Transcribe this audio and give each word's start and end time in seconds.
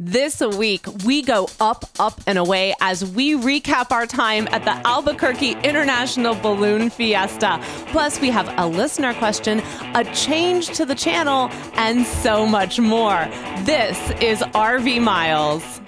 This 0.00 0.40
week, 0.40 0.86
we 1.04 1.22
go 1.22 1.48
up, 1.60 1.84
up, 2.00 2.20
and 2.26 2.36
away 2.36 2.74
as 2.80 3.04
we 3.04 3.34
recap 3.36 3.92
our 3.92 4.06
time 4.06 4.48
at 4.50 4.64
the 4.64 4.74
Albuquerque 4.84 5.52
International 5.62 6.34
Balloon 6.34 6.90
Fiesta. 6.90 7.60
Plus, 7.92 8.20
we 8.20 8.28
have 8.30 8.52
a 8.58 8.66
listener 8.66 9.14
question, 9.14 9.62
a 9.94 10.02
change 10.12 10.70
to 10.70 10.84
the 10.84 10.96
channel, 10.96 11.48
and 11.74 12.04
so 12.04 12.44
much 12.44 12.80
more. 12.80 13.24
This 13.62 13.96
is 14.20 14.40
RV 14.40 15.00
Miles. 15.00 15.80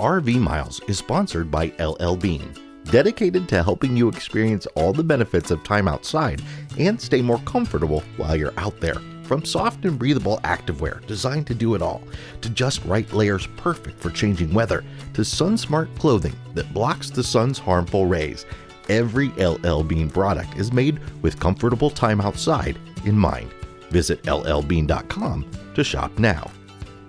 RV 0.00 0.40
Miles 0.40 0.80
is 0.88 0.96
sponsored 0.96 1.50
by 1.50 1.74
LL 1.78 2.16
Bean, 2.16 2.54
dedicated 2.84 3.50
to 3.50 3.62
helping 3.62 3.98
you 3.98 4.08
experience 4.08 4.64
all 4.76 4.94
the 4.94 5.04
benefits 5.04 5.50
of 5.50 5.62
time 5.62 5.88
outside 5.88 6.40
and 6.78 6.98
stay 6.98 7.20
more 7.20 7.38
comfortable 7.40 8.02
while 8.16 8.34
you're 8.34 8.58
out 8.58 8.80
there. 8.80 8.96
From 9.24 9.44
soft 9.44 9.86
and 9.86 9.98
breathable 9.98 10.38
activewear 10.44 11.04
designed 11.06 11.46
to 11.46 11.54
do 11.54 11.74
it 11.74 11.80
all, 11.80 12.02
to 12.42 12.50
just 12.50 12.84
right 12.84 13.10
layers 13.12 13.48
perfect 13.56 13.98
for 13.98 14.10
changing 14.10 14.52
weather, 14.52 14.84
to 15.14 15.24
sun-smart 15.24 15.88
clothing 15.98 16.34
that 16.52 16.72
blocks 16.74 17.08
the 17.08 17.24
sun's 17.24 17.58
harmful 17.58 18.04
rays, 18.04 18.44
every 18.90 19.28
LL 19.30 19.82
Bean 19.82 20.10
product 20.10 20.56
is 20.56 20.72
made 20.72 21.00
with 21.22 21.40
comfortable 21.40 21.88
time 21.88 22.20
outside 22.20 22.78
in 23.06 23.18
mind. 23.18 23.50
Visit 23.90 24.22
llbean.com 24.24 25.50
to 25.74 25.82
shop 25.82 26.18
now. 26.18 26.50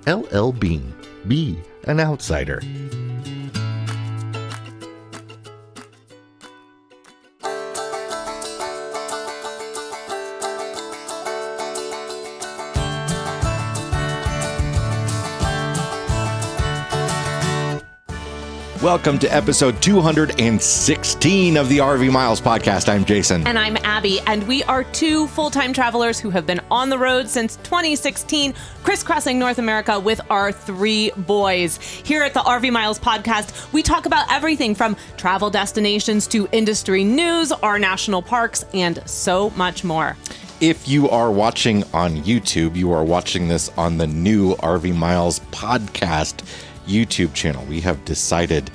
LL 0.08 0.52
Bean. 0.52 0.94
Be 1.28 1.60
an 1.84 2.00
outsider. 2.00 2.62
Welcome 18.86 19.18
to 19.18 19.28
episode 19.34 19.82
216 19.82 21.58
of 21.58 21.70
the 21.70 21.80
RV 21.80 22.12
Miles 22.12 22.40
podcast. 22.40 22.88
I'm 22.88 23.04
Jason. 23.04 23.48
And 23.48 23.58
I'm 23.58 23.78
Abby, 23.78 24.20
and 24.28 24.48
we 24.48 24.64
are 24.66 24.84
two 24.84 25.26
full 25.30 25.50
time 25.50 25.74
travelers 25.74 26.20
who 26.20 26.30
have 26.30 26.46
been 26.46 26.62
on 26.70 26.90
the 26.90 26.98
road 27.00 27.28
since 27.28 27.56
2016, 27.64 28.54
crisscrossing 28.84 29.40
North 29.40 29.58
America 29.58 30.00
with 30.00 30.22
our 30.30 30.52
three 30.52 31.10
boys. 31.18 31.78
Here 31.78 32.22
at 32.22 32.36
the 32.36 32.42
RV 32.42 32.72
Miles 32.72 33.00
podcast, 33.00 33.74
we 33.74 33.82
talk 33.82 34.06
about 34.06 34.32
everything 34.32 34.76
from 34.76 34.96
travel 35.18 35.50
destinations 35.50 36.28
to 36.28 36.48
industry 36.52 37.04
news, 37.04 37.52
our 37.52 37.80
national 37.80 38.22
parks, 38.22 38.66
and 38.76 39.02
so 39.10 39.50
much 39.56 39.84
more. 39.84 40.16
If 40.62 40.88
you 40.88 41.10
are 41.10 41.32
watching 41.32 41.84
on 41.92 42.18
YouTube, 42.18 42.76
you 42.76 42.92
are 42.92 43.04
watching 43.04 43.48
this 43.48 43.70
on 43.80 43.98
the 43.98 44.06
new 44.06 44.54
RV 44.58 44.96
Miles 44.96 45.40
podcast 45.52 46.44
YouTube 46.86 47.34
channel. 47.34 47.66
We 47.66 47.82
have 47.82 48.04
decided 48.06 48.72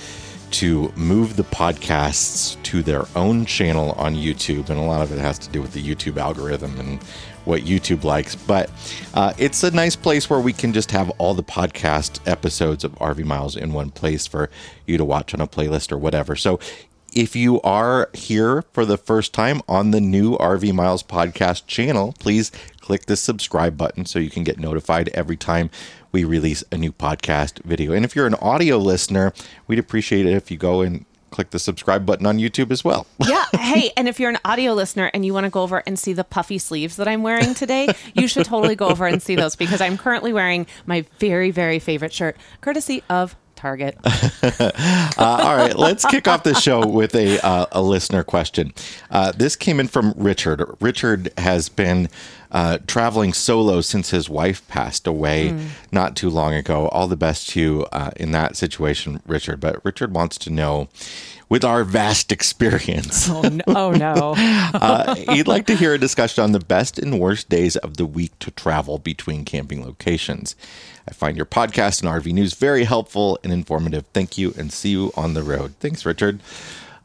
to 0.52 0.92
move 0.96 1.36
the 1.36 1.44
podcasts 1.44 2.60
to 2.64 2.82
their 2.82 3.04
own 3.14 3.46
channel 3.46 3.92
on 3.92 4.14
YouTube, 4.14 4.68
and 4.68 4.78
a 4.78 4.82
lot 4.82 5.02
of 5.02 5.12
it 5.12 5.18
has 5.18 5.38
to 5.38 5.50
do 5.50 5.62
with 5.62 5.72
the 5.72 5.82
YouTube 5.82 6.16
algorithm 6.16 6.78
and 6.80 7.02
what 7.44 7.62
YouTube 7.62 8.04
likes. 8.04 8.34
But 8.34 8.70
uh, 9.14 9.32
it's 9.38 9.62
a 9.62 9.70
nice 9.70 9.96
place 9.96 10.28
where 10.28 10.40
we 10.40 10.52
can 10.52 10.72
just 10.72 10.90
have 10.90 11.10
all 11.18 11.34
the 11.34 11.42
podcast 11.42 12.20
episodes 12.28 12.84
of 12.84 12.92
RV 12.96 13.24
Miles 13.24 13.56
in 13.56 13.72
one 13.72 13.90
place 13.90 14.26
for 14.26 14.50
you 14.86 14.98
to 14.98 15.04
watch 15.04 15.34
on 15.34 15.40
a 15.40 15.46
playlist 15.46 15.92
or 15.92 15.98
whatever. 15.98 16.34
So 16.36 16.58
if 17.12 17.34
you 17.34 17.60
are 17.62 18.10
here 18.14 18.62
for 18.72 18.84
the 18.84 18.96
first 18.96 19.32
time 19.32 19.62
on 19.68 19.90
the 19.90 20.00
new 20.00 20.36
RV 20.36 20.72
Miles 20.72 21.02
podcast 21.02 21.66
channel, 21.66 22.14
please 22.18 22.52
click 22.80 23.06
the 23.06 23.16
subscribe 23.16 23.76
button 23.76 24.04
so 24.06 24.18
you 24.18 24.30
can 24.30 24.44
get 24.44 24.58
notified 24.58 25.08
every 25.10 25.36
time 25.36 25.70
we 26.12 26.24
release 26.24 26.64
a 26.72 26.76
new 26.76 26.92
podcast 26.92 27.62
video. 27.64 27.92
And 27.92 28.04
if 28.04 28.16
you're 28.16 28.26
an 28.26 28.34
audio 28.34 28.78
listener, 28.78 29.32
we'd 29.66 29.78
appreciate 29.78 30.26
it 30.26 30.34
if 30.34 30.50
you 30.50 30.56
go 30.56 30.80
and 30.80 31.04
click 31.30 31.50
the 31.50 31.58
subscribe 31.58 32.04
button 32.04 32.26
on 32.26 32.38
YouTube 32.38 32.70
as 32.70 32.84
well. 32.84 33.06
yeah. 33.26 33.44
Hey, 33.52 33.92
and 33.96 34.08
if 34.08 34.18
you're 34.20 34.30
an 34.30 34.38
audio 34.44 34.72
listener 34.72 35.10
and 35.14 35.24
you 35.24 35.32
want 35.32 35.44
to 35.44 35.50
go 35.50 35.62
over 35.62 35.82
and 35.86 35.98
see 35.98 36.12
the 36.12 36.24
puffy 36.24 36.58
sleeves 36.58 36.96
that 36.96 37.08
I'm 37.08 37.22
wearing 37.22 37.54
today, 37.54 37.88
you 38.14 38.28
should 38.28 38.44
totally 38.46 38.76
go 38.76 38.88
over 38.88 39.06
and 39.06 39.22
see 39.22 39.36
those 39.36 39.56
because 39.56 39.80
I'm 39.80 39.96
currently 39.96 40.32
wearing 40.32 40.66
my 40.86 41.04
very, 41.18 41.50
very 41.50 41.78
favorite 41.78 42.12
shirt, 42.12 42.36
courtesy 42.60 43.02
of 43.08 43.36
Target. 43.60 43.98
uh, 44.04 44.70
all 45.18 45.54
right, 45.54 45.76
let's 45.76 46.06
kick 46.06 46.26
off 46.26 46.44
the 46.44 46.54
show 46.54 46.86
with 46.86 47.14
a, 47.14 47.38
uh, 47.46 47.66
a 47.72 47.82
listener 47.82 48.24
question. 48.24 48.72
Uh, 49.10 49.32
this 49.32 49.54
came 49.54 49.78
in 49.78 49.86
from 49.86 50.14
Richard. 50.16 50.64
Richard 50.80 51.30
has 51.36 51.68
been 51.68 52.08
uh, 52.52 52.78
traveling 52.86 53.32
solo 53.32 53.80
since 53.80 54.10
his 54.10 54.28
wife 54.28 54.66
passed 54.68 55.06
away 55.06 55.50
mm. 55.50 55.68
not 55.92 56.16
too 56.16 56.30
long 56.30 56.54
ago. 56.54 56.88
All 56.88 57.06
the 57.06 57.16
best 57.16 57.50
to 57.50 57.60
you 57.60 57.86
uh, 57.92 58.10
in 58.16 58.32
that 58.32 58.56
situation, 58.56 59.22
Richard. 59.26 59.60
But 59.60 59.84
Richard 59.84 60.12
wants 60.12 60.38
to 60.38 60.50
know 60.50 60.88
with 61.48 61.64
our 61.64 61.84
vast 61.84 62.32
experience. 62.32 63.28
Oh, 63.28 63.42
no. 63.42 63.64
Oh, 63.66 63.90
no. 63.90 64.34
uh, 64.74 65.14
he'd 65.14 65.48
like 65.48 65.66
to 65.66 65.74
hear 65.74 65.94
a 65.94 65.98
discussion 65.98 66.42
on 66.44 66.52
the 66.52 66.60
best 66.60 66.98
and 66.98 67.20
worst 67.20 67.48
days 67.48 67.76
of 67.76 67.96
the 67.96 68.06
week 68.06 68.38
to 68.38 68.50
travel 68.52 68.98
between 68.98 69.44
camping 69.44 69.84
locations. 69.84 70.56
I 71.08 71.12
find 71.12 71.36
your 71.36 71.46
podcast 71.46 72.02
and 72.02 72.10
RV 72.10 72.32
news 72.32 72.54
very 72.54 72.84
helpful 72.84 73.38
and 73.42 73.52
informative. 73.52 74.04
Thank 74.12 74.38
you 74.38 74.54
and 74.56 74.72
see 74.72 74.90
you 74.90 75.12
on 75.16 75.34
the 75.34 75.42
road. 75.42 75.74
Thanks, 75.80 76.06
Richard. 76.06 76.40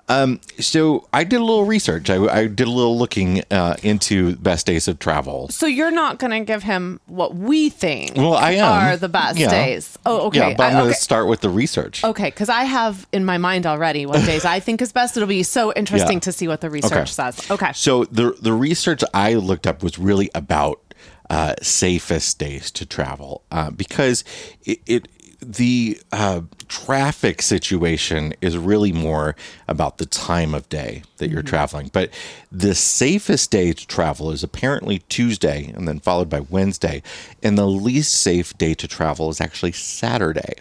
Um, 0.07 0.39
so 0.59 1.07
I 1.11 1.23
did 1.23 1.37
a 1.37 1.43
little 1.43 1.65
research. 1.65 2.09
I, 2.09 2.23
I 2.25 2.47
did 2.47 2.67
a 2.67 2.71
little 2.71 2.97
looking 2.97 3.41
uh, 3.49 3.75
into 3.81 4.35
best 4.35 4.67
days 4.67 4.87
of 4.87 4.99
travel. 4.99 5.49
So 5.49 5.65
you're 5.65 5.91
not 5.91 6.19
going 6.19 6.31
to 6.31 6.41
give 6.41 6.63
him 6.63 6.99
what 7.07 7.35
we 7.35 7.69
think 7.69 8.15
well, 8.15 8.35
I 8.35 8.51
am. 8.51 8.65
are 8.65 8.97
the 8.97 9.09
best 9.09 9.39
yeah. 9.39 9.49
days. 9.49 9.97
Oh, 10.05 10.27
okay. 10.27 10.39
Yeah, 10.39 10.55
but 10.55 10.67
I'm 10.67 10.73
going 10.73 10.93
to 10.93 10.99
start 10.99 11.27
with 11.27 11.41
the 11.41 11.49
research. 11.49 12.03
Okay, 12.03 12.25
because 12.25 12.49
I 12.49 12.65
have 12.65 13.07
in 13.11 13.25
my 13.25 13.37
mind 13.37 13.65
already 13.65 14.05
what 14.05 14.23
days 14.25 14.45
I 14.45 14.59
think 14.59 14.81
is 14.81 14.91
best. 14.91 15.17
It'll 15.17 15.27
be 15.27 15.43
so 15.43 15.73
interesting 15.73 16.17
yeah. 16.17 16.21
to 16.21 16.31
see 16.31 16.47
what 16.47 16.61
the 16.61 16.69
research 16.69 16.91
okay. 16.91 17.05
says. 17.05 17.49
Okay. 17.49 17.71
So 17.73 18.05
the 18.05 18.35
the 18.39 18.53
research 18.53 19.03
I 19.13 19.33
looked 19.33 19.65
up 19.65 19.81
was 19.81 19.97
really 19.97 20.29
about 20.35 20.81
uh, 21.29 21.55
safest 21.61 22.37
days 22.37 22.69
to 22.71 22.85
travel 22.85 23.43
uh, 23.51 23.71
because 23.71 24.23
it, 24.63 24.79
it 24.85 25.07
the 25.51 25.99
uh, 26.11 26.41
traffic 26.67 27.41
situation 27.41 28.33
is 28.41 28.57
really 28.57 28.91
more 28.91 29.35
about 29.67 29.97
the 29.97 30.05
time 30.05 30.53
of 30.53 30.67
day 30.69 31.03
that 31.17 31.29
you're 31.29 31.41
mm-hmm. 31.41 31.49
traveling. 31.49 31.89
But 31.93 32.11
the 32.51 32.73
safest 32.75 33.51
day 33.51 33.73
to 33.73 33.87
travel 33.87 34.31
is 34.31 34.43
apparently 34.43 34.99
Tuesday 35.09 35.71
and 35.75 35.87
then 35.87 35.99
followed 35.99 36.29
by 36.29 36.39
Wednesday. 36.41 37.03
And 37.43 37.57
the 37.57 37.67
least 37.67 38.13
safe 38.13 38.57
day 38.57 38.73
to 38.73 38.87
travel 38.87 39.29
is 39.29 39.39
actually 39.39 39.73
Saturday. 39.73 40.55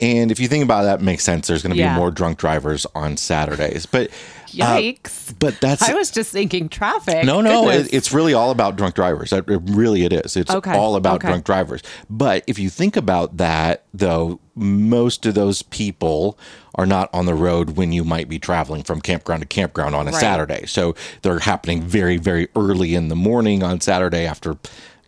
And 0.00 0.30
if 0.30 0.38
you 0.38 0.48
think 0.48 0.62
about 0.62 0.82
that, 0.82 1.00
it 1.00 1.04
makes 1.04 1.24
sense. 1.24 1.46
There's 1.46 1.62
going 1.62 1.74
to 1.74 1.78
yeah. 1.78 1.94
be 1.94 1.98
more 1.98 2.10
drunk 2.10 2.38
drivers 2.38 2.86
on 2.94 3.16
Saturdays. 3.16 3.86
But 3.86 4.10
Yikes! 4.56 5.30
Uh, 5.30 5.34
but 5.38 5.60
that's 5.60 5.82
I 5.82 5.94
was 5.94 6.10
just 6.10 6.32
thinking 6.32 6.68
traffic. 6.68 7.24
No, 7.24 7.40
no, 7.40 7.68
it, 7.70 7.92
it's 7.92 8.12
really 8.12 8.34
all 8.34 8.50
about 8.50 8.76
drunk 8.76 8.94
drivers. 8.94 9.32
It, 9.32 9.44
really, 9.46 10.04
it 10.04 10.12
is. 10.12 10.36
It's 10.36 10.50
okay. 10.50 10.76
all 10.76 10.96
about 10.96 11.16
okay. 11.16 11.28
drunk 11.28 11.44
drivers. 11.44 11.82
But 12.08 12.44
if 12.46 12.58
you 12.58 12.70
think 12.70 12.96
about 12.96 13.36
that, 13.36 13.84
though, 13.92 14.40
most 14.54 15.26
of 15.26 15.34
those 15.34 15.62
people 15.62 16.38
are 16.74 16.86
not 16.86 17.10
on 17.12 17.26
the 17.26 17.34
road 17.34 17.70
when 17.70 17.92
you 17.92 18.04
might 18.04 18.28
be 18.28 18.38
traveling 18.38 18.82
from 18.82 19.00
campground 19.00 19.42
to 19.42 19.46
campground 19.46 19.94
on 19.94 20.08
a 20.08 20.10
right. 20.10 20.20
Saturday. 20.20 20.66
So 20.66 20.94
they're 21.22 21.38
happening 21.38 21.82
very, 21.82 22.16
very 22.16 22.48
early 22.54 22.94
in 22.94 23.08
the 23.08 23.16
morning 23.16 23.62
on 23.62 23.80
Saturday 23.80 24.26
after 24.26 24.56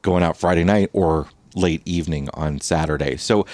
going 0.02 0.22
out 0.22 0.36
Friday 0.36 0.64
night 0.64 0.90
or 0.92 1.26
late 1.54 1.82
evening 1.84 2.28
on 2.34 2.60
Saturday. 2.60 3.16
So 3.16 3.46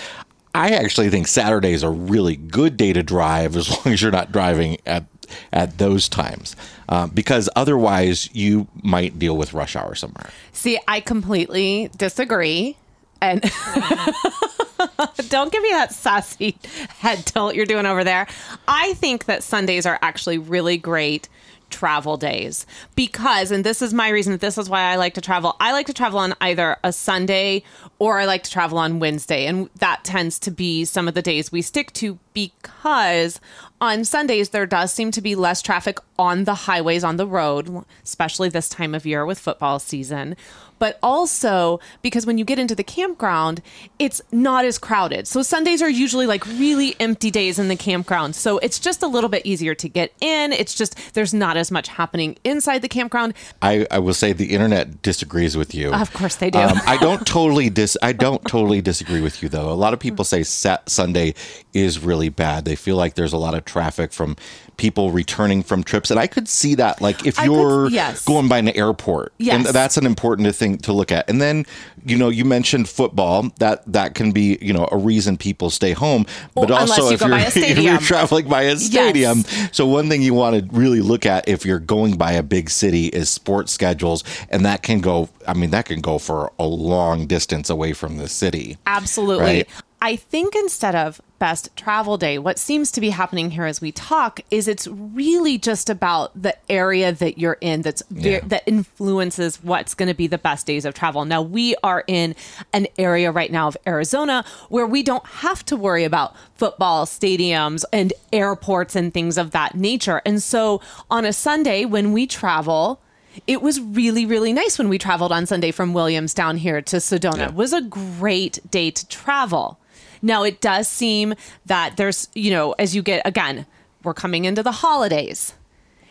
I 0.54 0.70
actually 0.70 1.10
think 1.10 1.26
Saturday 1.26 1.72
is 1.72 1.82
a 1.82 1.90
really 1.90 2.36
good 2.36 2.76
day 2.76 2.92
to 2.92 3.02
drive 3.02 3.56
as 3.56 3.70
long 3.84 3.94
as 3.94 4.02
you're 4.02 4.12
not 4.12 4.30
driving 4.30 4.78
at 4.86 5.04
at 5.52 5.78
those 5.78 6.08
times 6.08 6.56
uh, 6.88 7.06
because 7.06 7.48
otherwise 7.56 8.28
you 8.34 8.66
might 8.82 9.18
deal 9.18 9.36
with 9.36 9.54
rush 9.54 9.76
hour 9.76 9.94
somewhere. 9.94 10.30
See, 10.52 10.78
I 10.88 11.00
completely 11.00 11.90
disagree. 11.96 12.76
And 13.20 13.40
don't 15.28 15.50
give 15.50 15.62
me 15.62 15.70
that 15.70 15.92
sassy 15.92 16.56
head 16.98 17.24
tilt 17.24 17.54
you're 17.54 17.66
doing 17.66 17.86
over 17.86 18.04
there. 18.04 18.26
I 18.68 18.94
think 18.94 19.24
that 19.26 19.42
Sundays 19.42 19.86
are 19.86 19.98
actually 20.02 20.38
really 20.38 20.76
great 20.76 21.28
travel 21.74 22.16
days 22.16 22.66
because 22.94 23.50
and 23.50 23.64
this 23.64 23.82
is 23.82 23.92
my 23.92 24.08
reason 24.08 24.36
this 24.38 24.56
is 24.56 24.70
why 24.70 24.82
I 24.92 24.94
like 24.94 25.14
to 25.14 25.20
travel. 25.20 25.56
I 25.58 25.72
like 25.72 25.86
to 25.86 25.92
travel 25.92 26.20
on 26.20 26.32
either 26.40 26.76
a 26.84 26.92
Sunday 26.92 27.64
or 27.98 28.20
I 28.20 28.26
like 28.26 28.44
to 28.44 28.50
travel 28.50 28.78
on 28.78 29.00
Wednesday 29.00 29.44
and 29.46 29.68
that 29.80 30.04
tends 30.04 30.38
to 30.38 30.52
be 30.52 30.84
some 30.84 31.08
of 31.08 31.14
the 31.14 31.22
days 31.22 31.50
we 31.50 31.62
stick 31.62 31.92
to 31.94 32.20
because 32.32 33.40
on 33.80 34.04
Sundays 34.04 34.50
there 34.50 34.66
does 34.66 34.92
seem 34.92 35.10
to 35.10 35.20
be 35.20 35.34
less 35.34 35.60
traffic 35.62 35.98
on 36.18 36.44
the 36.44 36.54
highways 36.54 37.04
on 37.04 37.16
the 37.16 37.26
road, 37.26 37.84
especially 38.02 38.48
this 38.48 38.68
time 38.68 38.94
of 38.94 39.04
year 39.04 39.26
with 39.26 39.38
football 39.38 39.78
season 39.78 40.36
but 40.78 40.98
also 41.02 41.80
because 42.02 42.26
when 42.26 42.38
you 42.38 42.44
get 42.44 42.58
into 42.58 42.74
the 42.74 42.84
campground, 42.84 43.62
it's 43.98 44.20
not 44.32 44.64
as 44.64 44.78
crowded. 44.78 45.26
So 45.26 45.42
Sundays 45.42 45.82
are 45.82 45.88
usually 45.88 46.26
like 46.26 46.44
really 46.46 46.94
empty 47.00 47.30
days 47.30 47.58
in 47.58 47.68
the 47.68 47.76
campground. 47.76 48.34
So 48.36 48.58
it's 48.58 48.78
just 48.78 49.02
a 49.02 49.06
little 49.06 49.30
bit 49.30 49.46
easier 49.46 49.74
to 49.74 49.88
get 49.88 50.12
in. 50.20 50.52
It's 50.52 50.74
just 50.74 51.14
there's 51.14 51.32
not 51.32 51.56
as 51.56 51.70
much 51.70 51.88
happening 51.88 52.36
inside 52.44 52.82
the 52.82 52.88
campground. 52.88 53.34
I, 53.62 53.86
I 53.90 53.98
will 53.98 54.14
say 54.14 54.32
the 54.32 54.52
internet 54.52 55.02
disagrees 55.02 55.56
with 55.56 55.74
you. 55.74 55.92
Of 55.92 56.12
course 56.12 56.36
they 56.36 56.50
do. 56.50 56.58
Um, 56.58 56.78
I 56.86 56.96
don't 56.98 57.26
totally 57.26 57.70
dis. 57.70 57.96
I 58.02 58.12
don't 58.12 58.44
totally 58.46 58.82
disagree 58.82 59.20
with 59.20 59.42
you 59.42 59.48
though. 59.48 59.70
A 59.70 59.74
lot 59.74 59.94
of 59.94 60.00
people 60.00 60.24
say 60.24 60.42
Sat- 60.42 60.88
Sunday 60.88 61.34
is 61.72 61.98
really 61.98 62.28
bad. 62.28 62.64
They 62.64 62.76
feel 62.76 62.96
like 62.96 63.14
there's 63.14 63.32
a 63.32 63.38
lot 63.38 63.54
of 63.54 63.64
traffic 63.64 64.12
from 64.12 64.36
people 64.76 65.10
returning 65.10 65.62
from 65.62 65.84
trips, 65.84 66.03
and 66.10 66.20
I 66.20 66.26
could 66.26 66.48
see 66.48 66.74
that. 66.76 67.00
Like 67.00 67.26
if 67.26 67.38
I 67.38 67.44
you're 67.44 67.88
yes. 67.88 68.24
going 68.24 68.48
by 68.48 68.58
an 68.58 68.68
airport, 68.68 69.32
and 69.38 69.64
that's 69.66 69.96
an 69.96 70.06
important 70.06 70.54
thing 70.54 70.78
to 70.78 70.92
look 70.92 71.12
at. 71.12 71.28
And 71.28 71.40
then 71.40 71.66
you 72.04 72.16
know 72.16 72.28
you 72.28 72.44
mentioned 72.44 72.88
football. 72.88 73.50
That 73.58 73.84
that 73.92 74.14
can 74.14 74.32
be 74.32 74.58
you 74.60 74.72
know 74.72 74.88
a 74.90 74.96
reason 74.96 75.36
people 75.36 75.70
stay 75.70 75.92
home. 75.92 76.26
But 76.54 76.70
Well, 76.70 76.80
also 76.80 77.08
you 77.08 77.14
if 77.14 77.20
you're, 77.20 77.38
if 77.38 77.78
you're 77.78 77.98
traveling 77.98 78.48
by 78.48 78.62
a 78.62 78.76
stadium, 78.76 79.42
so 79.72 79.86
one 79.86 80.08
thing 80.08 80.22
you 80.22 80.34
want 80.34 80.56
to 80.56 80.76
really 80.76 81.00
look 81.00 81.26
at 81.26 81.48
if 81.48 81.64
you're 81.64 81.78
going 81.78 82.16
by 82.16 82.32
a 82.32 82.42
big 82.42 82.70
city 82.70 83.06
is 83.06 83.28
sports 83.28 83.72
schedules, 83.72 84.24
and 84.50 84.64
that 84.64 84.82
can 84.82 85.00
go. 85.00 85.28
I 85.46 85.54
mean, 85.54 85.70
that 85.70 85.86
can 85.86 86.00
go 86.00 86.18
for 86.18 86.52
a 86.58 86.66
long 86.66 87.26
distance 87.26 87.70
away 87.70 87.92
from 87.92 88.16
the 88.16 88.28
city. 88.28 88.78
Absolutely. 88.86 89.44
Right. 89.44 89.68
I 90.04 90.16
think 90.16 90.54
instead 90.54 90.94
of 90.94 91.22
best 91.44 91.68
travel 91.76 92.16
day, 92.16 92.38
what 92.38 92.58
seems 92.58 92.90
to 92.90 93.02
be 93.02 93.10
happening 93.10 93.50
here 93.50 93.66
as 93.66 93.78
we 93.78 93.92
talk 93.92 94.40
is 94.50 94.66
it's 94.66 94.86
really 94.86 95.58
just 95.58 95.90
about 95.90 96.30
the 96.40 96.56
area 96.70 97.12
that 97.12 97.36
you're 97.36 97.58
in 97.60 97.82
that's 97.82 98.02
Yeah. 98.10 98.40
that 98.46 98.62
influences 98.64 99.58
what's 99.62 99.94
going 99.94 100.08
to 100.08 100.14
be 100.14 100.26
the 100.26 100.38
best 100.38 100.64
days 100.66 100.86
of 100.86 100.94
travel. 100.94 101.26
Now 101.26 101.42
we 101.42 101.74
are 101.82 102.02
in 102.06 102.34
an 102.72 102.86
area 102.96 103.30
right 103.30 103.52
now 103.52 103.68
of 103.68 103.76
Arizona 103.86 104.42
where 104.70 104.86
we 104.86 105.02
don't 105.02 105.26
have 105.26 105.62
to 105.66 105.76
worry 105.76 106.04
about 106.04 106.34
football 106.54 107.04
stadiums 107.04 107.84
and 107.92 108.14
airports 108.32 108.96
and 108.96 109.12
things 109.12 109.36
of 109.36 109.50
that 109.50 109.74
nature. 109.74 110.22
And 110.24 110.42
so 110.42 110.80
on 111.10 111.26
a 111.26 111.32
Sunday 111.34 111.84
when 111.84 112.14
we 112.14 112.26
travel, 112.26 113.00
it 113.46 113.60
was 113.60 113.82
really, 113.82 114.24
really 114.24 114.54
nice 114.54 114.78
when 114.78 114.88
we 114.88 114.96
traveled 114.96 115.30
on 115.30 115.44
Sunday 115.44 115.72
from 115.72 115.92
Williams 115.92 116.32
down 116.32 116.56
here 116.56 116.80
to 116.80 116.96
Sedona. 116.96 117.36
Yeah. 117.36 117.48
It 117.48 117.54
was 117.54 117.74
a 117.74 117.82
great 117.82 118.58
day 118.70 118.90
to 118.90 119.06
travel. 119.08 119.78
Now, 120.24 120.42
it 120.42 120.62
does 120.62 120.88
seem 120.88 121.34
that 121.66 121.98
there's, 121.98 122.28
you 122.34 122.50
know, 122.50 122.72
as 122.78 122.96
you 122.96 123.02
get, 123.02 123.20
again, 123.26 123.66
we're 124.02 124.14
coming 124.14 124.46
into 124.46 124.62
the 124.62 124.72
holidays. 124.72 125.52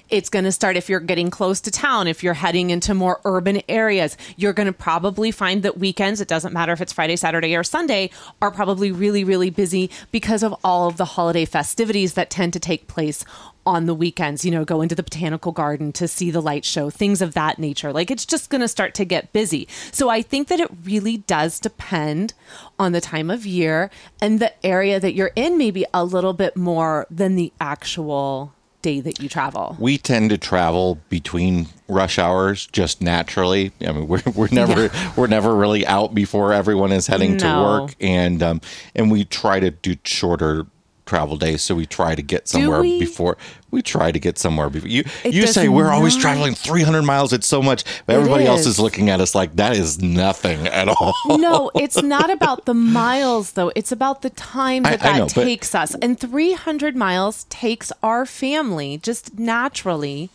It's 0.09 0.29
going 0.29 0.45
to 0.45 0.51
start 0.51 0.77
if 0.77 0.89
you're 0.89 0.99
getting 0.99 1.29
close 1.29 1.61
to 1.61 1.71
town, 1.71 2.07
if 2.07 2.23
you're 2.23 2.33
heading 2.33 2.69
into 2.69 2.93
more 2.93 3.21
urban 3.25 3.61
areas. 3.67 4.17
You're 4.35 4.53
going 4.53 4.67
to 4.67 4.73
probably 4.73 5.31
find 5.31 5.63
that 5.63 5.77
weekends, 5.77 6.21
it 6.21 6.27
doesn't 6.27 6.53
matter 6.53 6.73
if 6.73 6.81
it's 6.81 6.93
Friday, 6.93 7.15
Saturday, 7.15 7.55
or 7.55 7.63
Sunday, 7.63 8.09
are 8.41 8.51
probably 8.51 8.91
really, 8.91 9.23
really 9.23 9.49
busy 9.49 9.89
because 10.11 10.43
of 10.43 10.53
all 10.63 10.87
of 10.87 10.97
the 10.97 11.05
holiday 11.05 11.45
festivities 11.45 12.13
that 12.13 12.29
tend 12.29 12.53
to 12.53 12.59
take 12.59 12.87
place 12.87 13.25
on 13.65 13.85
the 13.85 13.95
weekends. 13.95 14.43
You 14.43 14.51
know, 14.51 14.65
go 14.65 14.81
into 14.81 14.93
the 14.93 15.03
botanical 15.03 15.51
garden 15.51 15.91
to 15.93 16.07
see 16.07 16.29
the 16.29 16.41
light 16.41 16.65
show, 16.65 16.89
things 16.89 17.21
of 17.21 17.33
that 17.33 17.57
nature. 17.57 17.93
Like 17.93 18.11
it's 18.11 18.25
just 18.25 18.49
going 18.49 18.61
to 18.61 18.67
start 18.67 18.93
to 18.95 19.05
get 19.05 19.33
busy. 19.33 19.67
So 19.91 20.09
I 20.09 20.21
think 20.21 20.47
that 20.49 20.59
it 20.59 20.69
really 20.83 21.17
does 21.17 21.59
depend 21.59 22.33
on 22.77 22.91
the 22.91 23.01
time 23.01 23.31
of 23.31 23.45
year 23.45 23.89
and 24.21 24.39
the 24.39 24.53
area 24.65 24.99
that 24.99 25.13
you're 25.13 25.31
in, 25.35 25.57
maybe 25.57 25.85
a 25.93 26.03
little 26.03 26.33
bit 26.33 26.57
more 26.57 27.07
than 27.09 27.35
the 27.35 27.53
actual 27.59 28.53
day 28.83 28.99
that 28.99 29.19
you 29.19 29.27
travel. 29.27 29.75
We 29.79 29.97
tend 29.97 30.29
to 30.29 30.37
travel 30.37 30.99
between 31.09 31.67
rush 31.87 32.19
hours 32.19 32.67
just 32.67 33.01
naturally. 33.01 33.71
I 33.81 33.91
mean, 33.91 34.07
we're 34.07 34.21
we're 34.35 34.49
never 34.51 34.91
we're 35.17 35.27
never 35.27 35.55
really 35.55 35.87
out 35.87 36.13
before 36.13 36.53
everyone 36.53 36.91
is 36.91 37.07
heading 37.07 37.37
to 37.39 37.47
work, 37.47 37.95
and 37.99 38.43
um, 38.43 38.61
and 38.93 39.09
we 39.09 39.25
try 39.25 39.59
to 39.59 39.71
do 39.71 39.95
shorter 40.03 40.67
travel 41.05 41.37
days. 41.37 41.61
So 41.61 41.75
we 41.75 41.85
try 41.85 42.15
to 42.15 42.21
get 42.21 42.47
somewhere 42.47 42.81
we? 42.81 42.99
before. 42.99 43.37
We 43.71 43.81
try 43.81 44.11
to 44.11 44.19
get 44.19 44.37
somewhere 44.37 44.69
before 44.69 44.87
you. 44.89 45.03
It 45.23 45.33
you 45.33 45.47
say 45.47 45.67
we're 45.67 45.89
always 45.89 46.15
traveling 46.15 46.53
300 46.55 47.01
miles. 47.01 47.33
It's 47.33 47.47
so 47.47 47.61
much, 47.61 47.83
but 48.05 48.15
everybody 48.15 48.45
else 48.45 48.61
is. 48.61 48.67
is 48.67 48.79
looking 48.79 49.09
at 49.09 49.19
us 49.19 49.33
like 49.35 49.55
that 49.55 49.75
is 49.75 50.01
nothing 50.01 50.67
at 50.67 50.87
all. 50.87 51.13
no, 51.27 51.71
it's 51.75 52.01
not 52.01 52.29
about 52.29 52.65
the 52.65 52.73
miles 52.73 53.53
though. 53.53 53.71
It's 53.75 53.91
about 53.91 54.21
the 54.21 54.29
time 54.29 54.83
that 54.83 55.03
I- 55.03 55.09
I 55.09 55.11
that 55.13 55.17
know, 55.17 55.25
but- 55.25 55.43
takes 55.43 55.73
us. 55.75 55.95
And 55.95 56.19
300 56.19 56.95
miles 56.95 57.45
takes 57.45 57.91
our 58.01 58.25
family 58.25 58.97
just 58.97 59.37
naturally 59.39 60.29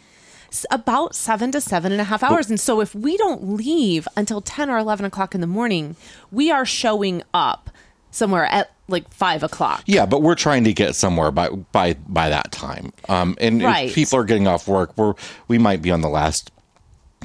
about 0.71 1.15
seven 1.15 1.53
to 1.53 1.61
seven 1.61 1.93
and 1.93 2.01
a 2.01 2.05
half 2.05 2.23
hours. 2.23 2.49
And 2.51 2.59
so 2.59 2.81
if 2.81 2.95
we 2.95 3.17
don't 3.19 3.51
leave 3.55 4.09
until 4.17 4.41
10 4.41 4.71
or 4.71 4.79
11 4.79 5.05
o'clock 5.07 5.35
in 5.35 5.41
the 5.43 5.47
morning, 5.47 5.95
we 6.33 6.51
are 6.51 6.65
showing 6.65 7.23
up 7.35 7.71
somewhere 8.11 8.47
at 8.47 8.71
like 8.89 9.13
five 9.13 9.43
o'clock. 9.43 9.83
Yeah, 9.87 10.07
but 10.07 10.23
we're 10.23 10.35
trying 10.35 10.65
to 10.65 10.73
get 10.73 10.95
somewhere 10.95 11.31
by 11.31 11.51
by 11.51 11.95
by 12.09 12.29
that 12.31 12.51
time. 12.53 12.93
Um, 13.09 13.37
and 13.41 13.63
Right. 13.63 13.89
if 13.89 13.95
people 13.95 14.19
are 14.19 14.25
getting 14.25 14.47
off 14.49 14.67
work, 14.67 14.93
we're 14.97 15.15
we 15.47 15.59
might 15.59 15.83
be 15.83 15.91
on 15.91 16.01
the 16.01 16.09
last 16.09 16.51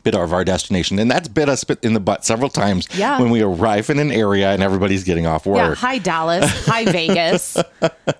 bit 0.03 0.15
of 0.15 0.33
our 0.33 0.43
destination, 0.43 0.99
and 0.99 1.09
that's 1.09 1.29
bit 1.29 1.47
us 1.47 1.63
in 1.81 1.93
the 1.93 1.99
butt 2.01 2.25
several 2.25 2.49
times. 2.49 2.89
Yeah. 2.93 3.21
when 3.21 3.29
we 3.29 3.41
arrive 3.41 3.89
in 3.89 3.99
an 3.99 4.11
area 4.11 4.51
and 4.51 4.61
everybody's 4.61 5.05
getting 5.05 5.25
off 5.25 5.45
Yeah, 5.45 5.69
work. 5.69 5.77
hi 5.77 5.97
Dallas, 5.99 6.65
hi 6.65 6.83
Vegas. 6.91 7.55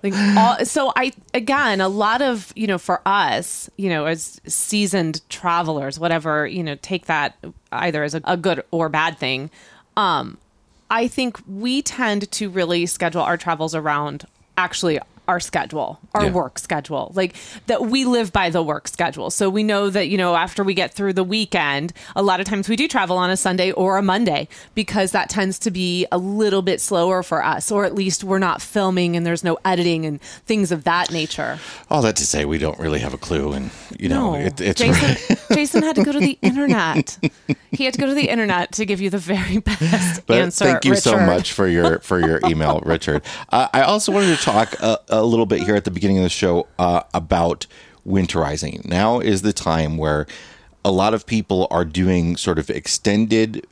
Like, 0.02 0.14
all, 0.14 0.64
so 0.64 0.92
I 0.96 1.12
again, 1.34 1.82
a 1.82 1.88
lot 1.88 2.22
of 2.22 2.50
you 2.56 2.66
know 2.66 2.78
for 2.78 3.02
us, 3.04 3.68
you 3.76 3.90
know, 3.90 4.06
as 4.06 4.40
seasoned 4.46 5.20
travelers, 5.28 5.98
whatever 5.98 6.46
you 6.46 6.62
know, 6.62 6.76
take 6.80 7.04
that 7.06 7.36
either 7.70 8.02
as 8.02 8.14
a, 8.14 8.22
a 8.24 8.38
good 8.38 8.64
or 8.70 8.88
bad 8.88 9.18
thing. 9.18 9.50
Um, 9.98 10.38
I 10.94 11.08
think 11.08 11.40
we 11.48 11.82
tend 11.82 12.30
to 12.30 12.48
really 12.48 12.86
schedule 12.86 13.20
our 13.20 13.36
travels 13.36 13.74
around 13.74 14.28
actually 14.56 15.00
our 15.26 15.40
schedule, 15.40 15.98
our 16.14 16.24
Yeah. 16.24 16.30
work 16.32 16.58
schedule. 16.58 17.12
Like 17.14 17.34
that 17.66 17.86
we 17.86 18.04
live 18.04 18.32
by 18.32 18.50
the 18.50 18.62
work 18.62 18.88
schedule. 18.88 19.30
So 19.30 19.48
we 19.48 19.62
know 19.62 19.88
that, 19.90 20.08
you 20.08 20.18
know, 20.18 20.34
after 20.36 20.62
we 20.62 20.74
get 20.74 20.92
through 20.92 21.14
the 21.14 21.24
weekend, 21.24 21.92
a 22.14 22.22
lot 22.22 22.40
of 22.40 22.46
times 22.46 22.68
we 22.68 22.76
do 22.76 22.86
travel 22.88 23.16
on 23.16 23.30
a 23.30 23.36
Sunday 23.36 23.72
or 23.72 23.96
a 23.96 24.02
Monday 24.02 24.48
because 24.74 25.12
that 25.12 25.28
tends 25.30 25.58
to 25.60 25.70
be 25.70 26.06
a 26.12 26.18
little 26.18 26.62
bit 26.62 26.80
slower 26.80 27.22
for 27.22 27.42
us, 27.44 27.70
or 27.72 27.84
at 27.84 27.94
least 27.94 28.22
we're 28.24 28.38
not 28.38 28.60
filming 28.60 29.16
and 29.16 29.24
there's 29.26 29.42
no 29.44 29.56
editing 29.64 30.04
and 30.04 30.20
things 30.46 30.70
of 30.70 30.84
that 30.84 31.10
nature. 31.10 31.58
All 31.90 32.02
that 32.02 32.16
to 32.16 32.26
say, 32.26 32.44
we 32.44 32.58
don't 32.58 32.78
really 32.78 33.00
have 33.00 33.14
a 33.14 33.18
clue, 33.18 33.52
and 33.52 33.70
you 33.98 34.08
know, 34.08 34.32
No, 34.32 34.34
it, 34.34 34.60
it's 34.60 34.80
Jason, 34.80 35.36
Jason 35.54 35.82
had 35.82 35.96
to 35.96 36.04
go 36.04 36.12
to 36.12 36.20
the 36.20 36.38
internet. 36.42 37.16
He 37.70 37.84
had 37.84 37.94
to 37.94 38.00
go 38.00 38.06
to 38.06 38.14
the 38.14 38.28
internet 38.28 38.72
to 38.72 38.84
give 38.84 39.00
you 39.00 39.10
the 39.10 39.18
very 39.18 39.58
best 39.80 40.26
But 40.26 40.38
answer. 40.38 40.64
thank 40.66 40.84
you 40.84 40.94
so 40.96 41.18
much 41.18 41.52
for 41.52 41.66
your 41.66 41.98
for 42.00 42.18
your 42.20 42.40
email, 42.46 42.80
Richard. 42.84 43.22
Uh, 43.50 43.68
I 43.72 43.82
also 43.82 44.12
wanted 44.12 44.36
to 44.36 44.42
talk 44.42 44.74
a, 44.80 44.98
a 45.18 45.24
little 45.24 45.46
bit 45.46 45.62
here 45.62 45.76
at 45.76 45.84
the 45.84 45.90
beginning 45.90 46.18
of 46.18 46.24
the 46.24 46.28
show 46.28 46.66
uh, 46.78 47.02
about 47.12 47.66
winterizing. 48.06 48.84
Now 48.84 49.20
is 49.20 49.42
the 49.42 49.52
time 49.52 49.96
where 49.96 50.26
a 50.84 50.90
lot 50.92 51.14
of 51.14 51.24
people 51.24 51.66
are 51.70 51.84
doing 51.84 52.36
sort 52.36 52.58
of 52.58 52.68
extended 52.68 53.66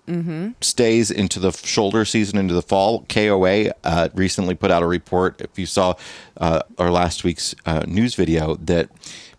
stays 0.62 1.11
into 1.11 1.39
the 1.39 1.53
shoulder 1.53 2.06
season, 2.06 2.39
into 2.39 2.55
the 2.55 2.62
fall. 2.62 3.05
KOA 3.09 3.73
uh, 3.85 4.09
recently 4.15 4.55
put 4.55 4.71
out 4.71 4.82
a 4.82 4.87
report. 4.87 5.41
If 5.41 5.58
you 5.58 5.67
saw 5.67 5.94
uh, 6.39 6.61
our 6.79 6.91
last 6.91 7.22
week's 7.22 7.55
uh, 7.67 7.84
news 7.87 8.15
video, 8.15 8.55
that 8.56 8.89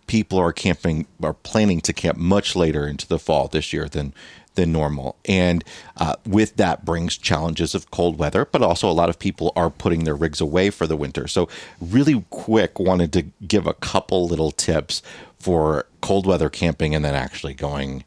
people 0.06 0.38
are 0.38 0.52
camping, 0.52 1.06
are 1.20 1.34
planning 1.34 1.80
to 1.80 1.92
camp 1.92 2.16
much 2.16 2.54
later 2.54 2.86
into 2.86 3.08
the 3.08 3.18
fall 3.18 3.48
this 3.48 3.72
year 3.72 3.88
than 3.88 4.14
than 4.54 4.72
normal. 4.72 5.16
And 5.24 5.64
uh, 5.96 6.16
with 6.26 6.56
that 6.56 6.84
brings 6.84 7.16
challenges 7.16 7.74
of 7.74 7.90
cold 7.90 8.18
weather, 8.18 8.44
but 8.44 8.62
also 8.62 8.88
a 8.88 8.92
lot 8.92 9.08
of 9.08 9.18
people 9.18 9.52
are 9.56 9.70
putting 9.70 10.04
their 10.04 10.14
rigs 10.14 10.40
away 10.40 10.70
for 10.70 10.86
the 10.86 10.96
winter. 10.96 11.26
So, 11.26 11.48
really 11.80 12.24
quick, 12.30 12.78
wanted 12.78 13.12
to 13.14 13.22
give 13.46 13.66
a 13.66 13.74
couple 13.74 14.26
little 14.26 14.50
tips 14.50 15.02
for 15.38 15.86
cold 16.00 16.26
weather 16.26 16.48
camping 16.48 16.94
and 16.94 17.04
then 17.04 17.14
actually 17.14 17.54
going 17.54 18.04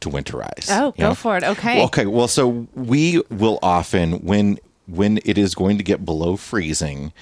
to 0.00 0.08
winterize. 0.08 0.68
Oh, 0.70 0.92
go 0.92 1.14
for 1.14 1.36
it. 1.36 1.44
Okay. 1.44 1.76
Well, 1.76 1.86
okay. 1.86 2.06
Well, 2.06 2.28
so 2.28 2.66
we 2.74 3.22
will 3.30 3.58
often 3.62 4.24
when 4.24 4.58
when 4.86 5.18
it 5.24 5.38
is 5.38 5.54
going 5.54 5.78
to 5.78 5.84
get 5.84 6.04
below 6.04 6.36
freezing, 6.36 7.12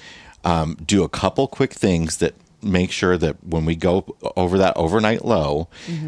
um, 0.43 0.75
do 0.85 1.03
a 1.03 1.09
couple 1.09 1.47
quick 1.47 1.73
things 1.73 2.17
that 2.17 2.33
make 2.61 2.91
sure 2.91 3.17
that 3.17 3.43
when 3.43 3.65
we 3.65 3.75
go 3.75 4.15
over 4.35 4.57
that 4.57 4.75
overnight 4.75 5.25
low, 5.25 5.67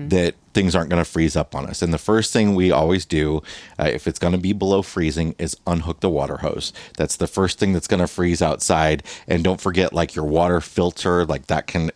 that 0.09 0.35
things 0.53 0.75
aren't 0.75 0.89
going 0.89 1.03
to 1.03 1.09
freeze 1.09 1.35
up 1.35 1.55
on 1.55 1.65
us. 1.65 1.81
And 1.81 1.93
the 1.93 1.97
first 1.97 2.33
thing 2.33 2.55
we 2.55 2.71
always 2.71 3.05
do, 3.05 3.41
uh, 3.79 3.85
if 3.85 4.07
it's 4.07 4.19
going 4.19 4.33
to 4.33 4.37
be 4.37 4.53
below 4.53 4.81
freezing, 4.81 5.35
is 5.39 5.55
unhook 5.65 6.01
the 6.01 6.09
water 6.09 6.37
hose. 6.37 6.73
That's 6.97 7.15
the 7.15 7.27
first 7.27 7.59
thing 7.59 7.73
that's 7.73 7.87
going 7.87 8.01
to 8.01 8.07
freeze 8.07 8.41
outside. 8.41 9.03
And 9.27 9.43
don't 9.43 9.61
forget, 9.61 9.93
like 9.93 10.15
your 10.15 10.25
water 10.25 10.61
filter, 10.61 11.25
like 11.25 11.47
that 11.47 11.67
can 11.67 11.91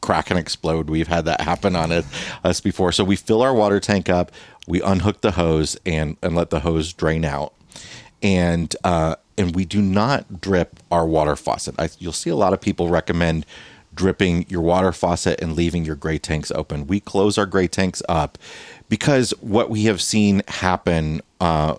crack 0.00 0.30
and 0.30 0.38
explode. 0.38 0.88
We've 0.88 1.08
had 1.08 1.24
that 1.26 1.42
happen 1.42 1.76
on 1.76 1.92
it, 1.92 2.04
us 2.44 2.60
before. 2.60 2.92
So 2.92 3.04
we 3.04 3.16
fill 3.16 3.42
our 3.42 3.54
water 3.54 3.80
tank 3.80 4.08
up, 4.08 4.32
we 4.66 4.80
unhook 4.82 5.20
the 5.20 5.32
hose, 5.32 5.76
and 5.84 6.16
and 6.22 6.34
let 6.34 6.50
the 6.50 6.60
hose 6.60 6.92
drain 6.92 7.24
out 7.24 7.52
and 8.22 8.74
uh, 8.84 9.16
and 9.36 9.54
we 9.54 9.64
do 9.64 9.80
not 9.80 10.40
drip 10.40 10.80
our 10.90 11.06
water 11.06 11.36
faucet. 11.36 11.74
I, 11.78 11.88
you'll 11.98 12.12
see 12.12 12.30
a 12.30 12.36
lot 12.36 12.52
of 12.52 12.60
people 12.60 12.88
recommend 12.88 13.46
dripping 13.98 14.46
your 14.48 14.62
water 14.62 14.92
faucet 14.92 15.40
and 15.42 15.56
leaving 15.56 15.84
your 15.84 15.96
gray 15.96 16.18
tanks 16.18 16.52
open. 16.52 16.86
We 16.86 17.00
close 17.00 17.36
our 17.36 17.46
gray 17.46 17.66
tanks 17.66 18.00
up 18.08 18.38
because 18.88 19.32
what 19.40 19.68
we 19.68 19.84
have 19.84 20.00
seen 20.00 20.42
happen. 20.46 21.20
Uh, 21.40 21.76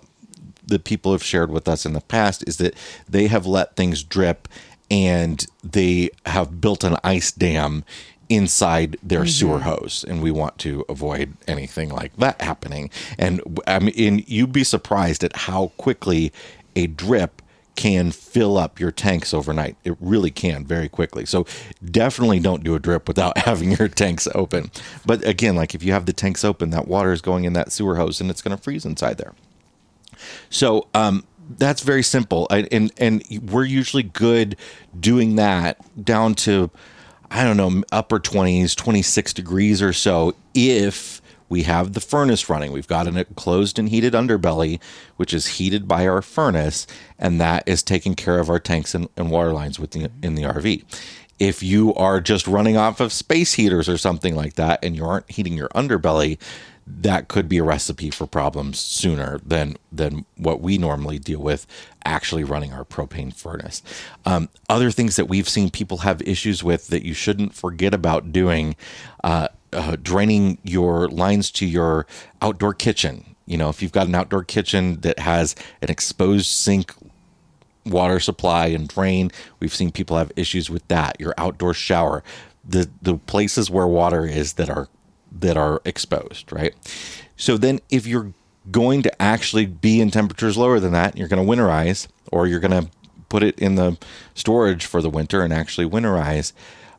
that 0.66 0.84
people 0.84 1.10
have 1.10 1.24
shared 1.24 1.50
with 1.50 1.66
us 1.66 1.84
in 1.84 1.94
the 1.94 2.00
past 2.00 2.46
is 2.46 2.58
that 2.58 2.74
they 3.08 3.26
have 3.26 3.44
let 3.44 3.74
things 3.74 4.04
drip 4.04 4.46
and 4.88 5.44
they 5.64 6.10
have 6.26 6.60
built 6.60 6.84
an 6.84 6.96
ice 7.02 7.32
dam 7.32 7.84
inside 8.28 8.96
their 9.02 9.26
sewer 9.26 9.58
hose 9.58 10.04
and 10.06 10.22
we 10.22 10.30
want 10.30 10.56
to 10.58 10.84
avoid 10.88 11.32
anything 11.48 11.88
like 11.88 12.16
that 12.18 12.40
happening 12.40 12.88
and 13.18 13.40
i 13.66 13.80
mean 13.80 14.22
you'd 14.28 14.52
be 14.52 14.62
surprised 14.62 15.24
at 15.24 15.34
how 15.34 15.72
quickly 15.76 16.32
a 16.76 16.86
drip 16.86 17.42
can 17.80 18.10
fill 18.10 18.58
up 18.58 18.78
your 18.78 18.90
tanks 18.90 19.32
overnight. 19.32 19.74
It 19.84 19.96
really 20.00 20.30
can 20.30 20.66
very 20.66 20.86
quickly. 20.86 21.24
So 21.24 21.46
definitely 21.82 22.38
don't 22.38 22.62
do 22.62 22.74
a 22.74 22.78
drip 22.78 23.08
without 23.08 23.38
having 23.46 23.72
your 23.72 23.88
tanks 23.88 24.28
open. 24.34 24.70
But 25.06 25.26
again 25.26 25.56
like 25.56 25.74
if 25.74 25.82
you 25.82 25.92
have 25.92 26.04
the 26.04 26.12
tanks 26.12 26.44
open 26.44 26.68
that 26.70 26.86
water 26.86 27.10
is 27.10 27.22
going 27.22 27.44
in 27.44 27.54
that 27.54 27.72
sewer 27.72 27.96
hose 27.96 28.20
and 28.20 28.28
it's 28.28 28.42
going 28.42 28.54
to 28.54 28.62
freeze 28.62 28.84
inside 28.84 29.16
there. 29.16 29.32
So 30.50 30.88
um, 30.92 31.24
that's 31.56 31.80
very 31.80 32.02
simple, 32.02 32.46
I, 32.50 32.68
and 32.70 32.92
and 32.98 33.24
we're 33.50 33.64
usually 33.64 34.02
good 34.02 34.56
doing 34.98 35.36
that 35.36 35.78
down 36.04 36.34
to 36.34 36.70
I 37.30 37.44
don't 37.44 37.56
know 37.56 37.82
upper 37.90 38.18
twenties, 38.18 38.74
twenty 38.74 39.00
six 39.00 39.32
degrees 39.32 39.80
or 39.80 39.94
so 39.94 40.34
if 40.52 41.19
we 41.50 41.64
have 41.64 41.92
the 41.92 42.00
furnace 42.00 42.48
running. 42.48 42.72
We've 42.72 42.86
got 42.86 43.06
an 43.06 43.18
enclosed 43.18 43.78
and 43.78 43.90
heated 43.90 44.14
underbelly, 44.14 44.80
which 45.16 45.34
is 45.34 45.58
heated 45.58 45.86
by 45.86 46.06
our 46.06 46.22
furnace, 46.22 46.86
and 47.18 47.38
that 47.40 47.64
is 47.66 47.82
taking 47.82 48.14
care 48.14 48.38
of 48.38 48.48
our 48.48 48.60
tanks 48.60 48.94
and, 48.94 49.08
and 49.16 49.30
water 49.30 49.52
lines 49.52 49.78
within 49.78 50.10
in 50.22 50.36
the 50.36 50.44
RV. 50.44 50.84
If 51.38 51.62
you 51.62 51.92
are 51.94 52.20
just 52.20 52.46
running 52.46 52.76
off 52.76 53.00
of 53.00 53.12
space 53.12 53.54
heaters 53.54 53.88
or 53.88 53.98
something 53.98 54.34
like 54.34 54.54
that, 54.54 54.82
and 54.82 54.96
you 54.96 55.04
aren't 55.04 55.30
heating 55.30 55.56
your 55.56 55.68
underbelly, 55.70 56.38
that 56.86 57.28
could 57.28 57.48
be 57.48 57.58
a 57.58 57.62
recipe 57.62 58.10
for 58.10 58.26
problems 58.26 58.78
sooner 58.78 59.40
than 59.44 59.76
than 59.92 60.24
what 60.36 60.60
we 60.60 60.78
normally 60.78 61.18
deal 61.18 61.40
with 61.40 61.66
actually 62.04 62.44
running 62.44 62.72
our 62.72 62.84
propane 62.84 63.34
furnace. 63.34 63.82
Um, 64.24 64.48
other 64.68 64.90
things 64.90 65.16
that 65.16 65.26
we've 65.26 65.48
seen 65.48 65.70
people 65.70 65.98
have 65.98 66.22
issues 66.22 66.64
with 66.64 66.88
that 66.88 67.04
you 67.04 67.14
shouldn't 67.14 67.54
forget 67.54 67.94
about 67.94 68.32
doing, 68.32 68.76
uh, 69.22 69.48
uh, 69.72 69.96
draining 70.02 70.58
your 70.62 71.08
lines 71.08 71.50
to 71.52 71.66
your 71.66 72.06
outdoor 72.42 72.74
kitchen. 72.74 73.36
You 73.46 73.56
know, 73.56 73.68
if 73.68 73.82
you've 73.82 73.92
got 73.92 74.06
an 74.06 74.14
outdoor 74.14 74.44
kitchen 74.44 75.00
that 75.00 75.18
has 75.18 75.56
an 75.82 75.90
exposed 75.90 76.46
sink 76.46 76.94
water 77.84 78.20
supply 78.20 78.66
and 78.66 78.88
drain. 78.88 79.30
We've 79.58 79.74
seen 79.74 79.90
people 79.90 80.16
have 80.16 80.32
issues 80.36 80.70
with 80.70 80.86
that. 80.88 81.20
Your 81.20 81.34
outdoor 81.38 81.74
shower, 81.74 82.22
the 82.66 82.90
the 83.02 83.16
places 83.16 83.70
where 83.70 83.86
water 83.86 84.26
is 84.26 84.54
that 84.54 84.70
are 84.70 84.88
that 85.32 85.56
are 85.56 85.80
exposed, 85.84 86.52
right? 86.52 86.74
So 87.36 87.56
then 87.56 87.80
if 87.90 88.06
you're 88.06 88.32
going 88.70 89.02
to 89.02 89.22
actually 89.22 89.66
be 89.66 90.00
in 90.00 90.10
temperatures 90.10 90.56
lower 90.56 90.80
than 90.80 90.92
that, 90.92 91.16
you're 91.16 91.28
going 91.28 91.44
to 91.44 91.50
winterize 91.50 92.08
or 92.30 92.46
you're 92.46 92.60
going 92.60 92.84
to 92.84 92.90
put 93.28 93.42
it 93.42 93.58
in 93.58 93.76
the 93.76 93.96
storage 94.34 94.84
for 94.84 95.00
the 95.00 95.10
winter 95.10 95.42
and 95.42 95.52
actually 95.52 95.88
winterize. 95.88 96.52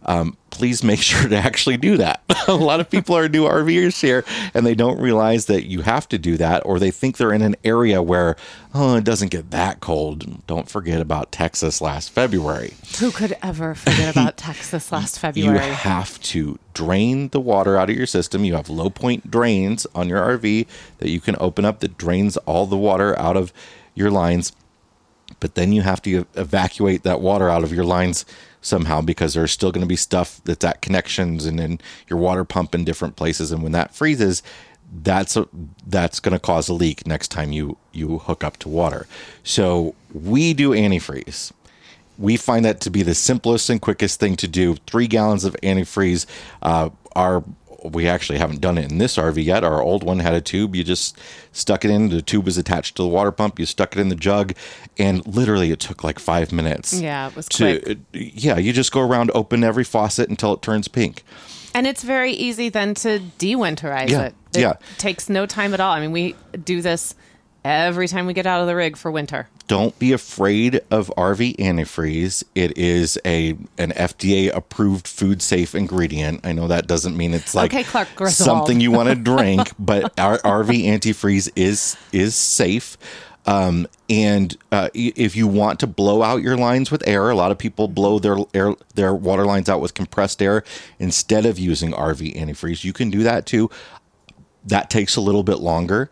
Um, 0.03 0.37
please 0.49 0.83
make 0.83 0.99
sure 1.01 1.27
to 1.27 1.37
actually 1.37 1.77
do 1.77 1.97
that. 1.97 2.21
a 2.47 2.53
lot 2.53 2.79
of 2.79 2.89
people 2.89 3.15
are 3.15 3.27
new 3.27 3.43
RVers 3.45 3.99
here 4.01 4.23
and 4.53 4.65
they 4.65 4.75
don't 4.75 4.99
realize 4.99 5.45
that 5.45 5.65
you 5.65 5.81
have 5.81 6.07
to 6.09 6.17
do 6.17 6.37
that, 6.37 6.65
or 6.65 6.79
they 6.79 6.91
think 6.91 7.17
they're 7.17 7.33
in 7.33 7.41
an 7.41 7.55
area 7.63 8.01
where, 8.01 8.35
oh, 8.73 8.95
it 8.95 9.03
doesn't 9.03 9.29
get 9.29 9.51
that 9.51 9.79
cold. 9.79 10.45
Don't 10.47 10.69
forget 10.69 11.01
about 11.01 11.31
Texas 11.31 11.81
last 11.81 12.09
February. 12.11 12.73
Who 12.99 13.11
could 13.11 13.35
ever 13.41 13.75
forget 13.75 14.11
about 14.15 14.37
Texas 14.37 14.91
last 14.91 15.19
February? 15.19 15.65
You 15.65 15.73
have 15.73 16.19
to 16.21 16.59
drain 16.73 17.29
the 17.29 17.39
water 17.39 17.77
out 17.77 17.89
of 17.89 17.95
your 17.95 18.05
system. 18.05 18.45
You 18.45 18.55
have 18.55 18.69
low 18.69 18.89
point 18.89 19.29
drains 19.29 19.85
on 19.93 20.09
your 20.09 20.21
RV 20.37 20.67
that 20.99 21.09
you 21.09 21.19
can 21.19 21.35
open 21.39 21.65
up 21.65 21.79
that 21.79 21.97
drains 21.97 22.37
all 22.37 22.65
the 22.65 22.77
water 22.77 23.17
out 23.19 23.37
of 23.37 23.53
your 23.93 24.11
lines. 24.11 24.51
But 25.39 25.55
then 25.55 25.71
you 25.71 25.81
have 25.81 26.01
to 26.03 26.25
evacuate 26.35 27.03
that 27.03 27.21
water 27.21 27.49
out 27.49 27.63
of 27.63 27.73
your 27.73 27.85
lines 27.85 28.25
somehow 28.61 29.01
because 29.01 29.33
there's 29.33 29.51
still 29.51 29.71
going 29.71 29.81
to 29.81 29.87
be 29.87 29.95
stuff 29.95 30.39
that's 30.45 30.63
at 30.63 30.81
connections 30.81 31.45
and 31.45 31.59
in 31.59 31.79
your 32.07 32.19
water 32.19 32.43
pump 32.43 32.75
in 32.75 32.83
different 32.83 33.15
places. 33.15 33.51
And 33.51 33.63
when 33.63 33.71
that 33.71 33.93
freezes, 33.93 34.43
that's 35.03 35.35
a, 35.35 35.47
that's 35.87 36.19
going 36.19 36.33
to 36.33 36.39
cause 36.39 36.69
a 36.69 36.73
leak 36.73 37.07
next 37.07 37.29
time 37.29 37.51
you 37.51 37.77
you 37.91 38.19
hook 38.19 38.43
up 38.43 38.57
to 38.57 38.69
water. 38.69 39.07
So 39.43 39.95
we 40.13 40.53
do 40.53 40.71
antifreeze 40.71 41.51
we 42.21 42.37
find 42.37 42.63
that 42.63 42.79
to 42.81 42.89
be 42.89 43.01
the 43.01 43.15
simplest 43.15 43.69
and 43.69 43.81
quickest 43.81 44.19
thing 44.19 44.35
to 44.37 44.47
do. 44.47 44.75
Three 44.87 45.07
gallons 45.07 45.43
of 45.43 45.55
antifreeze. 45.63 46.27
Uh, 46.61 46.89
our 47.15 47.43
we 47.83 48.07
actually 48.07 48.39
haven't 48.39 48.61
done 48.61 48.77
it 48.77 48.91
in 48.91 48.97
this 48.97 49.17
RV 49.17 49.43
yet. 49.43 49.63
Our 49.63 49.81
old 49.81 50.03
one 50.03 50.19
had 50.19 50.33
a 50.33 50.41
tube. 50.41 50.75
You 50.75 50.83
just 50.83 51.17
stuck 51.51 51.83
it 51.83 51.91
in. 51.91 52.09
The 52.09 52.21
tube 52.21 52.45
was 52.45 52.57
attached 52.57 52.95
to 52.97 53.03
the 53.03 53.07
water 53.07 53.31
pump. 53.31 53.59
You 53.59 53.65
stuck 53.65 53.95
it 53.95 53.99
in 53.99 54.09
the 54.09 54.15
jug, 54.15 54.53
and 54.97 55.25
literally 55.25 55.71
it 55.71 55.79
took 55.79 56.03
like 56.03 56.19
five 56.19 56.51
minutes. 56.51 56.93
Yeah, 56.93 57.27
it 57.29 57.35
was 57.35 57.47
to 57.49 57.79
quick. 57.79 57.97
Uh, 57.97 57.99
yeah. 58.13 58.57
You 58.57 58.73
just 58.73 58.91
go 58.91 59.01
around, 59.01 59.31
open 59.33 59.63
every 59.63 59.83
faucet 59.83 60.29
until 60.29 60.53
it 60.53 60.61
turns 60.61 60.87
pink. 60.87 61.23
And 61.73 61.87
it's 61.87 62.03
very 62.03 62.33
easy 62.33 62.69
then 62.69 62.93
to 62.95 63.19
de-winterize 63.37 64.09
Yeah, 64.09 64.23
it. 64.23 64.35
It 64.53 64.61
yeah. 64.61 64.73
takes 64.97 65.29
no 65.29 65.45
time 65.45 65.73
at 65.73 65.79
all. 65.79 65.93
I 65.93 66.01
mean, 66.01 66.11
we 66.11 66.35
do 66.63 66.81
this 66.81 67.15
every 67.63 68.07
time 68.07 68.25
we 68.25 68.33
get 68.33 68.45
out 68.45 68.61
of 68.61 68.67
the 68.67 68.75
rig 68.75 68.97
for 68.97 69.11
winter. 69.11 69.47
don't 69.67 69.97
be 69.99 70.11
afraid 70.11 70.81
of 70.89 71.11
RV 71.17 71.55
antifreeze. 71.57 72.43
It 72.55 72.77
is 72.77 73.17
a 73.25 73.51
an 73.77 73.91
FDA 73.91 74.53
approved 74.53 75.07
food 75.07 75.41
safe 75.41 75.73
ingredient. 75.75 76.45
I 76.45 76.51
know 76.53 76.67
that 76.67 76.87
doesn't 76.87 77.15
mean 77.15 77.33
it's 77.33 77.53
like 77.55 77.71
Okay, 77.73 77.83
Clark 77.83 78.09
Griswold. 78.15 78.45
something 78.45 78.79
you 78.81 78.91
want 78.91 79.09
to 79.09 79.15
drink, 79.31 79.71
but 79.79 80.19
our 80.19 80.39
RV 80.39 80.83
antifreeze 80.85 81.49
is 81.55 81.95
is 82.11 82.35
safe. 82.35 82.97
Um, 83.47 83.87
and 84.07 84.55
uh, 84.71 84.89
if 84.93 85.35
you 85.35 85.47
want 85.47 85.79
to 85.79 85.87
blow 85.87 86.21
out 86.21 86.43
your 86.43 86.57
lines 86.57 86.91
with 86.91 87.07
air, 87.07 87.31
a 87.31 87.35
lot 87.35 87.49
of 87.51 87.57
people 87.57 87.87
blow 87.87 88.19
their 88.19 88.37
air 88.53 88.75
their 88.93 89.15
water 89.15 89.45
lines 89.45 89.67
out 89.69 89.81
with 89.81 89.93
compressed 89.93 90.41
air 90.43 90.63
instead 90.99 91.45
of 91.45 91.57
using 91.57 91.91
RV 91.91 92.35
antifreeze. 92.35 92.83
You 92.83 92.93
can 92.93 93.09
do 93.09 93.23
that 93.23 93.45
too. 93.45 93.69
That 94.65 94.89
takes 94.91 95.15
a 95.15 95.21
little 95.21 95.41
bit 95.43 95.57
longer 95.59 96.11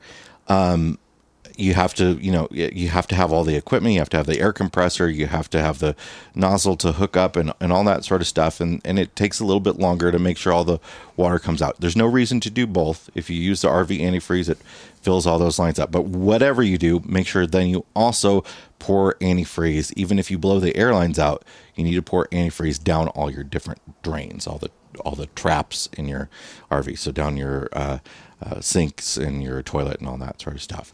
you 1.59 1.73
have 1.73 1.93
to 1.93 2.13
you 2.21 2.31
know 2.31 2.47
you 2.51 2.87
have 2.87 3.05
to 3.05 3.15
have 3.15 3.33
all 3.33 3.43
the 3.43 3.55
equipment 3.55 3.93
you 3.93 3.99
have 3.99 4.09
to 4.09 4.17
have 4.17 4.25
the 4.25 4.39
air 4.39 4.53
compressor 4.53 5.09
you 5.09 5.27
have 5.27 5.49
to 5.49 5.61
have 5.61 5.79
the 5.79 5.95
nozzle 6.33 6.77
to 6.77 6.93
hook 6.93 7.17
up 7.17 7.35
and, 7.35 7.51
and 7.59 7.73
all 7.73 7.83
that 7.83 8.05
sort 8.05 8.21
of 8.21 8.27
stuff 8.27 8.61
and, 8.61 8.81
and 8.85 8.97
it 8.97 9.15
takes 9.15 9.39
a 9.39 9.45
little 9.45 9.59
bit 9.59 9.77
longer 9.77 10.11
to 10.11 10.17
make 10.17 10.37
sure 10.37 10.53
all 10.53 10.63
the 10.63 10.79
water 11.17 11.37
comes 11.37 11.61
out. 11.61 11.79
There's 11.81 11.97
no 11.97 12.05
reason 12.05 12.39
to 12.41 12.49
do 12.49 12.65
both. 12.65 13.09
If 13.13 13.29
you 13.29 13.37
use 13.37 13.61
the 13.61 13.67
rv 13.67 13.99
antifreeze 13.99 14.49
it 14.49 14.57
fills 15.01 15.27
all 15.27 15.37
those 15.37 15.59
lines 15.59 15.79
up. 15.79 15.91
But 15.91 16.05
whatever 16.05 16.63
you 16.63 16.77
do 16.77 17.01
make 17.05 17.27
sure 17.27 17.45
then 17.45 17.67
you 17.67 17.85
also 17.95 18.43
pour 18.79 19.15
antifreeze. 19.15 19.91
Even 19.97 20.17
if 20.17 20.31
you 20.31 20.37
blow 20.37 20.59
the 20.59 20.75
air 20.77 20.93
lines 20.93 21.19
out 21.19 21.43
you 21.75 21.83
need 21.83 21.95
to 21.95 22.01
pour 22.01 22.27
antifreeze 22.27 22.81
down 22.81 23.09
all 23.09 23.29
your 23.29 23.43
different 23.43 23.81
drains 24.01 24.47
all 24.47 24.57
the 24.57 24.71
all 25.01 25.15
the 25.15 25.27
traps 25.27 25.87
in 25.97 26.07
your 26.07 26.29
rv 26.71 26.97
so 26.97 27.11
down 27.11 27.37
your 27.37 27.69
uh, 27.73 27.99
uh, 28.41 28.59
sinks 28.59 29.17
and 29.17 29.43
your 29.43 29.61
toilet 29.61 29.99
and 29.99 30.09
all 30.09 30.17
that 30.17 30.41
sort 30.41 30.55
of 30.55 30.61
stuff 30.61 30.93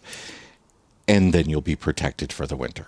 and 1.08 1.34
then 1.34 1.50
you'll 1.50 1.62
be 1.62 1.76
protected 1.76 2.34
for 2.34 2.46
the 2.46 2.56
winter. 2.56 2.88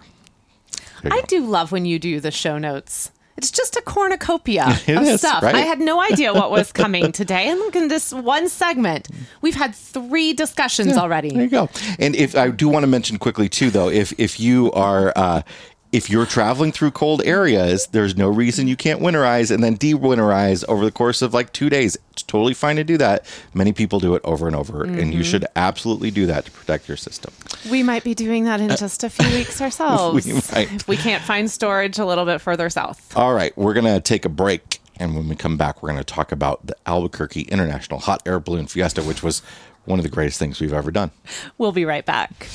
I 1.04 1.22
go. 1.22 1.26
do 1.28 1.46
love 1.46 1.72
when 1.72 1.86
you 1.86 2.00
do 2.00 2.20
the 2.20 2.32
show 2.32 2.58
notes. 2.58 3.12
It's 3.38 3.52
just 3.52 3.76
a 3.76 3.82
cornucopia 3.84 4.66
of 4.88 4.90
is, 4.90 5.20
stuff. 5.20 5.44
right? 5.44 5.54
I 5.54 5.60
had 5.60 5.80
no 5.80 6.02
idea 6.02 6.34
what 6.34 6.50
was 6.50 6.72
coming 6.84 7.12
today. 7.12 7.50
And 7.50 7.60
look 7.60 7.76
in 7.76 7.88
this 7.88 8.12
one 8.12 8.50
segment. 8.50 9.10
We've 9.42 9.56
had 9.56 9.76
three 9.76 10.34
discussions 10.34 10.98
already. 10.98 11.30
There 11.30 11.44
you 11.44 11.50
go. 11.50 11.70
And 12.00 12.16
if 12.16 12.36
I 12.36 12.50
do 12.50 12.68
want 12.68 12.84
to 12.84 12.88
mention 12.88 13.20
quickly 13.20 13.48
too, 13.48 13.70
though, 13.70 13.90
if 13.90 14.12
if 14.20 14.40
you 14.40 14.72
are 14.72 15.14
uh, 15.16 15.44
if 15.92 16.10
you're 16.10 16.26
traveling 16.26 16.72
through 16.72 16.92
cold 16.92 17.22
areas, 17.26 17.88
there's 17.88 18.18
no 18.18 18.28
reason 18.28 18.68
you 18.68 18.76
can't 18.76 19.00
winterize 19.02 19.50
and 19.52 19.64
then 19.64 19.76
de-winterize 19.76 20.66
over 20.68 20.84
the 20.84 20.92
course 20.92 21.22
of 21.22 21.34
like 21.34 21.54
two 21.54 21.70
days. 21.70 21.98
It's 22.12 22.24
totally 22.24 22.54
fine 22.54 22.76
to 22.76 22.84
do 22.84 22.98
that. 22.98 23.26
Many 23.54 23.72
people 23.72 24.00
do 24.00 24.14
it 24.16 24.22
over 24.26 24.48
and 24.48 24.56
over, 24.56 24.84
and 24.84 24.98
Mm-hmm. 24.98 25.12
you 25.14 25.24
should 25.24 25.46
absolutely 25.56 26.12
do 26.12 26.26
that 26.26 26.46
to 26.46 26.52
protect 26.52 26.88
your 26.88 26.98
system. 26.98 27.34
We 27.72 27.84
might 27.84 28.04
be 28.04 28.14
doing 28.14 28.44
that 28.44 28.60
in 28.60 28.70
just 28.76 29.04
a 29.04 29.10
few 29.10 29.30
weeks 29.38 29.62
ourselves. 29.62 30.26
We 30.26 30.34
might. 30.54 30.88
We 30.88 30.98
can't 30.98 31.24
find 31.24 31.50
storage 31.50 32.00
a 32.00 32.06
little 32.06 32.26
bit 32.26 32.42
further 32.42 32.70
south. 32.70 33.16
All 33.16 33.34
right, 33.34 33.58
we're 33.58 33.74
going 33.74 33.86
to 33.86 34.02
take 34.02 34.26
a 34.26 34.30
break. 34.30 34.80
And 35.00 35.16
when 35.16 35.30
we 35.30 35.36
come 35.36 35.58
back, 35.58 35.82
we're 35.84 35.90
going 35.90 36.04
to 36.04 36.14
talk 36.14 36.32
about 36.32 36.66
the 36.66 36.76
Albuquerque 36.88 37.42
International 37.44 38.00
Hot 38.00 38.22
Air 38.26 38.40
Balloon 38.40 38.66
Fiesta, 38.68 39.04
which 39.04 39.22
was 39.22 39.42
one 39.86 40.00
of 40.00 40.04
the 40.04 40.10
greatest 40.10 40.40
things 40.40 40.60
we've 40.60 40.74
ever 40.74 40.92
done. 40.92 41.12
We'll 41.60 41.72
be 41.72 41.86
right 41.86 42.04
back. 42.06 42.48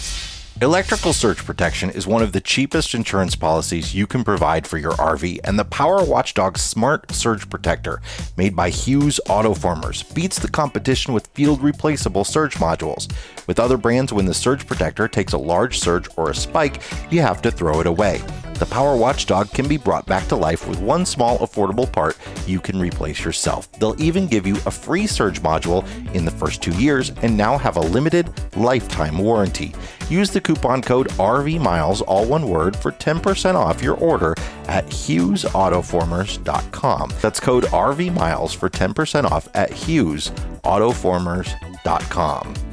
Electrical 0.62 1.12
surge 1.12 1.44
protection 1.44 1.90
is 1.90 2.06
one 2.06 2.22
of 2.22 2.30
the 2.30 2.40
cheapest 2.40 2.94
insurance 2.94 3.34
policies 3.34 3.96
you 3.96 4.06
can 4.06 4.22
provide 4.22 4.64
for 4.64 4.78
your 4.78 4.92
RV, 4.92 5.40
and 5.42 5.58
the 5.58 5.64
Power 5.64 6.04
Watchdog 6.04 6.56
Smart 6.56 7.10
Surge 7.10 7.50
Protector, 7.50 8.00
made 8.36 8.54
by 8.54 8.70
Hughes 8.70 9.18
Autoformers, 9.26 10.14
beats 10.14 10.38
the 10.38 10.48
competition 10.48 11.12
with 11.12 11.26
field 11.34 11.60
replaceable 11.64 12.22
surge 12.22 12.54
modules. 12.58 13.12
With 13.48 13.58
other 13.58 13.76
brands, 13.76 14.12
when 14.12 14.26
the 14.26 14.34
surge 14.34 14.64
protector 14.68 15.08
takes 15.08 15.32
a 15.32 15.36
large 15.36 15.80
surge 15.80 16.06
or 16.16 16.30
a 16.30 16.34
spike, 16.34 16.80
you 17.10 17.20
have 17.22 17.42
to 17.42 17.50
throw 17.50 17.80
it 17.80 17.88
away. 17.88 18.22
The 18.62 18.66
Power 18.66 18.96
Watchdog 18.96 19.50
can 19.50 19.66
be 19.66 19.76
brought 19.76 20.06
back 20.06 20.28
to 20.28 20.36
life 20.36 20.68
with 20.68 20.78
one 20.78 21.04
small 21.04 21.38
affordable 21.38 21.90
part 21.90 22.16
you 22.46 22.60
can 22.60 22.78
replace 22.78 23.24
yourself. 23.24 23.68
They'll 23.72 24.00
even 24.00 24.28
give 24.28 24.46
you 24.46 24.54
a 24.66 24.70
free 24.70 25.08
surge 25.08 25.42
module 25.42 25.84
in 26.14 26.24
the 26.24 26.30
first 26.30 26.62
two 26.62 26.70
years 26.80 27.10
and 27.22 27.36
now 27.36 27.58
have 27.58 27.76
a 27.76 27.80
limited 27.80 28.32
lifetime 28.56 29.18
warranty. 29.18 29.74
Use 30.08 30.30
the 30.30 30.40
coupon 30.40 30.80
code 30.80 31.08
RV 31.18 31.60
Miles, 31.60 32.02
all 32.02 32.24
one 32.24 32.48
word, 32.48 32.76
for 32.76 32.92
10% 32.92 33.56
off 33.56 33.82
your 33.82 33.96
order 33.96 34.36
at 34.68 34.86
hughesautoformers.com. 34.86 37.12
That's 37.20 37.40
code 37.40 37.64
RV 37.64 38.14
Miles 38.14 38.54
for 38.54 38.70
10% 38.70 39.28
off 39.28 39.48
at 39.56 39.72
hughesautoformers.com. 39.72 42.71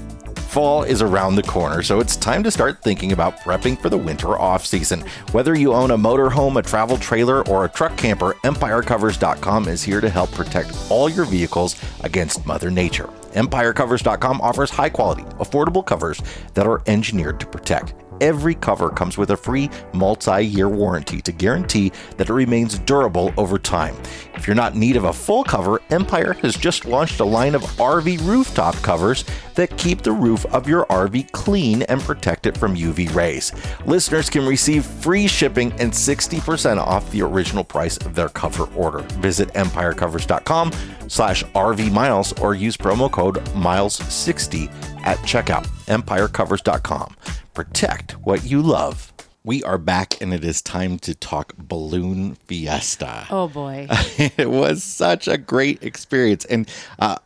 Fall 0.50 0.82
is 0.82 1.04
around 1.04 1.36
the 1.36 1.44
corner, 1.44 1.84
so 1.84 2.00
it's 2.00 2.16
time 2.16 2.42
to 2.42 2.50
start 2.50 2.82
thinking 2.82 3.12
about 3.12 3.38
prepping 3.42 3.80
for 3.80 3.88
the 3.90 3.98
winter 4.00 4.30
off 4.30 4.66
season. 4.66 5.02
Whether 5.32 5.56
you 5.56 5.74
own 5.74 5.92
a 5.92 5.98
motorhome, 5.98 6.58
a 6.58 6.64
travel 6.64 6.98
trailer, 6.98 7.48
or 7.48 7.66
a 7.66 7.70
truck 7.70 7.96
camper, 7.98 8.34
EmpireCovers.com 8.44 9.68
is 9.68 9.84
here 9.84 10.02
to 10.02 10.10
help 10.10 10.32
protect 10.32 10.76
all 10.90 11.08
your 11.08 11.26
vehicles 11.26 11.80
against 12.02 12.48
Mother 12.48 12.72
Nature. 12.72 13.12
EmpireCovers.com 13.34 14.42
offers 14.42 14.72
high 14.72 14.90
quality, 14.90 15.22
affordable 15.38 15.86
covers 15.86 16.20
that 16.56 16.66
are 16.66 16.82
engineered 16.88 17.40
to 17.40 17.46
protect. 17.46 17.94
Every 18.22 18.56
cover 18.56 18.90
comes 18.90 19.18
with 19.18 19.32
a 19.32 19.38
free 19.38 19.70
multi 19.94 20.46
year 20.46 20.70
warranty 20.70 21.22
to 21.22 21.32
guarantee 21.32 21.92
that 22.18 22.30
it 22.30 22.34
remains 22.34 22.80
durable 22.80 23.34
over 23.38 23.58
time. 23.58 23.96
If 24.36 24.48
you're 24.48 24.56
not 24.56 24.74
in 24.74 24.80
need 24.80 24.96
of 24.96 25.04
a 25.04 25.14
full 25.14 25.44
cover, 25.44 25.82
Empire 25.90 26.34
has 26.34 26.56
just 26.56 26.86
launched 26.86 27.20
a 27.20 27.26
line 27.26 27.56
of 27.56 27.64
RV 27.78 28.26
rooftop 28.26 28.76
covers 28.76 29.26
that 29.56 29.78
keep 29.78 30.02
the 30.02 30.12
roof 30.12 30.46
of 30.48 30.68
your 30.68 30.86
RV 30.86 31.32
clean 31.34 31.82
and 31.84 32.02
protect 32.02 32.46
it 32.46 32.58
from 32.58 32.76
UV 32.76 33.14
rays. 33.14 33.52
Listeners 33.86 34.30
can 34.30 34.46
receive 34.46 34.86
free 34.86 35.28
shipping 35.28 35.74
and 35.74 35.92
60% 35.92 36.78
off 36.78 37.10
the 37.12 37.22
original 37.22 37.64
price 37.64 37.98
of 37.98 38.16
their 38.16 38.30
cover 38.30 38.70
order. 38.76 39.00
Visit 39.20 39.50
empirecovers.com 39.50 40.72
slash 41.08 41.44
RV 41.44 41.92
miles 41.92 42.32
or 42.40 42.56
use 42.56 42.78
promo 42.78 43.12
code 43.12 43.36
miles60 43.56 44.72
at 45.06 45.18
checkout. 45.20 45.68
Empirecovers.com. 45.88 47.16
Protect 47.60 48.14
what 48.26 48.46
you 48.46 48.62
love. 48.62 49.12
We 49.44 49.62
are 49.64 49.78
back, 49.78 50.22
and 50.22 50.34
it 50.34 50.46
is 50.46 50.62
time 50.62 50.98
to 51.00 51.14
talk 51.14 51.58
Balloon 51.58 52.36
Fiesta. 52.36 53.28
Oh 53.30 53.50
boy. 53.50 53.86
it 53.92 54.50
was 54.50 54.82
such 54.82 55.28
a 55.28 55.38
great 55.38 55.84
experience. 55.84 56.46
And 56.46 56.70
uh, 57.00 57.18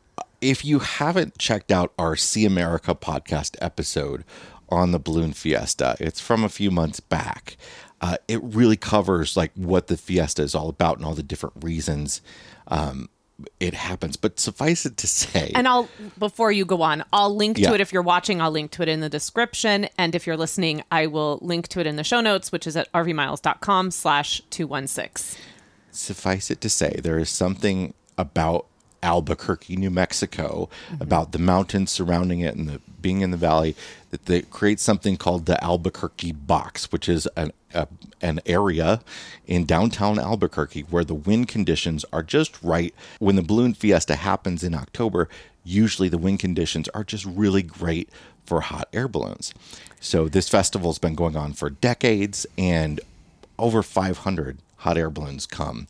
if 0.42 0.66
you 0.66 0.80
haven't 0.80 1.38
checked 1.38 1.72
out 1.72 1.94
our 2.00 2.16
See 2.16 2.46
America 2.46 2.96
podcast 2.96 3.58
episode 3.62 4.26
on 4.70 4.92
the 4.92 4.98
Balloon 4.98 5.34
Fiesta, 5.34 5.96
it's 6.00 6.20
from 6.20 6.44
a 6.44 6.50
few 6.50 6.72
months 6.72 7.00
back. 7.00 7.56
Uh, 8.02 8.18
it 8.28 8.42
really 8.42 8.76
covers 8.76 9.38
like 9.38 9.52
what 9.54 9.86
the 9.86 9.98
Fiesta 9.98 10.42
is 10.42 10.56
all 10.56 10.68
about 10.68 10.98
and 10.98 11.06
all 11.06 11.14
the 11.14 11.22
different 11.22 11.64
reasons 11.64 12.22
um, 12.70 13.08
it 13.60 13.74
happens. 13.74 14.16
But 14.16 14.40
suffice 14.40 14.86
it 14.86 14.98
to 14.98 15.08
say, 15.08 15.52
And 15.56 15.68
I'll 15.68 15.90
before 16.18 16.52
you 16.52 16.66
go 16.66 16.82
on, 16.82 17.04
I'll 17.12 17.36
link 17.36 17.58
Yeah. 17.58 17.70
to 17.70 17.76
it 17.76 17.82
if 17.82 17.92
you're 17.94 18.02
watching. 18.02 18.42
I'll 18.42 18.52
link 18.52 18.72
to 18.72 18.82
it 18.84 18.88
in 18.90 19.00
the 19.00 19.10
description, 19.10 19.88
and 19.98 20.16
if 20.16 20.26
you're 20.28 20.38
listening, 20.38 20.84
I 20.92 21.08
will 21.08 21.40
link 21.42 21.68
to 21.70 21.80
it 21.80 21.88
in 21.88 21.96
the 21.96 22.04
show 22.04 22.22
notes, 22.22 22.52
which 22.52 22.68
is 22.68 22.76
at 22.78 22.92
rvmiles.com/slash 22.94 24.42
two 24.50 24.68
one 24.68 24.88
six. 24.88 25.36
suffice 25.92 26.50
it 26.50 26.60
to 26.62 26.70
say, 26.70 27.00
there 27.04 27.20
is 27.20 27.30
something 27.30 27.94
about 28.18 28.66
Albuquerque, 29.04 29.76
New 29.76 29.90
Mexico, 29.92 30.70
mm-hmm. 30.90 31.04
about 31.04 31.34
the 31.34 31.40
mountains 31.40 31.92
surrounding 31.92 32.40
it 32.40 32.56
and 32.56 32.68
the 32.70 32.82
being 33.02 33.22
in 33.22 33.32
the 33.32 33.38
valley 33.38 33.76
that, 34.12 34.26
that 34.28 34.50
creates 34.50 34.82
something 34.82 35.18
called 35.18 35.46
the 35.46 35.62
Albuquerque 35.64 36.32
box, 36.32 36.92
which 36.92 37.10
is 37.10 37.28
an 37.36 37.52
a, 37.74 37.88
an 38.22 38.40
area 38.46 39.02
in 39.48 39.66
downtown 39.66 40.20
Albuquerque 40.20 40.82
where 40.90 41.04
the 41.04 41.14
wind 41.14 41.48
conditions 41.48 42.06
are 42.14 42.24
just 42.24 42.62
right. 42.64 42.94
When 43.20 43.36
the 43.36 43.42
balloon 43.42 43.74
fiesta 43.74 44.16
happens 44.16 44.64
in 44.64 44.74
October, 44.74 45.28
usually 45.64 46.10
the 46.10 46.18
wind 46.18 46.40
conditions 46.40 46.88
are 46.90 47.04
just 47.04 47.26
really 47.26 47.62
great 47.64 48.10
for 48.46 48.62
hot 48.62 48.90
air 48.94 49.08
balloons. 49.08 49.54
So 50.00 50.28
this 50.28 50.50
festival's 50.50 51.00
been 51.00 51.16
going 51.16 51.36
on 51.38 51.54
for 51.54 51.70
decades 51.70 52.46
and 52.58 53.00
over 53.58 53.82
500 53.84 54.58
hot 54.78 54.98
air 54.98 55.10
balloons 55.10 55.46
come. 55.46 55.88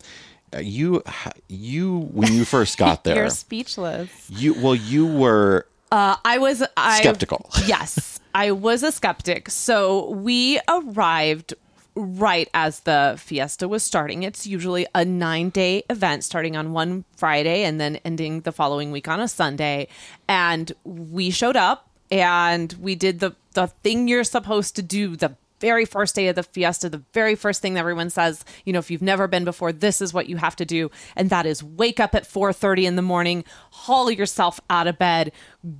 Uh, 0.55 0.59
You, 0.59 1.03
you, 1.47 2.09
when 2.13 2.31
you 2.33 2.45
first 2.45 2.77
got 2.77 3.03
there, 3.05 3.15
You're 3.15 3.29
speechless. 3.31 4.09
you 4.29 4.53
well, 4.53 4.75
you 4.75 5.07
were 5.07 5.65
Uh, 5.91 6.15
I 6.23 6.37
was 6.37 6.63
I, 6.77 6.99
Skeptical. 6.99 7.49
yes, 7.65 8.19
I 8.35 8.51
was 8.51 8.83
a 8.83 8.91
skeptic. 8.91 9.49
So 9.49 10.09
we 10.11 10.59
arrived 10.67 11.53
right 11.95 12.49
as 12.53 12.81
the 12.81 13.15
fiesta 13.17 13.67
was 13.67 13.83
starting. 13.83 14.23
It's 14.23 14.47
usually 14.47 14.85
a 14.95 15.05
nine 15.05 15.49
day 15.49 15.83
event 15.89 16.23
starting 16.23 16.55
on 16.55 16.73
one 16.73 17.05
Friday 17.15 17.63
and 17.63 17.79
then 17.79 17.97
ending 18.05 18.41
the 18.41 18.51
following 18.51 18.91
week 18.91 19.07
on 19.07 19.19
a 19.19 19.27
Sunday. 19.27 19.87
And 20.27 20.71
we 20.83 21.29
showed 21.29 21.55
up 21.55 21.89
and 22.11 22.73
we 22.79 22.95
did 22.95 23.19
the 23.19 23.35
the 23.53 23.67
thing 23.67 24.07
you're 24.07 24.23
supposed 24.23 24.75
to 24.75 24.81
do 24.81 25.15
the 25.15 25.35
very 25.59 25.85
first 25.85 26.15
day 26.15 26.27
of 26.27 26.35
the 26.35 26.43
fiesta, 26.43 26.89
the 26.89 27.03
very 27.13 27.35
first 27.35 27.61
thing 27.61 27.73
that 27.73 27.79
everyone 27.79 28.09
says, 28.09 28.43
you 28.65 28.73
know, 28.73 28.79
if 28.79 28.91
you've 28.91 29.01
never 29.01 29.29
been 29.29 29.45
before, 29.45 29.71
this 29.71 30.01
is 30.01 30.13
what 30.13 30.27
you 30.27 30.35
have 30.35 30.57
to 30.57 30.65
do, 30.65 30.91
and 31.15 31.29
that 31.29 31.45
is 31.45 31.63
wake 31.63 32.01
up 32.01 32.13
at 32.13 32.27
4:30 32.27 32.85
in 32.85 32.95
the 32.97 33.01
morning, 33.01 33.45
haul 33.71 34.11
yourself 34.11 34.59
out 34.69 34.87
of 34.87 34.97
bed, 34.97 35.31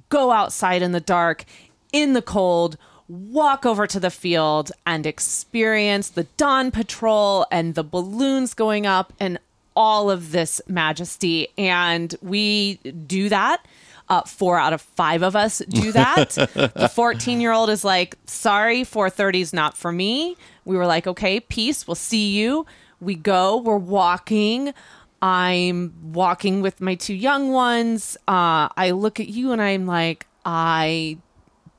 go 0.07 0.31
outside 0.31 0.81
in 0.81 0.93
the 0.93 1.01
dark, 1.01 1.43
in 1.91 2.13
the 2.13 2.21
cold, 2.21 2.77
walk 3.07 3.65
over 3.65 3.85
to 3.87 3.99
the 3.99 4.09
field 4.09 4.71
and 4.85 5.05
experience 5.05 6.09
the 6.09 6.23
dawn 6.37 6.71
patrol 6.71 7.45
and 7.51 7.75
the 7.75 7.83
balloons 7.83 8.53
going 8.53 8.85
up 8.85 9.13
and 9.19 9.39
all 9.75 10.09
of 10.09 10.31
this 10.31 10.61
majesty. 10.67 11.47
And 11.57 12.15
we 12.21 12.75
do 12.75 13.29
that. 13.29 13.65
Uh, 14.09 14.21
four 14.23 14.59
out 14.59 14.73
of 14.73 14.81
five 14.81 15.23
of 15.23 15.35
us 15.35 15.59
do 15.69 15.91
that. 15.93 16.31
the 16.75 16.91
14 16.93 17.39
year 17.39 17.53
old 17.53 17.69
is 17.69 17.83
like, 17.83 18.17
sorry, 18.25 18.83
430 18.83 19.41
is 19.41 19.53
not 19.53 19.77
for 19.77 19.91
me. 19.91 20.35
We 20.65 20.75
were 20.75 20.85
like, 20.85 21.07
okay, 21.07 21.39
peace. 21.39 21.87
We'll 21.87 21.95
see 21.95 22.31
you. 22.31 22.65
We 22.99 23.15
go, 23.15 23.57
we're 23.57 23.77
walking. 23.77 24.73
I'm 25.21 25.93
walking 26.11 26.61
with 26.61 26.81
my 26.81 26.95
two 26.95 27.13
young 27.13 27.51
ones. 27.51 28.17
Uh, 28.27 28.67
I 28.75 28.91
look 28.91 29.21
at 29.21 29.29
you 29.29 29.53
and 29.53 29.61
I'm 29.61 29.85
like, 29.85 30.27
I 30.45 31.17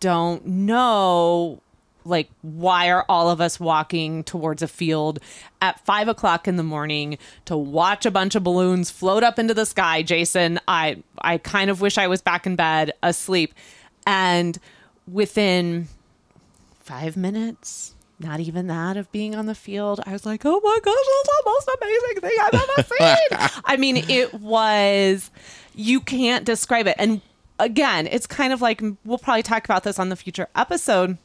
don't 0.05 0.45
know 0.45 1.63
like 2.05 2.29
why 2.43 2.91
are 2.91 3.07
all 3.09 3.31
of 3.31 3.41
us 3.41 3.59
walking 3.59 4.23
towards 4.23 4.61
a 4.61 4.69
field 4.69 5.19
at 5.63 5.83
five 5.87 6.09
o'clock 6.09 6.47
in 6.47 6.57
the 6.57 6.63
morning 6.63 7.17
to 7.47 7.57
watch 7.57 8.05
a 8.05 8.11
bunch 8.11 8.35
of 8.35 8.45
balloons 8.45 8.91
float 8.91 9.23
up 9.23 9.39
into 9.39 9.55
the 9.55 9.65
sky 9.65 10.03
jason? 10.03 10.61
I 10.69 11.03
i 11.23 11.39
kind 11.39 11.71
of 11.71 11.81
wish 11.81 11.97
i 11.97 12.07
was 12.07 12.21
back 12.21 12.47
in 12.47 12.55
bed 12.55 12.93
asleep. 13.03 13.55
And 14.07 14.59
within 15.11 15.89
five 16.81 17.17
minutes 17.17 17.95
not 18.19 18.41
even 18.41 18.67
that 18.67 18.99
of 18.99 19.11
being 19.11 19.35
on 19.35 19.47
the 19.47 19.55
field 19.55 20.01
i 20.05 20.13
was 20.13 20.27
like 20.27 20.43
oh 20.45 20.61
my 20.63 20.79
gosh 20.83 20.95
that's 20.95 21.29
the 21.29 21.43
most 21.47 21.71
amazing 21.81 22.21
thing 22.21 22.39
i've 22.43 22.55
ever 22.55 23.49
seen. 23.49 23.63
I 23.65 23.79
mean 23.79 23.97
it 23.97 24.35
was 24.35 25.31
you 25.75 26.01
can't 26.01 26.45
describe 26.45 26.87
it. 26.87 26.97
And 26.99 27.23
again 27.59 28.07
it's 28.09 28.27
kind 28.27 28.53
of 28.53 28.61
like 28.61 28.83
we'll 29.05 29.19
probably 29.19 29.43
talk 29.43 29.65
about 29.65 29.85
this 29.85 29.99
on 29.99 30.09
the 30.09 30.17
future 30.17 30.49
episode 30.55 31.19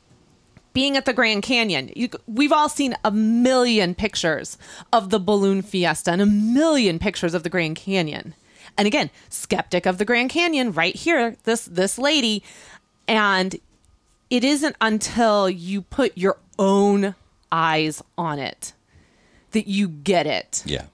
being 0.73 0.95
at 0.95 1.05
the 1.05 1.13
Grand 1.13 1.43
Canyon, 1.43 1.91
you, 1.95 2.09
we've 2.27 2.51
all 2.51 2.69
seen 2.69 2.95
a 3.03 3.11
million 3.11 3.95
pictures 3.95 4.57
of 4.93 5.09
the 5.09 5.19
balloon 5.19 5.61
fiesta 5.61 6.11
and 6.11 6.21
a 6.21 6.25
million 6.25 6.99
pictures 6.99 7.33
of 7.33 7.43
the 7.43 7.49
Grand 7.49 7.75
Canyon. 7.75 8.35
And 8.77 8.87
again, 8.87 9.09
skeptic 9.29 9.85
of 9.85 9.97
the 9.97 10.05
Grand 10.05 10.29
Canyon 10.29 10.71
right 10.71 10.95
here, 10.95 11.35
this 11.43 11.65
this 11.65 11.97
lady, 11.97 12.43
and 13.07 13.55
it 14.29 14.43
isn't 14.43 14.75
until 14.79 15.49
you 15.49 15.81
put 15.81 16.17
your 16.17 16.37
own 16.57 17.15
eyes 17.51 18.01
on 18.17 18.39
it 18.39 18.73
that 19.51 19.67
you 19.67 19.89
get 19.89 20.27
it. 20.27 20.63
yeah. 20.65 20.85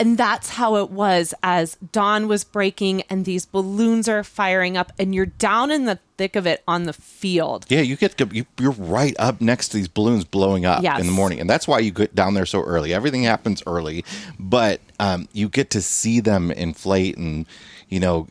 And 0.00 0.16
that's 0.16 0.48
how 0.50 0.76
it 0.76 0.90
was 0.90 1.34
as 1.42 1.76
dawn 1.92 2.26
was 2.26 2.42
breaking 2.42 3.02
and 3.10 3.24
these 3.26 3.44
balloons 3.44 4.08
are 4.08 4.24
firing 4.24 4.76
up 4.78 4.92
and 4.98 5.14
you're 5.14 5.26
down 5.26 5.70
in 5.70 5.84
the 5.84 5.98
thick 6.16 6.36
of 6.36 6.46
it 6.46 6.62
on 6.66 6.84
the 6.84 6.92
field. 6.94 7.66
Yeah, 7.68 7.82
you 7.82 7.96
get 7.96 8.16
to, 8.18 8.44
you're 8.58 8.72
right 8.72 9.14
up 9.18 9.40
next 9.42 9.68
to 9.68 9.76
these 9.76 9.88
balloons 9.88 10.24
blowing 10.24 10.64
up 10.64 10.82
Yes. 10.82 11.00
in 11.00 11.06
the 11.06 11.12
morning, 11.12 11.38
and 11.38 11.48
that's 11.48 11.68
why 11.68 11.78
you 11.80 11.90
get 11.90 12.14
down 12.14 12.32
there 12.34 12.46
so 12.46 12.62
early. 12.62 12.94
Everything 12.94 13.22
happens 13.24 13.62
early, 13.66 14.04
but 14.38 14.80
um, 14.98 15.28
you 15.32 15.48
get 15.50 15.68
to 15.70 15.82
see 15.82 16.20
them 16.20 16.50
inflate 16.50 17.16
and 17.18 17.44
you 17.90 18.00
know 18.00 18.26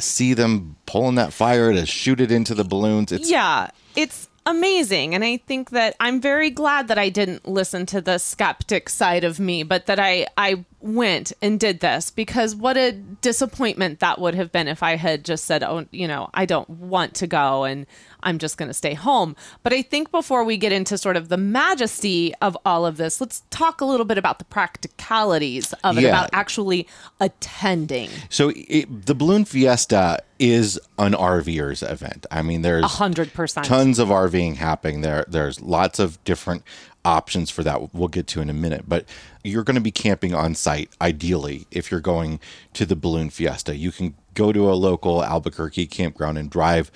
see 0.00 0.34
them 0.34 0.76
pulling 0.86 1.14
that 1.14 1.32
fire 1.32 1.72
to 1.72 1.86
shoot 1.86 2.20
it 2.20 2.30
into 2.30 2.54
the 2.54 2.64
balloons. 2.64 3.12
It's 3.12 3.30
Yeah, 3.30 3.70
it's 3.96 4.28
amazing. 4.46 5.14
And 5.14 5.24
I 5.24 5.38
think 5.38 5.70
that 5.70 5.96
I'm 6.00 6.20
very 6.20 6.50
glad 6.50 6.88
that 6.88 6.98
I 6.98 7.08
didn't 7.08 7.48
listen 7.48 7.86
to 7.86 8.00
the 8.00 8.18
skeptic 8.18 8.88
side 8.88 9.24
of 9.24 9.40
me, 9.40 9.62
but 9.62 9.86
that 9.86 9.98
I, 9.98 10.26
I 10.36 10.64
went 10.80 11.32
and 11.40 11.58
did 11.58 11.80
this 11.80 12.10
because 12.10 12.54
what 12.54 12.76
a 12.76 12.92
disappointment 12.92 14.00
that 14.00 14.20
would 14.20 14.34
have 14.34 14.52
been 14.52 14.68
if 14.68 14.82
I 14.82 14.96
had 14.96 15.24
just 15.24 15.44
said, 15.44 15.62
oh, 15.62 15.86
you 15.90 16.06
know, 16.06 16.28
I 16.34 16.44
don't 16.44 16.68
want 16.68 17.14
to 17.14 17.26
go 17.26 17.64
and 17.64 17.86
I'm 18.24 18.38
just 18.38 18.56
going 18.58 18.68
to 18.68 18.74
stay 18.74 18.94
home. 18.94 19.36
But 19.62 19.72
I 19.72 19.82
think 19.82 20.10
before 20.10 20.42
we 20.44 20.56
get 20.56 20.72
into 20.72 20.98
sort 20.98 21.16
of 21.16 21.28
the 21.28 21.36
majesty 21.36 22.34
of 22.40 22.56
all 22.64 22.84
of 22.86 22.96
this, 22.96 23.20
let's 23.20 23.42
talk 23.50 23.80
a 23.80 23.84
little 23.84 24.06
bit 24.06 24.18
about 24.18 24.38
the 24.38 24.44
practicalities 24.46 25.72
of 25.84 25.98
it, 25.98 26.02
Yeah. 26.02 26.08
about 26.10 26.30
actually 26.32 26.86
attending. 27.20 28.10
so 28.28 28.52
it, 28.54 29.06
the 29.06 29.14
balloon 29.14 29.44
fiesta 29.44 30.22
is 30.38 30.80
an 30.98 31.12
RVers 31.12 31.88
event. 31.88 32.26
I 32.30 32.42
mean, 32.42 32.62
there's 32.62 32.84
A 32.84 32.88
hundred 32.88 33.32
percent. 33.32 33.66
tons 33.66 33.98
of 33.98 34.08
RVing 34.08 34.56
happening 34.56 35.00
there. 35.02 35.24
There's 35.28 35.60
lots 35.60 35.98
of 35.98 36.22
different 36.24 36.62
options 37.04 37.50
for 37.50 37.62
that 37.62 37.94
we'll 37.94 38.08
get 38.08 38.26
to 38.28 38.40
in 38.40 38.48
a 38.48 38.54
minute. 38.54 38.84
But 38.88 39.04
you're 39.42 39.62
going 39.62 39.74
to 39.74 39.80
be 39.80 39.90
camping 39.90 40.34
on 40.34 40.54
site, 40.54 40.90
ideally, 41.00 41.66
if 41.70 41.90
you're 41.90 42.00
going 42.00 42.40
to 42.72 42.86
the 42.86 42.96
Balloon 42.96 43.28
Fiesta. 43.30 43.76
You 43.76 43.92
can 43.92 44.14
go 44.34 44.52
to 44.52 44.70
a 44.70 44.74
local 44.74 45.24
Albuquerque 45.24 45.86
campground 45.86 46.38
and 46.38 46.50
drive 46.50 46.90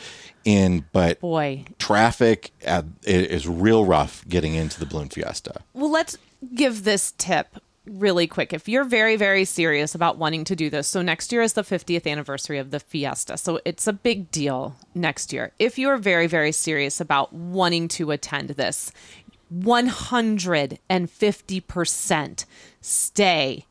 in, 0.45 0.85
but 0.93 1.21
Boy. 1.21 1.65
traffic 1.79 2.53
uh, 2.67 2.83
is 3.05 3.49
real 3.49 3.85
rough 3.85 4.27
getting 4.29 4.55
into 4.55 4.81
the 4.81 4.87
Balloon 4.87 5.09
Fiesta. 5.09 5.61
Well, 5.75 5.91
let's 5.91 6.17
give 6.55 6.85
this 6.85 7.13
tip 7.19 7.49
really 7.85 8.27
quick. 8.27 8.53
If 8.53 8.69
you're 8.69 8.85
very, 8.85 9.17
very 9.17 9.45
serious 9.45 9.95
about 9.95 10.19
wanting 10.19 10.45
to 10.45 10.57
do 10.57 10.71
this, 10.71 10.89
so 10.89 11.03
next 11.03 11.33
year 11.33 11.43
is 11.43 11.55
the 11.55 11.63
50th 11.63 12.11
anniversary 12.11 12.59
of 12.59 12.71
the 12.71 12.81
Fiesta. 12.81 13.37
So 13.37 13.61
it's 13.65 13.87
a 13.87 13.93
big 13.93 14.31
deal 14.31 14.77
next 14.95 15.33
year. 15.33 15.53
If 15.59 15.79
you're 15.79 15.97
very, 15.97 16.27
very 16.27 16.53
serious 16.53 17.01
about 17.01 17.33
wanting 17.33 17.89
to 17.89 18.11
attend 18.11 18.51
this, 18.51 18.93
150% 19.55 22.45
stay 22.81 23.67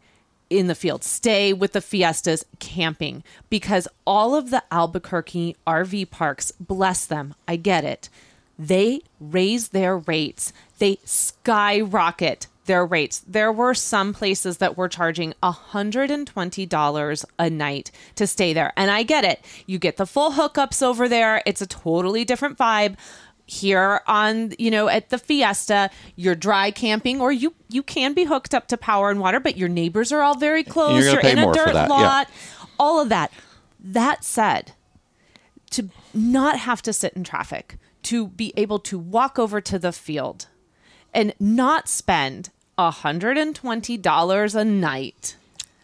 in 0.49 0.67
the 0.67 0.75
field, 0.75 1.03
stay 1.03 1.53
with 1.53 1.73
the 1.73 1.81
fiestas 1.81 2.45
camping 2.60 3.23
because 3.49 3.88
all 4.05 4.36
of 4.36 4.49
the 4.49 4.63
Albuquerque 4.71 5.55
RV 5.65 6.10
parks, 6.10 6.51
bless 6.60 7.05
them, 7.05 7.36
I 7.47 7.55
get 7.55 7.83
it, 7.83 8.10
they 8.57 9.01
raise 9.19 9.69
their 9.69 9.97
rates, 9.97 10.53
they 10.79 10.99
skyrocket 11.03 12.47
their 12.67 12.86
rates. 12.86 13.23
There 13.25 13.51
were 13.51 13.73
some 13.73 14.13
places 14.13 14.57
that 14.57 14.77
were 14.77 14.89
charging 14.89 15.33
$120 15.41 17.25
a 17.39 17.49
night 17.49 17.91
to 18.15 18.27
stay 18.27 18.53
there. 18.53 18.73
And 18.77 18.91
I 18.91 19.03
get 19.03 19.23
it. 19.23 19.43
You 19.65 19.79
get 19.79 19.97
the 19.97 20.05
full 20.05 20.33
hookups 20.33 20.83
over 20.83 21.10
there, 21.10 21.41
it's 21.45 21.62
a 21.62 21.67
totally 21.67 22.23
different 22.23 22.57
vibe 22.57 22.97
here 23.47 24.01
on 24.05 24.53
you 24.60 24.69
know 24.69 24.88
at 24.88 25.10
the 25.10 25.17
fiesta. 25.17 25.89
You're 26.15 26.36
dry 26.36 26.71
camping 26.71 27.19
or 27.19 27.31
you 27.31 27.55
you 27.69 27.81
can 27.81 28.13
be 28.13 28.25
hooked 28.25 28.53
up 28.53 28.67
to 28.67 28.77
power 28.77 29.10
and 29.10 29.19
water 29.19 29.39
but 29.39 29.57
your 29.57 29.69
neighbors 29.69 30.12
are 30.12 30.21
all 30.21 30.36
very 30.36 30.63
close. 30.63 31.03
You're 31.03 31.13
you're, 31.13 31.31
in 31.31 31.39
a 31.39 31.53
dirt 31.53 31.73
that, 31.73 31.89
yeah. 31.89 31.95
lot. 31.95 32.29
All 32.79 33.01
of 33.01 33.10
that. 33.10 33.31
That 33.79 34.23
said 34.23 34.73
to 35.71 35.89
not 36.13 36.60
have 36.60 36.81
to 36.83 36.93
sit 36.93 37.13
in 37.13 37.23
traffic 37.23 37.77
to 38.03 38.27
be 38.27 38.53
able 38.55 38.79
to 38.79 38.99
walk 38.99 39.39
over 39.39 39.60
to 39.62 39.79
the 39.79 39.91
field 39.91 40.47
and 41.13 41.33
not 41.39 41.88
spend 41.88 42.49
$120 42.77 44.55
a 44.55 44.65
night 44.65 45.36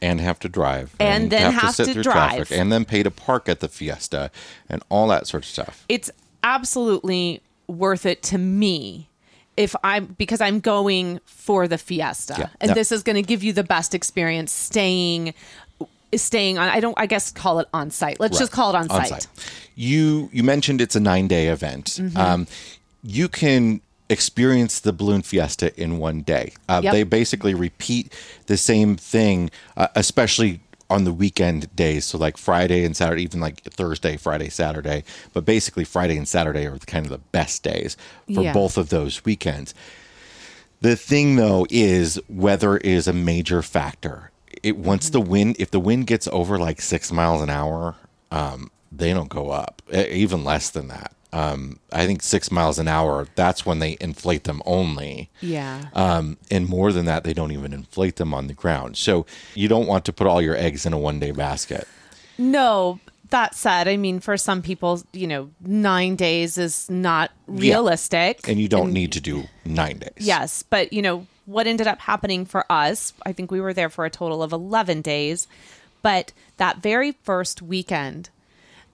and 0.02 0.20
have 0.20 0.40
to 0.40 0.50
drive. 0.50 0.96
And 1.00 1.32
then 1.32 1.54
have 1.54 1.76
to 1.78 2.04
drive. 2.04 2.52
and 2.52 2.72
then 2.72 2.84
pay 2.86 3.04
to 3.04 3.12
park 3.12 3.48
at 3.48 3.62
the 3.62 3.70
fiesta 3.70 4.32
and 4.68 4.84
all 4.90 5.08
that 5.08 5.28
sort 5.28 5.44
of 5.44 5.50
stuff. 5.50 5.86
It's 5.88 6.12
absolutely 6.44 7.42
worth 7.68 8.06
it 8.06 8.22
to 8.24 8.38
me 8.38 9.10
if 9.56 9.76
I'm 9.84 10.06
because 10.18 10.42
I'm 10.42 10.60
going 10.60 11.20
for 11.26 11.68
the 11.68 11.78
fiesta. 11.78 12.36
Yeah. 12.38 12.50
And 12.62 12.72
this 12.74 12.92
is 12.92 13.04
going 13.04 13.16
to 13.18 13.22
give 13.22 13.44
you 13.44 13.54
the 13.54 13.64
best 13.64 13.94
experience 13.94 14.52
staying 14.52 15.34
staying 16.16 16.58
on 16.58 16.70
I 16.70 16.80
don't 16.80 16.94
I 16.98 17.06
guess 17.06 17.32
call 17.32 17.60
it 17.60 17.68
on 17.74 17.90
site. 17.92 18.20
Let's 18.20 18.38
just 18.38 18.52
call 18.52 18.70
it 18.70 18.76
on, 18.76 18.90
site. 18.90 19.28
you 19.76 20.30
you 20.32 20.44
mentioned 20.44 20.82
it's 20.82 20.96
a 20.96 21.00
nine 21.00 21.28
day 21.28 21.48
event 21.48 21.86
Mm-hmm. 22.00 22.18
um, 22.18 22.48
you 23.04 23.28
can 23.28 23.82
experience 24.10 24.80
the 24.80 24.94
balloon 24.94 25.22
fiesta 25.24 25.74
in 25.82 25.98
one 25.98 26.22
day 26.22 26.54
uh, 26.70 26.82
Yep. 26.84 26.94
they 26.94 27.04
basically 27.04 27.54
repeat 27.56 28.14
the 28.46 28.58
same 28.58 28.96
thing 28.96 29.50
uh, 29.76 29.88
especially 29.96 30.60
on 30.94 31.04
the 31.04 31.14
weekend 31.14 31.74
days 31.76 32.06
so 32.06 32.18
like 32.18 32.38
friday 32.38 32.86
and 32.86 32.96
saturday 32.96 33.24
even 33.24 33.40
like 33.42 33.62
thursday 33.64 34.16
friday 34.16 34.50
saturday 34.50 35.04
but 35.34 35.44
basically 35.46 35.84
friday 35.84 36.16
and 36.18 36.28
saturday 36.28 36.66
are 36.66 36.78
kind 36.80 37.06
of 37.06 37.12
the 37.12 37.18
best 37.18 37.64
days 37.64 37.98
for 38.34 38.42
Yeah. 38.44 38.54
both 38.54 38.78
of 38.78 38.90
those 38.90 39.26
weekends 39.26 39.74
the 40.82 40.96
thing 40.96 41.38
though 41.38 41.66
is 41.70 42.20
weather 42.28 42.76
is 42.78 43.08
a 43.08 43.14
major 43.14 43.62
factor. 43.62 44.32
It 44.64 44.76
once 44.78 45.10
the 45.12 45.22
wind 45.22 45.56
if 45.58 45.72
the 45.72 45.80
wind 45.80 46.08
gets 46.08 46.28
over 46.28 46.58
like 46.60 46.82
six 46.82 47.10
miles 47.10 47.42
an 47.42 47.50
hour, 47.50 47.96
um, 48.32 48.70
they 48.92 49.14
don't 49.14 49.30
go 49.30 49.50
up. 49.50 49.82
Even 49.94 50.44
less 50.44 50.70
than 50.70 50.90
that. 50.90 51.14
Um, 51.34 51.80
I 51.92 52.06
think 52.06 52.22
six 52.22 52.52
miles 52.52 52.78
an 52.78 52.88
hour. 52.88 53.28
That's 53.34 53.66
when 53.66 53.80
they 53.80 53.98
inflate 54.00 54.44
them 54.44 54.62
only. 54.66 55.32
Yeah. 55.42 55.86
Um, 55.94 56.38
and 56.52 56.70
more 56.70 56.92
than 56.92 57.06
that, 57.06 57.24
they 57.24 57.34
don't 57.34 57.52
even 57.52 57.74
inflate 57.74 58.18
them 58.18 58.36
on 58.36 58.46
the 58.46 58.54
ground. 58.54 58.98
So 58.98 59.26
you 59.56 59.68
don't 59.68 59.88
want 59.88 60.06
to 60.06 60.14
put 60.14 60.28
all 60.28 60.42
your 60.42 60.56
eggs 60.56 60.86
in 60.86 60.94
a 60.94 60.98
one 60.98 61.20
day 61.20 61.32
basket. 61.32 61.88
No, 62.38 63.00
that 63.32 63.56
said, 63.56 63.88
I 63.88 63.98
mean 63.98 64.20
for 64.20 64.38
some 64.38 64.62
people, 64.62 65.02
you 65.12 65.26
know, 65.26 65.50
9 65.62 66.16
days 66.16 66.60
is 66.60 66.88
not 66.88 67.32
realistic. 67.48 68.48
And 68.48 68.60
you 68.62 68.68
don't 68.68 68.94
need 68.94 69.12
to 69.14 69.20
do 69.20 69.46
nine 69.66 69.98
days. 69.98 70.14
Yes, 70.18 70.62
but 70.62 70.94
you 70.94 71.02
know 71.02 71.26
what 71.46 71.66
ended 71.66 71.88
up 71.88 72.00
happening 72.00 72.46
for 72.46 72.64
us? 72.72 73.12
I 73.26 73.34
think 73.34 73.50
we 73.50 73.60
were 73.60 73.74
there 73.74 73.90
for 73.90 74.06
a 74.06 74.10
total 74.12 74.44
of 74.44 74.54
11 74.54 75.02
days, 75.02 75.48
but 76.04 76.32
that 76.58 76.78
very 76.78 77.14
first 77.24 77.62
weekend 77.62 78.30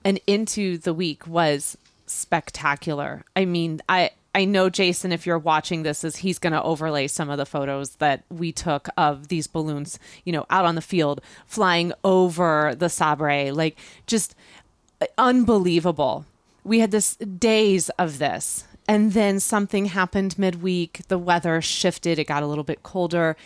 and 0.04 0.18
into 0.26 0.78
the 0.78 0.94
week 0.94 1.26
was 1.26 1.76
spectacular. 2.10 3.24
I 3.36 3.44
mean, 3.44 3.80
I 3.88 4.10
I 4.34 4.44
know 4.44 4.70
Jason 4.70 5.10
if 5.10 5.26
you're 5.26 5.38
watching 5.38 5.82
this 5.82 6.04
is 6.04 6.16
he's 6.16 6.38
going 6.38 6.52
to 6.52 6.62
overlay 6.62 7.08
some 7.08 7.30
of 7.30 7.36
the 7.38 7.44
photos 7.46 7.96
that 7.96 8.22
we 8.30 8.52
took 8.52 8.88
of 8.96 9.26
these 9.28 9.46
balloons, 9.48 9.98
you 10.24 10.32
know, 10.32 10.46
out 10.50 10.64
on 10.64 10.76
the 10.76 10.80
field 10.82 11.20
flying 11.46 11.92
over 12.04 12.74
the 12.78 12.88
Sabre, 12.88 13.52
like 13.52 13.76
just 14.06 14.36
uh, 15.00 15.06
unbelievable. 15.18 16.26
We 16.62 16.78
had 16.80 16.90
this 16.92 17.16
days 17.16 17.88
of 17.90 18.18
this. 18.18 18.64
And 18.86 19.12
then 19.12 19.40
something 19.40 19.86
happened 19.86 20.38
midweek. 20.38 21.02
The 21.08 21.18
weather 21.18 21.60
shifted. 21.60 22.18
It 22.18 22.24
got 22.26 22.42
a 22.42 22.46
little 22.46 22.64
bit 22.64 22.82
colder. 22.82 23.36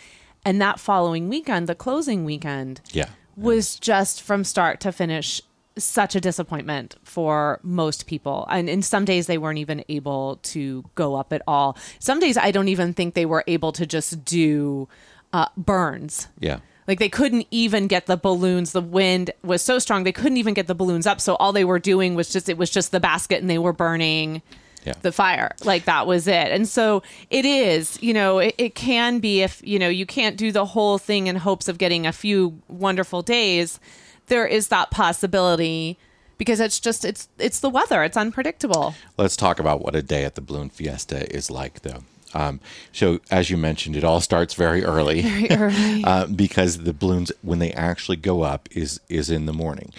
And 0.45 0.61
that 0.61 0.81
following 0.81 1.29
weekend, 1.29 1.67
the 1.67 1.75
closing 1.75 2.25
weekend, 2.25 2.81
Yeah. 2.93 3.09
was 3.37 3.77
just 3.79 4.21
from 4.23 4.45
start 4.45 4.81
to 4.81 4.93
finish 4.93 5.41
such 5.77 6.15
a 6.15 6.21
disappointment 6.21 6.97
for 7.03 7.59
most 7.63 8.07
people. 8.07 8.47
And 8.51 8.69
in 8.69 8.81
some 8.83 9.05
days, 9.05 9.27
they 9.27 9.39
weren't 9.39 9.59
even 9.59 9.85
able 9.89 10.37
to 10.45 10.85
go 10.95 11.17
up 11.17 11.33
at 11.33 11.43
all. 11.47 11.77
Some 11.99 12.21
days, 12.21 12.37
I 12.37 12.51
don't 12.51 12.69
even 12.69 12.95
think 12.95 13.15
they 13.15 13.27
were 13.27 13.43
able 13.47 13.73
to 13.73 13.85
just 13.87 14.25
do 14.25 14.89
uh, 15.33 15.47
burns. 15.57 16.29
Yeah. 16.39 16.59
Like 16.87 16.99
they 16.99 17.09
couldn't 17.09 17.47
even 17.51 17.87
get 17.89 18.07
the 18.07 18.17
balloons. 18.17 18.73
The 18.73 18.83
wind 18.83 19.31
was 19.43 19.63
so 19.63 19.79
strong 19.79 20.05
they 20.05 20.13
couldn't 20.13 20.37
even 20.37 20.55
get 20.55 20.67
the 20.67 20.75
balloons 20.75 21.07
up. 21.07 21.21
So 21.21 21.35
all 21.37 21.51
they 21.53 21.65
were 21.65 21.79
doing 21.79 22.15
was 22.15 22.31
just 22.31 22.49
it 22.49 22.59
was 22.59 22.71
just 22.71 22.93
the 22.93 23.01
basket 23.01 23.41
and 23.41 23.49
they 23.49 23.57
were 23.59 23.73
burning 23.73 24.43
Yeah. 24.85 24.93
the 25.01 25.11
fire. 25.11 25.53
Like 25.65 25.87
that 25.87 26.07
was 26.07 26.29
it. 26.29 26.49
And 26.53 26.69
so 26.69 27.03
it 27.31 27.47
is, 27.47 27.99
you 28.03 28.13
know, 28.13 28.39
it, 28.39 28.55
it 28.59 28.75
can 28.75 29.19
be 29.19 29.41
if, 29.43 29.63
you 29.65 29.79
know, 29.79 29.89
you 29.89 30.05
can't 30.05 30.37
do 30.37 30.53
the 30.53 30.67
whole 30.67 30.99
thing 30.99 31.27
in 31.27 31.37
hopes 31.37 31.69
of 31.69 31.79
getting 31.79 32.07
a 32.07 32.13
few 32.13 32.61
wonderful 32.69 33.23
days, 33.23 33.81
there 34.27 34.47
is 34.47 34.69
that 34.69 34.91
possibility 34.91 35.99
because 36.39 36.61
it's 36.61 36.81
just 36.81 37.05
it's 37.05 37.29
it's 37.39 37.61
the 37.61 37.71
weather. 37.71 38.03
It's 38.03 38.17
unpredictable. 38.17 38.95
Let's 39.17 39.37
talk 39.37 39.59
about 39.59 39.81
what 39.81 39.95
a 39.95 40.03
day 40.03 40.25
at 40.25 40.35
the 40.35 40.41
Balloon 40.41 40.71
Fiesta 40.71 41.33
is 41.35 41.51
like, 41.51 41.83
though. 41.83 42.01
Um, 42.35 42.59
so, 42.93 43.21
as 43.31 43.49
you 43.49 43.57
mentioned, 43.57 43.95
it 43.97 44.03
all 44.03 44.21
starts 44.21 44.55
very 44.55 44.85
early, 44.85 45.23
very 45.49 46.03
uh, 46.05 46.27
because 46.27 46.79
the 46.79 46.93
balloons, 46.93 47.31
when 47.43 47.61
they 47.61 47.73
actually 47.73 48.17
go 48.17 48.43
up, 48.43 48.69
is 48.73 49.01
is 49.09 49.31
in 49.31 49.47
the 49.47 49.53
morning, 49.53 49.93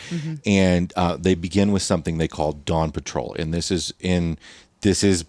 and 0.46 0.94
uh, 0.96 1.16
they 1.16 1.34
begin 1.34 1.72
with 1.72 1.82
something 1.82 2.18
they 2.18 2.28
call 2.28 2.52
dawn 2.52 2.92
patrol, 2.92 3.36
and 3.40 3.54
this 3.54 3.72
is 3.72 3.94
in 4.00 4.38
this 4.82 5.04
is 5.04 5.26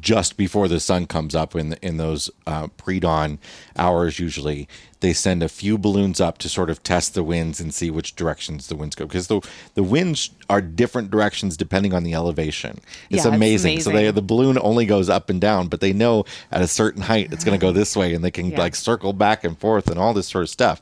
just 0.00 0.36
before 0.36 0.68
the 0.68 0.80
sun 0.80 1.06
comes 1.06 1.34
up 1.34 1.54
in 1.54 1.72
in 1.82 1.96
those 1.96 2.30
uh, 2.46 2.68
pre-dawn 2.76 3.38
hours 3.76 4.18
usually 4.18 4.68
they 5.02 5.12
send 5.12 5.42
a 5.42 5.48
few 5.48 5.76
balloons 5.76 6.18
up 6.20 6.38
to 6.38 6.48
sort 6.48 6.70
of 6.70 6.82
test 6.82 7.12
the 7.12 7.22
winds 7.22 7.60
and 7.60 7.74
see 7.74 7.90
which 7.90 8.16
directions 8.16 8.68
the 8.68 8.74
winds 8.76 8.96
go 8.96 9.04
because 9.06 9.26
the 9.26 9.40
the 9.74 9.82
winds 9.82 10.30
are 10.48 10.62
different 10.62 11.10
directions 11.10 11.56
depending 11.56 11.92
on 11.92 12.02
the 12.04 12.14
elevation. 12.14 12.78
It's, 12.78 12.86
Yeah, 13.10 13.16
it's 13.18 13.26
amazing. 13.26 13.80
so 13.80 13.90
they 13.90 14.10
the 14.10 14.22
balloon 14.22 14.58
only 14.60 14.86
goes 14.86 15.10
up 15.10 15.28
and 15.28 15.40
down 15.40 15.68
but 15.68 15.80
they 15.80 15.92
know 15.92 16.24
at 16.50 16.62
a 16.62 16.66
certain 16.66 17.02
height 17.02 17.32
it's 17.32 17.44
going 17.44 17.58
to 17.58 17.64
go 17.66 17.72
this 17.80 17.94
way 17.94 18.14
and 18.14 18.24
they 18.24 18.30
can 18.30 18.46
Yeah. 18.50 18.58
like 18.60 18.74
circle 18.74 19.12
back 19.12 19.44
and 19.44 19.58
forth 19.58 19.90
and 19.90 19.98
all 19.98 20.14
this 20.14 20.28
sort 20.28 20.44
of 20.44 20.50
stuff. 20.50 20.80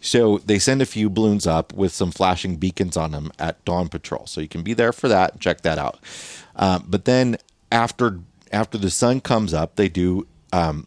So 0.00 0.38
they 0.38 0.58
send 0.58 0.82
a 0.82 0.86
few 0.86 1.08
balloons 1.08 1.46
up 1.46 1.72
with 1.72 1.90
some 1.92 2.10
flashing 2.12 2.56
beacons 2.56 2.96
on 2.96 3.12
them 3.12 3.32
at 3.38 3.64
dawn 3.64 3.88
patrol. 3.88 4.26
So 4.26 4.40
you 4.42 4.48
can 4.48 4.62
be 4.62 4.74
there 4.74 4.92
for 4.92 5.08
that 5.08 5.40
check 5.40 5.62
that 5.62 5.78
out. 5.78 5.98
Uh, 6.54 6.78
but 6.86 7.04
then 7.06 7.36
after 7.72 8.20
after 8.52 8.78
the 8.78 8.90
sun 8.90 9.20
comes 9.20 9.52
up, 9.54 9.76
they 9.76 9.88
do 9.88 10.26
um, 10.52 10.86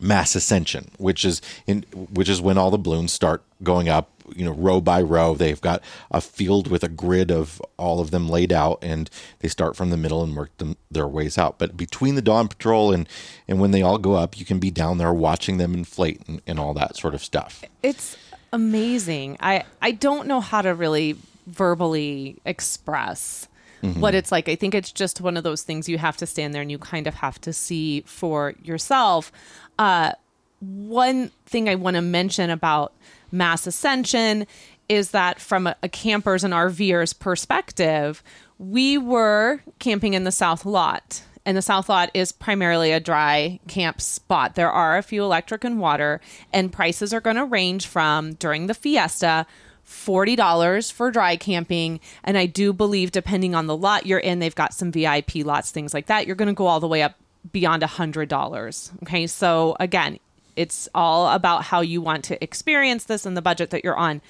mass 0.00 0.34
ascension, 0.34 0.90
which 0.98 1.24
is 1.24 1.40
in 1.66 1.82
which 1.92 2.28
is 2.28 2.40
when 2.40 2.58
all 2.58 2.70
the 2.70 2.78
balloons 2.78 3.12
start 3.12 3.42
going 3.62 3.88
up. 3.88 4.10
You 4.36 4.44
know, 4.44 4.52
row 4.52 4.82
by 4.82 5.00
row. 5.00 5.34
They've 5.34 5.60
got 5.60 5.82
a 6.10 6.20
field 6.20 6.68
with 6.68 6.84
a 6.84 6.88
grid 6.88 7.30
of 7.30 7.62
all 7.78 7.98
of 7.98 8.10
them 8.10 8.28
laid 8.28 8.52
out, 8.52 8.78
and 8.82 9.08
they 9.38 9.48
start 9.48 9.74
from 9.74 9.88
the 9.88 9.96
middle 9.96 10.22
and 10.22 10.36
work 10.36 10.54
them 10.58 10.76
their 10.90 11.08
ways 11.08 11.38
out. 11.38 11.58
But 11.58 11.78
between 11.78 12.14
the 12.14 12.22
dawn 12.22 12.48
patrol 12.48 12.92
and 12.92 13.08
and 13.46 13.58
when 13.58 13.70
they 13.70 13.80
all 13.80 13.96
go 13.96 14.14
up, 14.14 14.38
you 14.38 14.44
can 14.44 14.58
be 14.58 14.70
down 14.70 14.98
there 14.98 15.14
watching 15.14 15.56
them 15.56 15.72
inflate 15.72 16.20
and, 16.28 16.42
and 16.46 16.60
all 16.60 16.74
that 16.74 16.96
sort 16.96 17.14
of 17.14 17.24
stuff. 17.24 17.64
It's 17.82 18.18
amazing. 18.52 19.38
I 19.40 19.64
I 19.80 19.92
don't 19.92 20.26
know 20.26 20.40
how 20.40 20.60
to 20.60 20.74
really 20.74 21.16
verbally 21.46 22.36
express 22.44 23.48
mm-hmm. 23.82 24.00
what 24.00 24.14
it's 24.14 24.32
like. 24.32 24.48
I 24.48 24.56
think 24.56 24.74
it's 24.74 24.92
just 24.92 25.20
one 25.20 25.36
of 25.36 25.44
those 25.44 25.62
things 25.62 25.88
you 25.88 25.98
have 25.98 26.16
to 26.18 26.26
stand 26.26 26.54
there 26.54 26.62
and 26.62 26.70
you 26.70 26.78
kind 26.78 27.06
of 27.06 27.14
have 27.14 27.40
to 27.42 27.52
see 27.52 28.02
for 28.02 28.54
yourself. 28.62 29.32
Uh, 29.78 30.12
one 30.60 31.30
thing 31.46 31.68
I 31.68 31.76
want 31.76 31.96
to 31.96 32.02
mention 32.02 32.50
about 32.50 32.92
mass 33.30 33.66
ascension 33.66 34.46
is 34.88 35.10
that 35.10 35.40
from 35.40 35.66
a, 35.66 35.76
a 35.82 35.88
camper's 35.88 36.44
and 36.44 36.54
RVer's 36.54 37.12
perspective, 37.12 38.22
we 38.58 38.98
were 38.98 39.60
camping 39.78 40.14
in 40.14 40.24
the 40.24 40.32
South 40.32 40.64
Lot. 40.64 41.22
And 41.44 41.56
the 41.56 41.62
South 41.62 41.88
Lot 41.88 42.10
is 42.12 42.32
primarily 42.32 42.92
a 42.92 43.00
dry 43.00 43.60
camp 43.68 44.00
spot. 44.00 44.54
There 44.54 44.70
are 44.70 44.98
a 44.98 45.02
few 45.02 45.22
electric 45.22 45.64
and 45.64 45.78
water, 45.78 46.20
and 46.52 46.72
prices 46.72 47.14
are 47.14 47.20
going 47.20 47.36
to 47.36 47.44
range 47.44 47.86
from 47.86 48.34
during 48.34 48.66
the 48.66 48.74
fiesta 48.74 49.46
$40 49.86 50.92
for 50.92 51.10
dry 51.10 51.36
camping. 51.36 52.00
And 52.22 52.36
I 52.36 52.46
do 52.46 52.72
believe, 52.72 53.12
depending 53.12 53.54
on 53.54 53.66
the 53.66 53.76
lot 53.76 54.04
you're 54.04 54.18
in, 54.18 54.38
they've 54.38 54.54
got 54.54 54.74
some 54.74 54.92
VIP 54.92 55.36
lots, 55.36 55.70
things 55.70 55.94
like 55.94 56.06
that. 56.06 56.26
You're 56.26 56.36
going 56.36 56.48
to 56.48 56.54
go 56.54 56.66
all 56.66 56.80
the 56.80 56.88
way 56.88 57.02
up 57.02 57.14
beyond 57.52 57.82
a 57.82 57.86
$100. 57.86 59.02
Okay. 59.02 59.26
So 59.26 59.76
again, 59.80 60.18
it's 60.56 60.88
all 60.94 61.28
about 61.32 61.64
how 61.64 61.80
you 61.80 62.00
want 62.00 62.24
to 62.24 62.42
experience 62.42 63.04
this 63.04 63.24
and 63.24 63.36
the 63.36 63.42
budget 63.42 63.70
that 63.70 63.84
you're 63.84 63.96
on. 63.96 64.20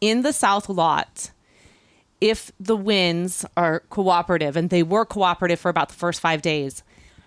In 0.00 0.22
the 0.22 0.32
South 0.32 0.68
Lot, 0.68 1.30
if 2.20 2.52
the 2.60 2.76
winds 2.76 3.44
are 3.56 3.80
cooperative, 3.90 4.56
and 4.56 4.70
they 4.70 4.82
were 4.82 5.04
cooperative 5.04 5.58
for 5.58 5.68
about 5.68 5.88
the 5.88 5.94
first 5.94 6.20
five 6.20 6.42
days, 6.42 6.82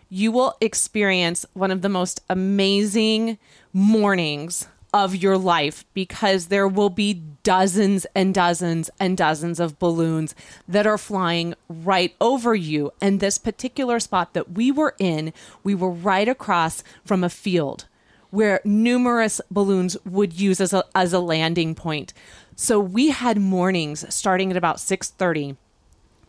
you 0.09 0.31
will 0.31 0.55
experience 0.61 1.45
one 1.53 1.71
of 1.71 1.81
the 1.81 1.89
most 1.89 2.21
amazing 2.29 3.37
mornings 3.73 4.67
of 4.95 5.13
your 5.13 5.37
life 5.37 5.83
because 5.93 6.47
there 6.47 6.69
will 6.69 6.89
be 6.89 7.13
dozens 7.43 8.05
and 8.15 8.33
dozens 8.33 8.89
and 8.97 9.17
dozens 9.17 9.59
of 9.59 9.77
balloons 9.77 10.33
that 10.69 10.87
are 10.87 10.97
flying 10.97 11.53
right 11.67 12.15
over 12.21 12.55
you. 12.55 12.93
And 13.01 13.19
this 13.19 13.37
particular 13.37 13.99
spot 13.99 14.33
that 14.33 14.53
we 14.53 14.71
were 14.71 14.95
in, 14.97 15.33
we 15.65 15.75
were 15.75 15.91
right 15.91 16.29
across 16.29 16.81
from 17.03 17.25
a 17.25 17.29
field 17.29 17.87
where 18.29 18.61
numerous 18.63 19.41
balloons 19.51 19.97
would 20.05 20.39
use 20.39 20.61
as 20.61 20.71
a, 20.71 20.85
as 20.95 21.11
a 21.11 21.19
landing 21.19 21.75
point. 21.75 22.13
So 22.55 22.79
we 22.79 23.09
had 23.09 23.37
mornings 23.37 24.05
starting 24.15 24.49
at 24.49 24.55
about 24.55 24.77
6:30 24.77 25.57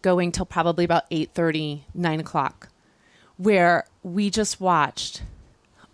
going 0.03 0.33
till 0.33 0.45
probably 0.45 0.85
about 0.85 1.09
8:30, 1.11 1.83
9 1.95 2.21
o'clock, 2.21 2.69
where 3.37 3.85
we 4.03 4.29
just 4.29 4.61
watched 4.61 5.23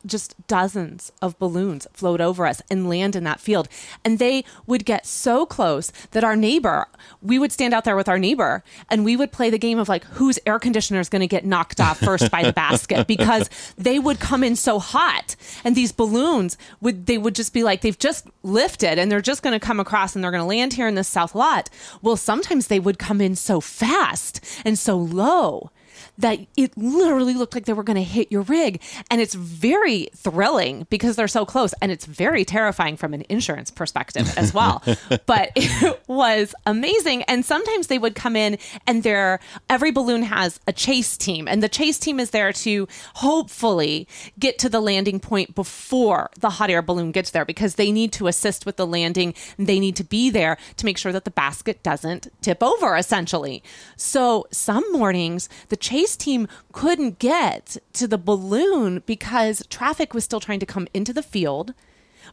just 0.07 0.35
dozens 0.47 1.13
of 1.21 1.39
balloons 1.39 1.87
float 1.93 2.21
over 2.21 2.47
us 2.47 2.63
and 2.71 2.89
land 2.89 3.17
in 3.17 3.25
that 3.25 3.41
field. 3.41 3.69
And 4.05 4.19
they 4.19 4.45
would 4.67 4.85
get 4.85 5.07
so 5.07 5.47
close 5.47 5.93
that 6.13 6.25
our 6.25 6.37
neighbor, 6.37 6.87
we 7.21 7.39
would 7.39 7.53
stand 7.53 7.75
out 7.75 7.85
there 7.85 7.97
with 7.97 8.09
our 8.09 8.19
neighbor 8.19 8.63
and 8.91 9.05
we 9.05 9.17
would 9.17 9.33
play 9.33 9.51
the 9.51 9.59
game 9.59 9.79
of 9.79 9.89
like 9.89 10.05
whose 10.05 10.39
air 10.47 10.59
conditioner 10.59 11.01
is 11.01 11.09
going 11.09 11.21
to 11.21 11.27
get 11.27 11.45
knocked 11.45 11.81
off 11.81 11.99
first 11.99 12.31
by 12.31 12.43
the 12.43 12.53
basket 12.53 13.07
because 13.09 13.49
they 13.77 13.99
would 13.99 14.21
come 14.21 14.45
in 14.45 14.57
so 14.57 14.79
hot. 14.79 15.37
And 15.65 15.75
these 15.75 15.93
balloons 15.93 16.57
would, 16.81 17.07
they 17.07 17.19
would 17.19 17.35
just 17.35 17.53
be 17.53 17.63
like, 17.63 17.81
they've 17.81 17.99
just 17.99 18.29
lifted 18.43 18.99
and 18.99 19.11
they're 19.11 19.21
just 19.21 19.43
going 19.43 19.59
to 19.59 19.65
come 19.65 19.81
across 19.81 20.15
and 20.15 20.23
they're 20.23 20.31
going 20.31 20.43
to 20.43 20.47
land 20.47 20.75
here 20.75 20.89
in 20.89 20.95
this 20.95 21.09
south 21.09 21.35
lot. 21.35 21.71
Well, 22.01 22.17
sometimes 22.17 22.67
they 22.67 22.81
would 22.81 22.99
come 22.99 23.21
in 23.21 23.37
so 23.37 23.61
fast 23.61 24.45
and 24.65 24.79
so 24.79 24.97
low 24.97 25.71
that 26.19 26.39
it 26.57 26.77
literally 26.77 27.35
looked 27.35 27.55
like 27.55 27.65
they 27.65 27.73
were 27.73 27.83
going 27.83 27.97
to 27.97 28.03
hit 28.03 28.31
your 28.31 28.43
rig. 28.43 28.81
And 29.11 29.21
it's 29.21 29.35
very 29.35 30.09
thrilling 30.15 30.87
because 30.91 31.17
they're 31.17 31.29
so 31.29 31.45
close. 31.45 31.75
And 31.81 31.91
it's 31.91 32.05
very 32.05 32.45
terrifying 32.45 32.97
from 32.97 33.15
an 33.15 33.25
insurance 33.29 33.71
perspective 33.71 34.33
as 34.37 34.55
well. 34.55 34.83
but 35.27 35.51
it 35.57 36.03
was 36.07 36.55
amazing. 36.67 37.23
And 37.25 37.45
sometimes 37.45 37.87
they 37.87 37.99
would 37.99 38.15
come 38.15 38.37
in 38.37 38.59
and 38.87 39.03
their 39.03 39.41
every 39.69 39.91
balloon 39.91 40.23
has 40.23 40.61
a 40.67 40.73
chase 40.73 41.17
team. 41.17 41.49
And 41.49 41.63
the 41.63 41.69
chase 41.69 41.99
team 41.99 42.21
is 42.21 42.31
there 42.31 42.53
to 42.53 42.87
hopefully 43.15 44.07
get 44.39 44.59
to 44.61 44.69
the 44.69 44.81
landing 44.81 45.21
point 45.21 45.55
before 45.55 46.31
the 46.39 46.51
hot 46.51 46.71
air 46.71 46.83
balloon 46.83 47.11
gets 47.13 47.31
there 47.31 47.45
because 47.45 47.77
they 47.77 47.91
need 47.91 48.13
to 48.13 48.27
assist 48.27 48.67
with 48.67 48.77
the 48.77 48.87
landing. 48.87 49.35
They 49.59 49.81
need 49.81 49.97
to 49.97 50.05
be 50.05 50.31
there 50.31 50.59
to 50.77 50.85
make 50.85 50.99
sure 50.99 51.13
that 51.13 51.25
the 51.25 51.31
basket 51.31 51.83
doesn't 51.83 52.29
tip 52.43 52.63
over, 52.63 52.97
essentially. 52.97 53.63
So 53.97 54.47
some 54.51 54.85
mornings, 54.93 55.49
the 55.69 55.77
chase 55.77 56.12
team 56.17 56.49
couldn't 56.73 57.19
get 57.19 57.77
to 57.95 58.07
the 58.07 58.19
balloon 58.19 59.03
because 59.07 59.67
traffic 59.69 60.15
was 60.15 60.25
still 60.25 60.41
trying 60.41 60.61
to 60.61 60.67
come 60.67 60.89
into 60.95 61.13
the 61.13 61.23
field. 61.23 61.75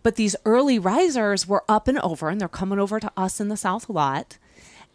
But 0.04 0.16
these 0.16 0.36
early 0.46 0.80
risers 0.80 1.48
were 1.48 1.64
up 1.68 1.88
and 1.88 2.00
over, 2.00 2.30
and 2.30 2.40
they're 2.40 2.48
coming 2.48 2.80
over 2.80 3.00
to 3.00 3.12
us 3.18 3.40
in 3.40 3.50
the 3.50 3.58
South 3.58 3.90
Lot. 3.90 4.38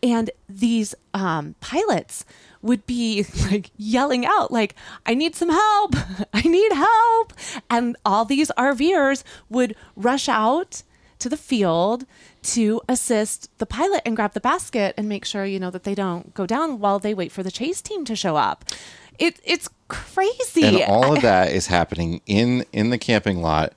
And 0.03 0.31
these 0.49 0.95
um, 1.15 1.55
pilots 1.61 2.25
would 2.63 2.87
be 2.87 3.27
like 3.51 3.71
yelling 3.77 4.27
out, 4.27 4.51
like, 4.51 4.75
I 5.07 5.15
need 5.15 5.35
some 5.35 5.51
help. 5.51 5.97
I 6.33 6.43
need 6.43 6.73
help. 6.73 7.33
And 7.71 7.97
all 8.05 8.25
these 8.25 8.51
RVers 8.57 9.25
would 9.49 9.77
rush 9.97 10.29
out 10.29 10.83
to 11.25 11.29
the 11.31 11.37
field 11.39 12.05
to 12.43 12.83
assist 12.87 13.49
the 13.57 13.65
pilot 13.65 14.03
and 14.05 14.15
grab 14.15 14.35
the 14.35 14.41
basket 14.41 14.95
and 14.99 15.09
make 15.09 15.25
sure 15.25 15.47
you 15.47 15.59
know 15.59 15.71
that 15.71 15.85
they 15.85 15.95
don't 15.95 16.35
go 16.35 16.45
down 16.45 16.79
while 16.79 16.99
they 16.99 17.15
wait 17.15 17.33
for 17.33 17.43
the 17.43 17.51
chase 17.51 17.81
team 17.81 18.05
to 18.05 18.15
show 18.15 18.37
up. 18.37 18.67
It, 19.19 19.41
it's 19.43 19.71
crazy. 19.89 20.83
And 20.83 20.83
all 20.91 21.17
of 21.17 21.23
that 21.31 21.51
is 21.51 21.69
happening 21.69 22.21
in 22.27 22.67
in 22.75 22.91
the 22.91 22.99
camping 22.99 23.41
lot 23.41 23.73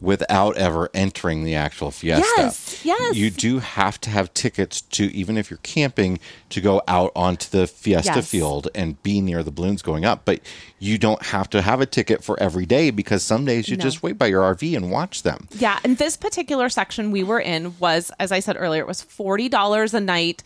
without 0.00 0.56
ever 0.56 0.88
entering 0.94 1.44
the 1.44 1.54
actual 1.54 1.90
fiesta. 1.90 2.24
Yes, 2.36 2.84
yes. 2.84 3.16
You 3.16 3.30
do 3.30 3.58
have 3.58 4.00
to 4.02 4.10
have 4.10 4.32
tickets 4.34 4.80
to 4.82 5.04
even 5.14 5.36
if 5.36 5.50
you're 5.50 5.58
camping 5.62 6.18
to 6.50 6.60
go 6.60 6.82
out 6.86 7.10
onto 7.16 7.48
the 7.50 7.66
fiesta 7.66 8.12
Yes. 8.16 8.30
field 8.30 8.68
and 8.74 9.02
be 9.02 9.20
near 9.20 9.42
the 9.42 9.50
balloons 9.50 9.82
going 9.82 10.04
up, 10.04 10.24
but 10.24 10.40
you 10.78 10.98
don't 10.98 11.22
have 11.26 11.50
to 11.50 11.62
have 11.62 11.80
a 11.80 11.86
ticket 11.86 12.22
for 12.22 12.40
every 12.40 12.64
day 12.66 12.90
because 12.90 13.22
some 13.22 13.44
days 13.44 13.68
you 13.68 13.76
No. 13.76 13.82
just 13.82 14.02
wait 14.02 14.16
by 14.16 14.26
your 14.26 14.42
RV 14.42 14.76
and 14.76 14.90
watch 14.90 15.22
them. 15.24 15.48
Yeah, 15.58 15.78
and 15.82 15.98
this 15.98 16.16
particular 16.16 16.68
section 16.68 17.10
we 17.10 17.24
were 17.24 17.40
in 17.40 17.74
was, 17.80 18.12
as 18.20 18.30
I 18.30 18.38
said 18.40 18.56
earlier, 18.58 18.82
it 18.82 18.86
was 18.86 19.02
forty 19.02 19.48
dollars 19.48 19.94
a 19.94 20.00
night 20.00 20.42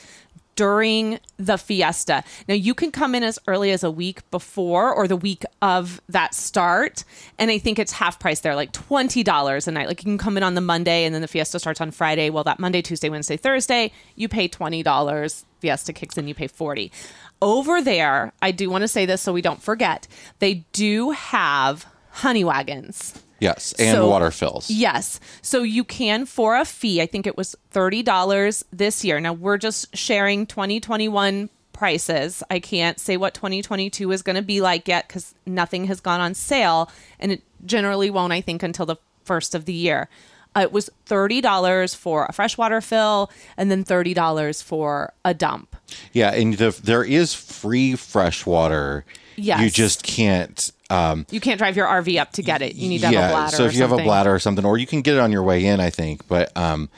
during 0.57 1.19
the 1.37 1.57
fiesta. 1.57 2.25
Now 2.49 2.55
you 2.55 2.75
can 2.75 2.91
come 2.91 3.15
in 3.15 3.23
as 3.23 3.39
early 3.47 3.71
as 3.71 3.83
a 3.83 3.91
week 3.91 4.29
before 4.31 4.93
or 4.93 5.09
the 5.09 5.17
week 5.17 5.45
of 5.61 6.01
that 6.09 6.35
start, 6.35 7.05
and 7.39 7.51
I 7.51 7.59
think 7.59 7.79
it's 7.79 7.93
half 7.93 8.19
price 8.19 8.41
there, 8.41 8.55
like 8.55 8.73
twenty 8.73 9.23
dollars 9.23 9.67
a 9.67 9.73
night. 9.73 9.89
Like 9.89 10.01
you 10.01 10.11
can 10.11 10.19
come 10.19 10.37
in 10.37 10.43
on 10.43 10.55
the 10.55 10.61
Monday, 10.61 11.05
and 11.05 11.15
then 11.15 11.23
the 11.23 11.29
fiesta 11.29 11.59
starts 11.59 11.81
on 11.81 11.91
Friday. 11.91 12.31
Well, 12.31 12.45
that 12.45 12.59
Monday, 12.59 12.83
Tuesday, 12.83 13.09
Wednesday, 13.09 13.37
Thursday, 13.37 13.93
you 14.17 14.29
pay 14.29 14.49
twenty 14.49 14.83
dollars. 14.83 15.45
Fiesta 15.61 15.93
kicks 15.93 16.19
in, 16.19 16.29
you 16.29 16.35
pay 16.35 16.49
forty. 16.49 16.93
Over 17.41 17.83
there, 17.83 18.33
I 18.41 18.51
do 18.51 18.71
want 18.71 18.83
to 18.83 18.89
say 18.89 19.07
this 19.07 19.21
so 19.21 19.33
we 19.33 19.43
don't 19.43 19.63
forget. 19.63 20.07
They 20.39 20.65
do 20.73 21.11
have 21.11 21.87
honey 22.11 22.45
wagons. 22.45 23.21
Yes, 23.43 23.75
and 23.79 23.97
So- 23.97 24.09
water 24.09 24.31
fills. 24.31 24.71
Yes. 24.71 25.19
So 25.43 25.65
you 25.65 25.83
can 25.83 26.27
for 26.27 26.57
a 26.57 26.65
fee. 26.65 27.03
I 27.03 27.07
think 27.07 27.27
it 27.27 27.37
was 27.37 27.57
$30 27.75 28.63
this 28.73 29.05
year. 29.05 29.19
Now 29.19 29.33
we're 29.33 29.59
just 29.59 29.97
sharing 29.97 30.47
2021 30.47 31.51
prices. 31.73 32.45
I 32.51 32.61
can't 32.61 33.01
say 33.01 33.17
what 33.17 33.35
2022 33.35 34.13
is 34.13 34.23
going 34.23 34.37
to 34.37 34.43
be 34.43 34.61
like 34.61 34.87
yet 34.87 35.09
cuz 35.09 35.35
nothing 35.45 35.87
has 35.87 36.01
gone 36.01 36.21
on 36.21 36.35
sale 36.35 36.89
and 37.19 37.33
it 37.33 37.43
generally 37.67 38.11
won't 38.11 38.33
I 38.33 38.41
think 38.41 38.63
until 38.63 38.87
the 38.87 38.97
first 39.25 39.55
of 39.57 39.65
the 39.65 39.73
year. 39.73 40.09
Uh, 40.55 40.61
it 40.61 40.71
was 40.73 40.91
$30 41.07 41.95
for 41.97 42.27
a 42.29 42.33
freshwater 42.33 42.81
fill 42.81 43.31
and 43.57 43.71
then 43.71 43.83
$30 43.85 44.63
for 44.63 45.13
a 45.25 45.33
dump. 45.35 45.75
Yeah, 46.13 46.31
and 46.33 46.55
the, 46.55 46.79
there 46.83 47.03
is 47.03 47.35
free 47.35 47.97
freshwater. 47.97 49.05
Yes. 49.37 49.63
You 49.63 49.71
just 49.71 50.03
can't 50.05 50.71
um 50.93 51.27
You 51.31 51.41
can't 51.41 51.59
drive 51.59 51.77
your 51.77 51.87
RV 51.87 52.21
up 52.21 52.33
to 52.33 52.43
get 52.43 52.63
it. 52.63 52.75
You 52.75 52.89
need 52.89 53.01
to 53.01 53.07
have 53.07 53.15
a 53.15 53.33
bladder. 53.33 53.57
So 53.57 53.65
if 53.65 53.75
you 53.75 53.83
have 53.83 53.93
a 53.93 54.03
bladder 54.03 54.35
or 54.35 54.39
something, 54.39 54.65
or 54.65 54.79
you 54.79 54.87
can 54.87 55.03
get 55.03 55.15
it 55.15 55.21
on 55.21 55.33
your 55.33 55.43
way 55.43 55.65
in, 55.65 55.81
I 55.81 55.91
think. 55.91 56.27
But 56.29 56.55
um, 56.57 56.89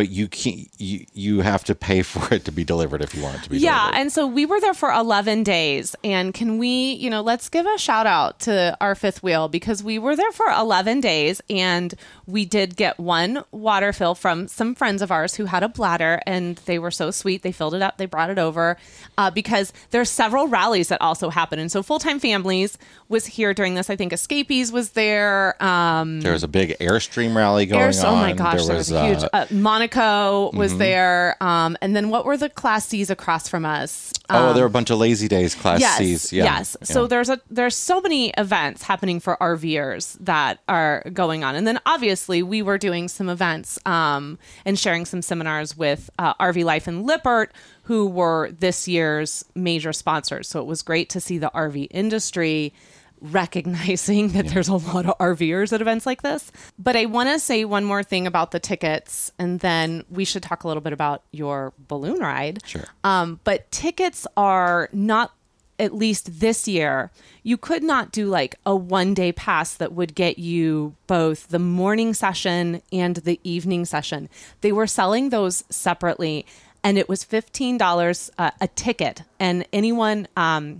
but 0.00 0.08
you 0.08 0.28
can't. 0.28 0.66
You 0.78 1.04
you 1.12 1.40
have 1.42 1.62
to 1.64 1.74
pay 1.74 2.00
for 2.12 2.32
it 2.34 2.46
to 2.46 2.52
be 2.52 2.64
delivered 2.64 3.02
if 3.02 3.14
you 3.14 3.22
want 3.22 3.36
it 3.36 3.42
to 3.42 3.50
be. 3.50 3.58
Yeah, 3.58 3.78
delivered. 3.80 3.98
and 4.00 4.12
so 4.12 4.26
we 4.26 4.46
were 4.46 4.58
there 4.58 4.72
for 4.72 4.90
11 4.90 5.42
days. 5.42 5.94
And 6.02 6.32
can 6.32 6.56
we, 6.56 6.92
you 6.92 7.10
know, 7.10 7.20
let's 7.20 7.50
give 7.50 7.66
a 7.66 7.76
shout 7.76 8.06
out 8.06 8.40
to 8.40 8.74
our 8.80 8.94
fifth 8.94 9.22
wheel 9.22 9.48
because 9.48 9.82
we 9.82 9.98
were 9.98 10.16
there 10.16 10.32
for 10.32 10.46
11 10.48 11.02
days 11.02 11.42
and 11.50 11.92
we 12.26 12.46
did 12.46 12.76
get 12.76 12.98
one 12.98 13.44
water 13.50 13.92
fill 13.92 14.14
from 14.14 14.48
some 14.48 14.74
friends 14.74 15.02
of 15.02 15.10
ours 15.10 15.34
who 15.34 15.44
had 15.44 15.62
a 15.62 15.68
bladder 15.68 16.22
and 16.26 16.56
they 16.64 16.78
were 16.78 16.90
so 16.90 17.10
sweet. 17.10 17.42
They 17.42 17.52
filled 17.52 17.74
it 17.74 17.82
up, 17.82 17.98
they 17.98 18.06
brought 18.06 18.30
it 18.30 18.38
over 18.38 18.78
uh, 19.18 19.30
because 19.30 19.72
there's 19.90 20.08
several 20.08 20.48
rallies 20.48 20.88
that 20.88 21.02
also 21.02 21.28
happen. 21.28 21.58
And 21.58 21.70
so 21.70 21.82
Full 21.82 21.98
Time 21.98 22.18
Families 22.20 22.78
was 23.10 23.26
here 23.26 23.52
during 23.52 23.74
this. 23.74 23.90
I 23.90 23.96
think 23.96 24.12
Escapees 24.14 24.72
was 24.72 24.90
there. 24.92 25.62
Um, 25.62 26.20
there 26.22 26.32
was 26.32 26.44
a 26.44 26.48
big 26.48 26.78
airstream 26.80 27.34
rally 27.34 27.66
going 27.66 27.82
Airs- 27.82 28.02
on. 28.02 28.14
oh 28.14 28.16
my 28.16 28.32
gosh, 28.32 28.64
there 28.64 28.76
was, 28.76 28.90
a 28.90 29.06
huge. 29.06 29.22
uh, 29.24 29.28
Uh, 29.32 29.46
Monica 29.50 29.89
Quantico 29.90 30.54
was 30.54 30.76
there, 30.76 31.36
um, 31.42 31.76
and 31.80 31.94
then 31.94 32.10
what 32.10 32.24
were 32.24 32.36
the 32.36 32.48
Class 32.48 32.86
C's 32.86 33.10
across 33.10 33.48
from 33.48 33.64
us? 33.64 34.12
oh, 34.30 34.52
there 34.52 34.62
were 34.62 34.68
a 34.68 34.70
bunch 34.70 34.90
of 34.90 34.98
Lazydays, 34.98 35.56
class 35.58 35.80
yes, 35.80 35.98
C's. 35.98 36.32
Yeah. 36.32 36.44
Yes. 36.44 36.76
So 36.82 37.06
there's 37.06 37.28
a 37.28 37.40
there's 37.50 37.76
so 37.76 38.00
many 38.00 38.30
events 38.30 38.82
happening 38.82 39.20
for 39.20 39.36
RVers 39.40 40.16
that 40.20 40.60
are 40.68 41.02
going 41.12 41.44
on, 41.44 41.54
and 41.54 41.66
then 41.66 41.80
obviously 41.86 42.42
we 42.42 42.62
were 42.62 42.78
doing 42.78 43.08
some 43.08 43.28
events 43.28 43.78
um, 43.86 44.38
and 44.64 44.78
sharing 44.78 45.04
some 45.04 45.22
seminars 45.22 45.76
with 45.76 46.10
uh, 46.18 46.34
RV 46.34 46.64
Life 46.64 46.86
and 46.86 47.06
Lippert, 47.06 47.52
who 47.84 48.06
were 48.06 48.50
this 48.50 48.86
year's 48.86 49.44
major 49.54 49.92
sponsors. 49.92 50.48
So 50.48 50.60
it 50.60 50.66
was 50.66 50.82
great 50.82 51.08
to 51.10 51.20
see 51.20 51.38
the 51.38 51.50
RV 51.54 51.88
industry 51.90 52.72
recognizing 53.20 54.28
that 54.32 54.48
there's 54.48 54.68
a 54.68 54.76
lot 54.76 55.06
of 55.06 55.16
RVers 55.18 55.72
at 55.72 55.80
events 55.80 56.06
like 56.06 56.22
this. 56.22 56.50
But 56.78 56.96
I 56.96 57.06
want 57.06 57.28
to 57.28 57.38
say 57.38 57.64
one 57.64 57.84
more 57.84 58.02
thing 58.02 58.26
about 58.26 58.50
the 58.50 58.60
tickets, 58.60 59.32
and 59.38 59.60
then 59.60 60.04
we 60.10 60.24
should 60.24 60.42
talk 60.42 60.64
a 60.64 60.68
little 60.68 60.80
bit 60.80 60.92
about 60.92 61.22
your 61.30 61.72
balloon 61.88 62.18
ride. 62.20 62.60
Sure. 62.66 62.84
Um, 63.04 63.40
but 63.44 63.70
tickets 63.70 64.26
are 64.36 64.88
not, 64.92 65.32
at 65.78 65.94
least 65.94 66.40
this 66.40 66.68
year, 66.68 67.10
you 67.42 67.56
could 67.56 67.82
not 67.82 68.12
do 68.12 68.26
like 68.26 68.56
a 68.66 68.76
one 68.76 69.14
day 69.14 69.32
pass 69.32 69.74
that 69.74 69.92
would 69.92 70.14
get 70.14 70.38
you 70.38 70.94
both 71.06 71.48
the 71.48 71.58
morning 71.58 72.12
session 72.14 72.82
and 72.92 73.16
the 73.16 73.40
evening 73.44 73.84
session. 73.84 74.28
They 74.60 74.72
were 74.72 74.86
selling 74.86 75.30
those 75.30 75.64
separately, 75.70 76.44
and 76.82 76.98
it 76.98 77.08
was 77.08 77.24
$15 77.24 78.30
uh, 78.38 78.50
a 78.60 78.68
ticket, 78.68 79.22
and 79.38 79.66
anyone 79.72 80.28
um, 80.36 80.78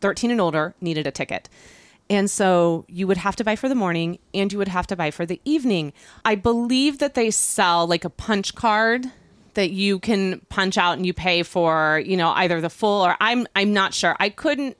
13 0.00 0.30
and 0.30 0.40
older 0.40 0.74
needed 0.80 1.06
a 1.06 1.10
ticket. 1.10 1.48
And 2.10 2.30
so 2.30 2.84
you 2.88 3.06
would 3.06 3.18
have 3.18 3.36
to 3.36 3.44
buy 3.44 3.54
for 3.56 3.68
the 3.68 3.74
morning 3.74 4.18
and 4.32 4.50
you 4.52 4.58
would 4.58 4.68
have 4.68 4.86
to 4.88 4.96
buy 4.96 5.10
for 5.10 5.26
the 5.26 5.40
evening. 5.44 5.92
I 6.24 6.36
believe 6.36 6.98
that 6.98 7.14
they 7.14 7.30
sell 7.30 7.86
like 7.86 8.04
a 8.04 8.10
punch 8.10 8.54
card 8.54 9.06
that 9.54 9.70
you 9.70 9.98
can 9.98 10.40
punch 10.48 10.78
out 10.78 10.92
and 10.96 11.04
you 11.04 11.12
pay 11.12 11.42
for, 11.42 12.00
you 12.04 12.16
know, 12.16 12.30
either 12.30 12.60
the 12.60 12.70
full 12.70 13.04
or 13.04 13.16
I'm 13.20 13.46
I'm 13.54 13.72
not 13.72 13.92
sure. 13.92 14.16
I 14.18 14.28
couldn't 14.30 14.76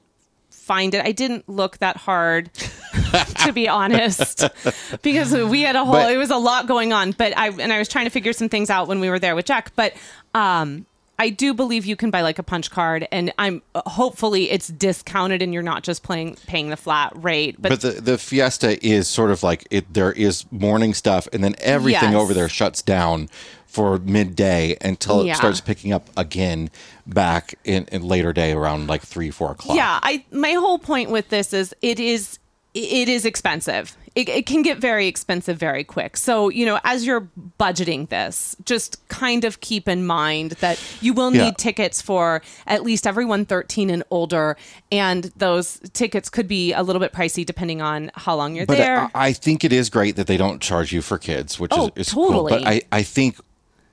find 0.50 0.94
it. 0.94 1.04
I 1.04 1.12
didn't 1.12 1.48
look 1.48 1.78
that 1.78 1.96
hard 1.96 2.50
to 3.44 3.52
be 3.52 3.68
honest 3.68 4.44
because 5.02 5.32
we 5.34 5.62
had 5.62 5.76
a 5.76 5.84
whole 5.84 5.94
But- 5.94 6.12
it 6.12 6.16
was 6.18 6.30
a 6.30 6.36
lot 6.36 6.66
going 6.66 6.92
on, 6.92 7.12
but 7.12 7.36
I 7.36 7.48
and 7.48 7.72
I 7.72 7.78
was 7.78 7.88
trying 7.88 8.04
to 8.06 8.10
figure 8.10 8.32
some 8.32 8.48
things 8.48 8.70
out 8.70 8.88
when 8.88 9.00
we 9.00 9.10
were 9.10 9.18
there 9.18 9.34
with 9.34 9.44
Jack, 9.46 9.72
but 9.76 9.94
um 10.34 10.86
I 11.20 11.30
do 11.30 11.52
believe 11.52 11.84
you 11.84 11.96
can 11.96 12.10
buy 12.10 12.20
like 12.22 12.38
a 12.38 12.42
punch 12.42 12.70
card, 12.70 13.08
and 13.10 13.32
I'm 13.38 13.62
uh, 13.74 13.82
hopefully 13.86 14.50
it's 14.50 14.68
discounted, 14.68 15.42
and 15.42 15.52
you're 15.52 15.62
not 15.62 15.82
just 15.82 16.02
playing 16.02 16.36
paying 16.46 16.70
the 16.70 16.76
flat 16.76 17.12
rate. 17.16 17.56
But, 17.60 17.70
But 17.70 17.80
the, 17.80 17.90
the 18.00 18.18
Fiesta 18.18 18.84
is 18.86 19.08
sort 19.08 19.30
of 19.30 19.42
like 19.42 19.66
it. 19.70 19.92
There 19.92 20.12
is 20.12 20.44
morning 20.52 20.94
stuff, 20.94 21.26
and 21.32 21.42
then 21.42 21.54
everything 21.60 22.12
Yes. 22.12 22.20
over 22.20 22.32
there 22.34 22.48
shuts 22.48 22.82
down 22.82 23.28
for 23.66 23.98
midday 23.98 24.76
until 24.80 25.24
Yeah. 25.26 25.32
it 25.32 25.36
starts 25.36 25.60
picking 25.60 25.92
up 25.92 26.08
again 26.16 26.70
back 27.06 27.54
in, 27.64 27.84
in 27.92 28.02
later 28.02 28.32
day 28.32 28.52
around 28.52 28.86
like 28.88 29.02
three, 29.02 29.30
four 29.30 29.50
o'clock. 29.52 29.76
yeah, 29.76 29.98
I 30.02 30.24
my 30.30 30.52
whole 30.52 30.78
point 30.78 31.10
with 31.10 31.28
this 31.30 31.52
is 31.52 31.74
it 31.82 31.98
is 32.00 32.38
it 32.74 33.08
is 33.08 33.24
expensive. 33.24 33.96
It, 34.14 34.28
it 34.28 34.46
can 34.46 34.62
get 34.62 34.78
very 34.78 35.06
expensive 35.06 35.58
very 35.58 35.84
quick. 35.84 36.16
So 36.16 36.48
you 36.48 36.66
know, 36.66 36.80
as 36.84 37.06
you're 37.06 37.28
budgeting 37.58 38.08
this, 38.08 38.56
just 38.64 39.06
kind 39.08 39.44
of 39.44 39.60
keep 39.60 39.88
in 39.88 40.06
mind 40.06 40.52
that 40.60 40.80
you 41.00 41.12
will 41.14 41.30
need 41.30 41.38
Yeah. 41.38 41.50
tickets 41.52 42.02
for 42.02 42.42
at 42.66 42.82
least 42.82 43.06
everyone 43.06 43.44
13 43.44 43.90
and 43.90 44.02
older, 44.10 44.56
and 44.90 45.24
those 45.36 45.78
tickets 45.92 46.28
could 46.28 46.48
be 46.48 46.72
a 46.72 46.82
little 46.82 47.00
bit 47.00 47.12
pricey 47.12 47.46
depending 47.46 47.80
on 47.80 48.10
how 48.14 48.34
long 48.34 48.56
you're 48.56 48.66
But 48.66 48.78
there. 48.78 49.02
I, 49.14 49.28
I 49.28 49.32
think 49.32 49.64
it 49.64 49.72
is 49.72 49.88
great 49.88 50.16
that 50.16 50.26
they 50.26 50.36
don't 50.36 50.60
charge 50.60 50.92
you 50.92 51.00
for 51.00 51.16
kids, 51.18 51.58
which 51.60 51.70
Oh, 51.74 51.86
is, 51.96 52.08
is 52.08 52.12
cool. 52.12 52.30
totally. 52.32 52.52
But 52.64 52.66
I, 52.66 52.82
I 52.90 53.02
think 53.04 53.36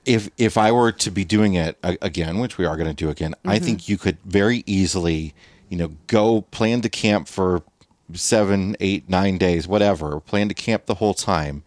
if 0.04 0.28
if 0.38 0.56
I 0.58 0.72
were 0.72 0.92
to 0.92 1.10
be 1.10 1.24
doing 1.24 1.54
it 1.54 1.78
again, 1.82 2.38
which 2.38 2.58
we 2.58 2.64
are 2.64 2.76
going 2.76 2.88
to 2.88 2.94
do 2.94 3.10
again, 3.10 3.34
I 3.44 3.56
Mm-hmm. 3.56 3.64
think 3.64 3.88
you 3.88 3.96
could 3.98 4.18
very 4.24 4.64
easily, 4.66 5.34
you 5.68 5.76
know, 5.76 5.92
go 6.08 6.42
plan 6.42 6.80
to 6.82 6.88
camp 6.88 7.28
for 7.28 7.62
seven, 8.14 8.76
eight, 8.80 9.08
nine 9.08 9.38
days, 9.38 9.66
whatever. 9.68 10.20
Plan 10.20 10.48
to 10.48 10.54
camp 10.54 10.86
the 10.86 10.94
whole 10.96 11.14
time, 11.14 11.62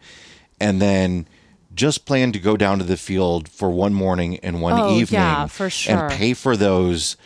and 0.60 0.80
then 0.80 1.26
just 1.74 2.04
plan 2.04 2.32
to 2.32 2.38
go 2.38 2.56
down 2.56 2.78
to 2.78 2.84
the 2.84 2.96
field 2.96 3.48
for 3.48 3.70
one 3.70 3.94
morning 3.94 4.38
and 4.40 4.60
one 4.60 4.72
Oh, 4.80 4.96
evening, 4.96 5.20
yeah, 5.20 5.46
for 5.46 5.70
sure. 5.70 5.96
and 6.08 6.12
pay 6.12 6.34
for 6.34 6.56
those 6.56 7.16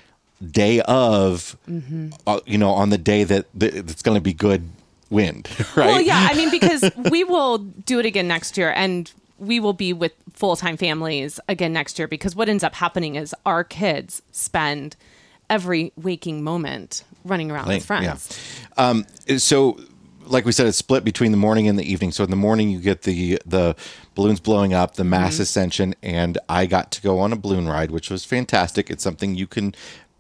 day 0.45 0.81
of, 0.83 1.57
Mm-hmm. 1.69 2.11
uh, 2.27 2.41
you 2.45 2.59
know, 2.59 2.71
on 2.71 2.91
the 2.91 2.99
day 2.99 3.25
that, 3.25 3.47
that 3.55 3.75
it's 3.75 4.03
going 4.03 4.17
to 4.17 4.21
be 4.21 4.35
good 4.35 4.69
wind, 5.11 5.49
right? 5.77 5.87
Well, 5.87 6.01
yeah, 6.01 6.29
I 6.31 6.35
mean, 6.35 6.51
because 6.51 6.91
we 7.11 7.25
will 7.25 7.59
do 7.59 7.99
it 7.99 8.07
again 8.07 8.29
next 8.29 8.59
year 8.59 8.71
and 8.77 9.11
we 9.39 9.59
will 9.61 9.73
be 9.73 9.93
with 9.93 10.13
full 10.33 10.57
time 10.57 10.77
families 10.77 11.41
again 11.49 11.73
next 11.73 11.99
year 11.99 12.07
because 12.07 12.37
what 12.37 12.49
ends 12.49 12.63
up 12.63 12.75
happening 12.75 13.15
is 13.15 13.35
our 13.47 13.65
kids 13.65 14.21
spend 14.31 14.95
every 15.51 15.93
waking 15.97 16.43
moment 16.43 17.05
running 17.25 17.51
around 17.51 17.69
with 17.69 17.87
Playing- 17.87 18.05
yeah. 18.05 18.15
friends. 18.15 18.39
Um, 18.77 19.07
so 19.39 19.79
like 20.27 20.45
we 20.45 20.53
said 20.53 20.67
it's 20.67 20.79
split 20.79 21.05
between 21.05 21.31
the 21.31 21.37
morning 21.37 21.69
and 21.69 21.79
the 21.79 21.91
evening 21.91 22.11
so 22.11 22.25
in 22.25 22.31
the 22.31 22.37
morning 22.37 22.71
you 22.71 22.81
get 22.81 23.03
the 23.03 23.39
the 23.45 23.77
balloons 24.15 24.41
blowing 24.41 24.73
up 24.73 24.95
the 24.95 25.05
mass 25.05 25.35
mm-hmm. 25.35 25.43
ascension 25.43 25.95
and 26.03 26.39
i 26.49 26.67
got 26.67 26.91
to 26.91 27.03
go 27.03 27.19
on 27.19 27.33
a 27.33 27.37
balloon 27.37 27.69
ride 27.69 27.91
which 27.91 28.11
was 28.11 28.25
fantastic 28.25 28.91
it's 28.91 29.03
something 29.03 29.35
you 29.35 29.47
can 29.47 29.75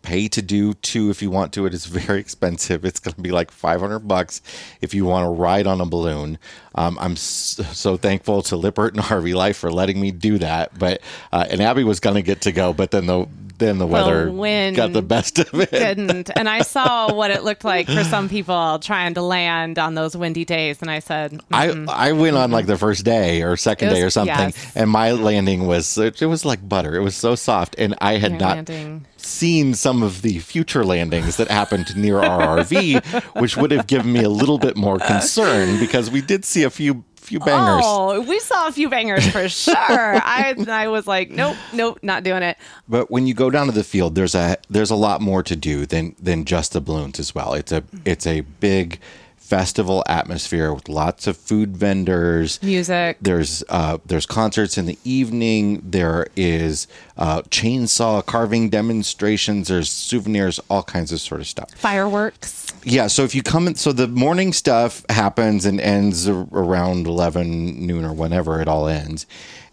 pay 0.04 0.28
to 0.28 0.42
do 0.42 0.74
too 0.74 1.10
if 1.10 1.22
you 1.22 1.30
want 1.30 1.52
to 1.52 1.66
it 1.66 1.74
is 1.74 1.86
very 1.86 2.20
expensive 2.26 2.84
it's 2.84 3.00
going 3.00 3.14
to 3.14 3.20
be 3.20 3.30
like 3.32 3.50
500 3.50 4.00
bucks 4.00 4.42
if 4.80 4.94
you 4.94 5.04
want 5.04 5.24
to 5.24 5.30
ride 5.30 5.66
on 5.66 5.80
a 5.80 5.86
balloon 5.86 6.38
um, 6.74 6.98
i'm 7.00 7.16
so, 7.16 7.62
so 7.64 7.96
thankful 7.96 8.42
to 8.42 8.56
lippert 8.56 8.94
and 8.94 9.02
harvey 9.04 9.34
life 9.34 9.56
for 9.56 9.72
letting 9.72 10.00
me 10.00 10.10
do 10.10 10.38
that 10.38 10.78
but 10.78 11.00
uh, 11.32 11.46
and 11.50 11.60
abby 11.60 11.84
was 11.84 12.00
going 12.00 12.16
to 12.16 12.22
get 12.22 12.42
to 12.42 12.52
go 12.52 12.72
but 12.72 12.90
then 12.90 13.06
the 13.06 13.26
then 13.58 13.78
the 13.78 13.86
weather 13.86 14.30
wind 14.30 14.76
got 14.76 14.92
the 14.92 15.02
best 15.02 15.38
of 15.38 15.54
it 15.54 15.70
Didn't. 15.70 16.30
And 16.36 16.48
I 16.48 16.62
saw 16.62 17.12
what 17.14 17.30
it 17.30 17.44
looked 17.44 17.64
like 17.64 17.86
for 17.86 18.04
some 18.04 18.28
people 18.28 18.78
trying 18.80 19.14
to 19.14 19.22
land 19.22 19.78
on 19.78 19.94
those 19.94 20.16
windy 20.16 20.44
days. 20.44 20.80
And 20.80 20.90
I 20.90 20.98
said, 20.98 21.40
I 21.52 21.68
I 21.88 22.12
went 22.12 22.36
on 22.36 22.50
like 22.50 22.66
the 22.66 22.78
first 22.78 23.04
day 23.04 23.42
or 23.42 23.56
second 23.56 23.88
was- 23.88 23.98
day 23.98 24.02
or 24.02 24.10
something, 24.10 24.34
yes. 24.34 24.72
and 24.76 24.90
my 24.90 25.12
landing 25.12 25.66
was 25.66 25.96
it, 25.98 26.20
it 26.20 26.26
was 26.26 26.44
like 26.44 26.66
butter. 26.68 26.94
It 26.96 27.00
was 27.00 27.16
so 27.16 27.34
soft, 27.34 27.76
and 27.78 27.94
I 28.00 28.16
had 28.16 28.32
Your 28.32 28.40
not 28.40 28.56
landing. 28.56 29.06
Seen 29.24 29.74
some 29.74 30.02
of 30.02 30.22
the 30.22 30.38
future 30.38 30.84
landings 30.84 31.36
that 31.36 31.48
happened 31.50 31.96
near 31.96 32.18
our 32.22 32.58
RV, 32.64 33.40
which 33.40 33.56
would 33.56 33.70
have 33.70 33.86
given 33.86 34.12
me 34.12 34.22
a 34.22 34.28
little 34.28 34.58
bit 34.58 34.76
more 34.76 34.98
concern 34.98 35.78
because 35.78 36.10
we 36.10 36.20
did 36.20 36.44
see 36.44 36.62
a 36.62 36.70
few 36.70 37.04
few 37.16 37.40
bangers. 37.40 37.82
Oh, 37.86 38.20
we 38.20 38.38
saw 38.38 38.68
a 38.68 38.72
few 38.72 38.88
bangers 38.90 39.26
for 39.30 39.48
sure. 39.48 39.74
I 39.78 40.54
I 40.68 40.88
was 40.88 41.06
like, 41.06 41.30
nope, 41.30 41.56
nope, 41.72 41.98
not 42.02 42.22
doing 42.22 42.42
it. 42.42 42.58
But 42.88 43.10
when 43.10 43.26
you 43.26 43.34
go 43.34 43.50
down 43.50 43.66
to 43.66 43.72
the 43.72 43.84
field, 43.84 44.14
there's 44.14 44.34
a 44.34 44.58
there's 44.68 44.90
a 44.90 44.96
lot 44.96 45.20
more 45.20 45.42
to 45.42 45.56
do 45.56 45.86
than 45.86 46.14
than 46.20 46.44
just 46.44 46.72
the 46.72 46.80
balloons 46.80 47.18
as 47.18 47.34
well. 47.34 47.54
It's 47.54 47.72
a 47.72 47.82
it's 48.04 48.26
a 48.26 48.42
big 48.42 49.00
festival 49.54 50.02
atmosphere 50.08 50.74
with 50.74 50.88
lots 50.88 51.28
of 51.28 51.36
food 51.36 51.76
vendors, 51.76 52.60
Music. 52.60 53.16
There's 53.20 53.62
uh, 53.68 53.98
there's 54.04 54.26
concerts 54.26 54.76
in 54.76 54.86
the 54.86 54.98
evening. 55.04 55.80
There 55.84 56.26
is 56.34 56.88
uh, 57.16 57.42
chainsaw 57.42 58.26
carving 58.26 58.68
demonstrations. 58.68 59.68
There's 59.68 59.88
souvenirs, 59.88 60.58
all 60.68 60.82
kinds 60.82 61.12
of 61.12 61.20
sort 61.20 61.40
of 61.40 61.46
stuff. 61.46 61.70
Fireworks. 61.76 62.66
Yeah. 62.82 63.06
So 63.06 63.22
if 63.22 63.32
you 63.32 63.44
come 63.44 63.68
in, 63.68 63.76
so 63.76 63.92
the 63.92 64.08
morning 64.08 64.52
stuff 64.52 65.04
happens 65.08 65.64
and 65.66 65.80
ends 65.80 66.28
around 66.28 67.06
11 67.06 67.86
noon 67.86 68.04
or 68.04 68.12
whenever 68.12 68.60
it 68.60 68.66
all 68.66 68.88
ends. 68.88 69.24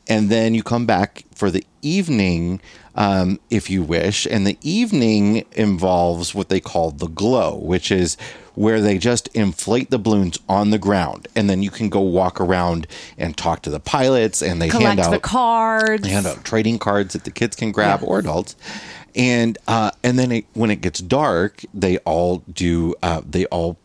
And 0.07 0.29
then 0.29 0.53
you 0.53 0.63
come 0.63 0.85
back 0.85 1.25
for 1.33 1.51
the 1.51 1.65
evening 1.81 2.61
um, 2.95 3.39
if 3.49 3.69
you 3.69 3.83
wish. 3.83 4.25
And 4.25 4.45
the 4.45 4.57
evening 4.61 5.45
involves 5.53 6.35
what 6.35 6.49
they 6.49 6.59
call 6.59 6.91
the 6.91 7.07
glow, 7.07 7.55
which 7.55 7.91
is 7.91 8.17
where 8.53 8.81
they 8.81 8.97
just 8.97 9.27
inflate 9.29 9.89
the 9.89 9.97
balloons 9.99 10.37
on 10.49 10.71
the 10.71 10.77
ground. 10.77 11.27
And 11.35 11.49
then 11.49 11.63
you 11.63 11.71
can 11.71 11.87
go 11.89 12.01
walk 12.01 12.41
around 12.41 12.85
and 13.17 13.37
talk 13.37 13.61
to 13.61 13.69
the 13.69 13.79
pilots 13.79 14.41
and 14.41 14.61
they 14.61 14.67
hand 14.67 14.81
Collect 14.81 14.99
out 14.99 15.11
the 15.11 15.19
cards. 15.19 16.07
hand 16.07 16.27
out 16.27 16.43
trading 16.43 16.77
cards 16.77 17.13
that 17.13 17.23
the 17.23 17.31
kids 17.31 17.55
can 17.55 17.71
grab 17.71 18.03
or 18.03 18.19
adults 18.19 18.55
and 19.15 19.57
uh, 19.67 19.91
and 20.03 20.17
then 20.17 20.31
it, 20.31 20.45
when 20.53 20.71
it 20.71 20.81
gets 20.81 20.99
dark 20.99 21.63
they 21.73 21.97
all 21.99 22.43
do 22.51 22.95
uh, 23.03 23.21
they 23.27 23.45
all 23.47 23.77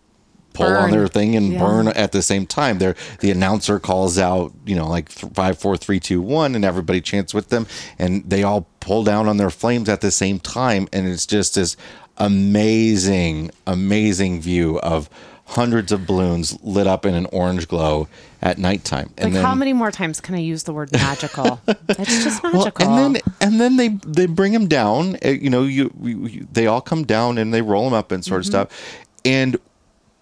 pull 0.56 0.74
on 0.76 0.90
their 0.90 1.08
thing 1.08 1.36
and 1.36 1.52
Yeah. 1.52 1.58
burn 1.60 1.88
at 1.88 2.12
the 2.12 2.22
same 2.22 2.46
time 2.46 2.78
there 2.78 2.94
the 3.20 3.30
announcer 3.30 3.78
calls 3.78 4.18
out 4.18 4.52
you 4.64 4.74
know 4.74 4.88
like 4.88 5.08
th- 5.10 5.32
five 5.34 5.58
four 5.58 5.76
three 5.76 6.00
two 6.00 6.20
one 6.22 6.54
and 6.54 6.64
everybody 6.64 7.00
chants 7.00 7.32
with 7.34 7.48
them 7.50 7.66
and 7.98 8.24
they 8.28 8.42
all 8.42 8.66
pull 8.80 9.04
down 9.04 9.28
on 9.28 9.36
their 9.36 9.50
flames 9.50 9.88
at 9.88 10.00
the 10.00 10.10
same 10.10 10.38
time 10.40 10.88
and 10.92 11.06
it's 11.08 11.26
just 11.26 11.54
this 11.54 11.76
amazing 12.18 13.50
amazing 13.66 14.40
view 14.40 14.78
of 14.80 15.08
hundreds 15.48 15.92
of 15.92 16.06
balloons 16.06 16.58
lit 16.62 16.86
up 16.88 17.06
in 17.06 17.14
an 17.14 17.26
orange 17.32 17.68
glow 17.68 18.08
at 18.42 18.58
nighttime 18.58 19.06
Like, 19.16 19.26
and 19.26 19.34
then 19.36 19.44
how 19.44 19.54
many 19.54 19.72
more 19.72 19.90
times 19.92 20.20
can 20.20 20.34
I 20.34 20.38
use 20.40 20.64
the 20.64 20.72
word 20.72 20.92
magical? 20.92 21.60
it's 21.88 22.24
just 22.24 22.42
well, 22.42 22.52
magical. 22.64 22.88
and 22.96 23.14
then 23.16 23.22
and 23.40 23.60
then 23.60 23.76
they 23.76 23.88
they 24.06 24.26
bring 24.26 24.52
them 24.52 24.66
down. 24.66 25.16
uh, 25.24 25.28
You 25.28 25.50
know, 25.50 25.62
you, 25.62 25.92
you, 26.02 26.26
you- 26.26 26.48
they 26.52 26.66
all 26.66 26.80
come 26.80 27.04
down 27.04 27.38
and 27.38 27.52
they 27.54 27.62
roll 27.62 27.84
them 27.84 27.92
up 27.94 28.10
and 28.12 28.24
sort 28.24 28.42
Mm-hmm. 28.42 28.56
of 28.56 28.68
stuff. 28.70 28.98
And 29.24 29.56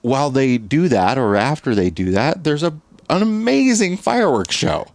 while 0.04 0.28
they 0.28 0.58
do 0.58 0.86
that, 0.88 1.16
or 1.16 1.34
after 1.34 1.74
they 1.74 1.88
do 1.88 2.10
that, 2.10 2.44
there's 2.44 2.62
a 2.62 2.74
an 3.08 3.22
amazing 3.22 3.96
fireworks 3.96 4.54
show. 4.54 4.86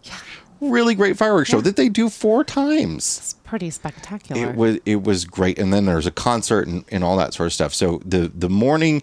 really 0.60 0.94
great 0.94 1.16
fireworks 1.16 1.50
show 1.50 1.60
that 1.60 1.74
they 1.74 1.88
do 1.88 2.08
four 2.08 2.44
times. 2.44 3.18
It's 3.18 3.34
pretty 3.42 3.70
spectacular. 3.70 4.50
It 4.50 4.54
was 4.54 4.78
it 4.86 5.02
was 5.02 5.24
great, 5.24 5.58
and 5.58 5.72
then 5.72 5.86
there's 5.86 6.06
a 6.06 6.12
concert 6.12 6.68
and, 6.68 6.84
and 6.92 7.02
all 7.02 7.16
that 7.16 7.34
sort 7.34 7.48
of 7.48 7.52
stuff. 7.52 7.74
So 7.74 8.00
the 8.04 8.30
the 8.32 8.48
morning 8.48 9.02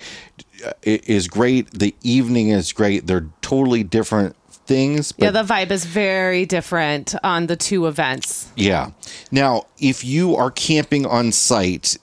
uh, 0.66 0.72
is 0.84 1.28
great. 1.28 1.72
The 1.72 1.94
evening 2.04 2.50
is 2.50 2.72
great. 2.72 3.06
They're 3.08 3.28
totally 3.42 3.84
different 3.84 4.38
things. 4.66 5.12
But 5.12 5.26
yeah, 5.26 5.32
the 5.32 5.44
vibe 5.44 5.72
is 5.72 5.84
very 5.84 6.46
different 6.46 7.16
on 7.22 7.48
the 7.48 7.58
two 7.58 7.86
events. 7.86 8.50
Yeah. 8.56 8.92
Now, 9.30 9.66
if 9.78 10.06
you 10.06 10.38
are 10.38 10.52
camping 10.52 11.06
on 11.06 11.34
site 11.34 11.98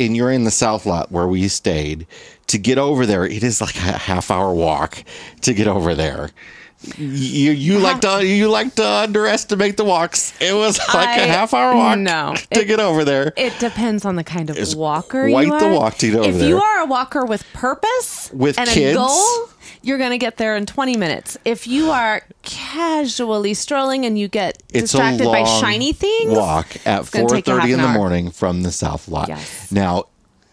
and 0.00 0.16
you're 0.16 0.32
in 0.32 0.44
the 0.44 0.50
South 0.50 0.84
Lot 0.84 1.12
where 1.12 1.28
we 1.28 1.48
stayed, 1.48 2.06
to 2.48 2.58
get 2.58 2.78
over 2.78 3.06
there, 3.06 3.24
it 3.26 3.42
is 3.42 3.60
like 3.60 3.76
a 3.76 3.80
half 3.98 4.30
hour 4.30 4.52
walk 4.54 5.02
to 5.42 5.52
get 5.54 5.66
over 5.68 5.94
there. 5.94 6.30
You 6.98 7.52
you 7.52 7.78
like 7.78 8.02
to 8.02 8.24
you 8.24 8.48
like 8.50 8.74
to 8.76 8.86
underestimate 8.86 9.76
the 9.78 9.84
walks. 9.84 10.34
It 10.40 10.54
was 10.54 10.78
like 10.94 11.08
a 11.18 11.22
I- 11.22 11.26
half 11.26 11.54
hour 11.54 11.74
walk 11.74 11.98
no. 11.98 12.34
to 12.52 12.60
It- 12.60 12.66
get 12.66 12.80
over 12.80 13.02
there. 13.04 13.32
It 13.36 13.58
depends 13.58 14.04
on 14.04 14.16
the 14.16 14.22
kind 14.24 14.50
of 14.50 14.58
It's 14.58 14.74
walker 14.74 15.28
quite 15.28 15.46
you 15.46 15.54
are. 15.54 15.60
the 15.60 15.68
walk 15.68 15.96
to 15.98 16.10
get 16.10 16.20
over 16.20 16.28
if 16.28 16.38
there. 16.38 16.48
you 16.48 16.60
are 16.60 16.80
a 16.82 16.86
walker 16.86 17.24
with 17.24 17.44
purpose 17.54 18.30
With 18.32 18.58
and 18.58 18.68
kids. 18.68 18.94
a 18.94 19.00
goal, 19.00 19.48
you're 19.82 19.96
going 19.98 20.10
to 20.10 20.18
get 20.18 20.36
there 20.36 20.54
in 20.54 20.66
20 20.66 20.96
minutes. 20.98 21.38
If 21.46 21.66
you 21.66 21.90
are 21.90 22.22
casually 22.42 23.54
strolling 23.54 24.04
and 24.04 24.18
you 24.18 24.28
get 24.28 24.62
It's 24.68 24.92
distracted 24.92 25.26
a 25.26 25.30
by 25.30 25.44
shiny 25.44 25.92
things, 25.94 26.36
Walk 26.36 26.66
at 26.86 27.00
it's 27.00 27.10
gonna 27.10 27.26
four 27.26 27.36
take 27.36 27.46
you 27.46 27.54
half 27.54 27.62
thirty 27.62 27.72
in 27.72 27.80
the 27.80 27.88
morning 27.88 28.30
from 28.30 28.62
the 28.62 28.70
South 28.70 29.08
Lot. 29.08 29.28
Yes. 29.28 29.72
Now, 29.72 30.04